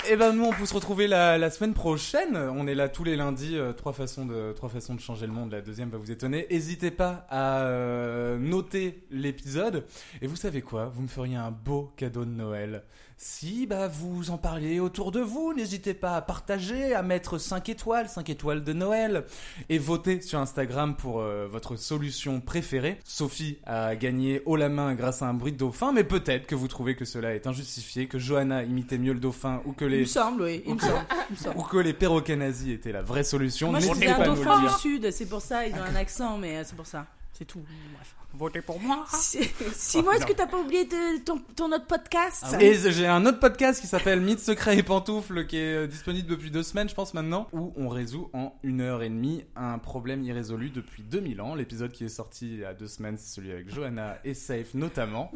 Et 0.08 0.16
ben 0.16 0.32
nous 0.32 0.44
on 0.44 0.52
peut 0.52 0.66
se 0.66 0.74
retrouver 0.74 1.06
la, 1.06 1.36
la 1.38 1.50
semaine 1.50 1.74
prochaine. 1.74 2.36
On 2.36 2.66
est 2.66 2.74
là 2.74 2.88
tous 2.88 3.04
les 3.04 3.16
lundis. 3.16 3.56
euh, 3.56 3.72
trois 3.72 3.92
façons 3.92 4.24
de 4.24 4.52
trois 4.52 4.68
façons 4.68 4.94
de 4.94 5.00
changer 5.00 5.26
le 5.26 5.32
monde. 5.32 5.50
La 5.52 5.60
deuxième 5.60 5.90
va 5.90 5.98
vous 5.98 6.10
étonner. 6.10 6.46
N'hésitez 6.50 6.90
pas 6.90 7.26
à 7.28 7.62
euh, 7.62 8.38
noter 8.38 9.04
l'épisode. 9.10 9.84
Et 10.22 10.26
vous 10.26 10.36
savez 10.36 10.62
quoi? 10.62 10.86
Vous 10.94 11.02
me 11.02 11.08
feriez 11.08 11.36
un 11.36 11.50
beau 11.50 11.92
cadeau 11.96 12.24
de 12.24 12.30
Noël. 12.30 12.84
Si 13.20 13.66
bah 13.66 13.88
vous 13.88 14.30
en 14.30 14.38
parliez 14.38 14.78
autour 14.78 15.10
de 15.10 15.18
vous, 15.18 15.52
n'hésitez 15.52 15.92
pas 15.92 16.14
à 16.14 16.22
partager, 16.22 16.94
à 16.94 17.02
mettre 17.02 17.38
5 17.38 17.68
étoiles, 17.68 18.08
5 18.08 18.30
étoiles 18.30 18.62
de 18.62 18.72
Noël, 18.72 19.24
et 19.68 19.78
voter 19.78 20.20
sur 20.20 20.38
Instagram 20.38 20.94
pour 20.94 21.18
euh, 21.18 21.48
votre 21.50 21.74
solution 21.74 22.40
préférée. 22.40 23.00
Sophie 23.02 23.58
a 23.66 23.96
gagné 23.96 24.40
haut 24.46 24.54
la 24.54 24.68
main 24.68 24.94
grâce 24.94 25.20
à 25.20 25.26
un 25.26 25.34
bruit 25.34 25.50
de 25.50 25.56
dauphin, 25.56 25.90
mais 25.90 26.04
peut-être 26.04 26.46
que 26.46 26.54
vous 26.54 26.68
trouvez 26.68 26.94
que 26.94 27.04
cela 27.04 27.34
est 27.34 27.48
injustifié, 27.48 28.06
que 28.06 28.20
Johanna 28.20 28.62
imitait 28.62 28.98
mieux 28.98 29.14
le 29.14 29.20
dauphin 29.20 29.62
ou 29.64 29.72
que 29.72 29.84
Il 29.86 29.90
les 29.90 30.00
me 30.02 30.04
semble, 30.04 30.42
oui. 30.42 30.62
Il 30.64 30.76
me 30.76 30.78
semble. 30.78 31.06
il 31.30 31.32
me 31.32 31.38
semble. 31.38 31.56
ou 31.58 31.62
que 31.64 31.78
les 31.78 31.94
perroquets 31.94 32.36
nazis 32.36 32.72
étaient 32.72 32.92
la 32.92 33.02
vraie 33.02 33.24
solution. 33.24 33.72
Moi, 33.72 33.80
je 33.80 33.88
un 33.88 34.24
dauphin 34.24 34.62
du 34.62 34.72
sud, 34.78 35.10
c'est 35.10 35.26
pour 35.26 35.42
ça, 35.42 35.66
ils 35.66 35.74
ont 35.74 35.82
un 35.82 35.96
accent, 35.96 36.38
mais 36.38 36.58
euh, 36.58 36.62
c'est 36.64 36.76
pour 36.76 36.86
ça. 36.86 37.04
C'est 37.38 37.44
tout. 37.44 37.62
Bref. 37.94 38.16
Votez 38.34 38.62
pour 38.62 38.80
moi. 38.80 39.06
Si- 39.14 39.38
Simon, 39.72 40.10
est-ce 40.10 40.26
que 40.26 40.32
t'as 40.32 40.48
pas 40.48 40.58
oublié 40.58 40.84
de- 40.84 41.18
ton, 41.24 41.38
ton 41.54 41.70
autre 41.72 41.86
podcast 41.86 42.44
Et 42.60 42.74
j'ai 42.74 43.06
un 43.06 43.24
autre 43.26 43.38
podcast 43.38 43.80
qui 43.80 43.86
s'appelle 43.86 44.20
Mythes, 44.20 44.40
secrets 44.40 44.76
et 44.76 44.82
pantoufles 44.82 45.46
qui 45.46 45.56
est 45.56 45.84
euh, 45.84 45.86
disponible 45.86 46.28
depuis 46.28 46.50
deux 46.50 46.64
semaines, 46.64 46.88
je 46.88 46.94
pense 46.96 47.14
maintenant, 47.14 47.48
où 47.52 47.72
on 47.76 47.88
résout 47.88 48.28
en 48.32 48.54
une 48.64 48.80
heure 48.80 49.02
et 49.02 49.08
demie 49.08 49.44
un 49.56 49.78
problème 49.78 50.24
irrésolu 50.24 50.70
depuis 50.70 51.04
2000 51.04 51.40
ans. 51.40 51.54
L'épisode 51.54 51.92
qui 51.92 52.04
est 52.04 52.08
sorti 52.08 52.48
il 52.54 52.58
y 52.58 52.64
a 52.64 52.74
deux 52.74 52.88
semaines, 52.88 53.16
c'est 53.16 53.32
celui 53.36 53.52
avec 53.52 53.72
Johanna 53.72 54.18
et 54.24 54.34
Safe 54.34 54.74
notamment. 54.74 55.30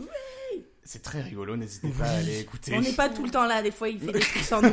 C'est 0.84 1.02
très 1.02 1.22
rigolo, 1.22 1.56
n'hésitez 1.56 1.88
pas 1.90 2.04
à 2.06 2.16
aller 2.16 2.40
écouter. 2.40 2.74
On 2.76 2.80
n'est 2.80 2.92
pas 2.94 3.08
tout 3.08 3.22
le 3.24 3.30
temps 3.30 3.46
là, 3.46 3.62
des 3.62 3.70
fois 3.70 3.88
il 3.88 4.00
fait 4.00 4.10
des 4.12 4.18
trucs 4.18 4.42
sans 4.42 4.60
nous. 4.60 4.72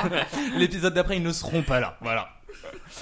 L'épisode 0.56 0.94
d'après, 0.94 1.18
ils 1.18 1.22
ne 1.22 1.32
seront 1.32 1.62
pas 1.62 1.78
là. 1.80 1.98
Voilà. 2.00 2.28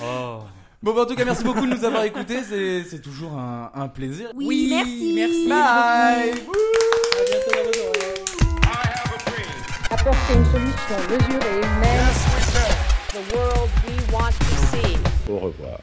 Oh. 0.02 0.40
Bon, 0.82 0.92
bah, 0.94 1.02
en 1.02 1.06
tout 1.06 1.14
cas, 1.14 1.24
merci 1.24 1.44
beaucoup 1.44 1.64
de 1.64 1.74
nous 1.76 1.84
avoir 1.84 2.02
écoutés. 2.04 2.40
C'est 2.48 2.82
c'est 2.90 3.00
toujours 3.00 3.34
un, 3.34 3.70
un 3.74 3.86
plaisir. 3.88 4.30
Oui, 4.34 4.66
merci. 4.68 5.12
merci. 5.14 5.48
Bye. 5.48 6.42
Apporter 9.90 10.34
une 10.34 10.44
solution 10.46 10.96
mesurée, 11.08 11.58
humaine. 11.58 12.00
The 13.12 13.34
world 13.36 13.70
we 13.86 14.12
want 14.12 14.32
to 14.32 14.56
see. 14.76 14.96
Au 15.30 15.38
revoir. 15.38 15.78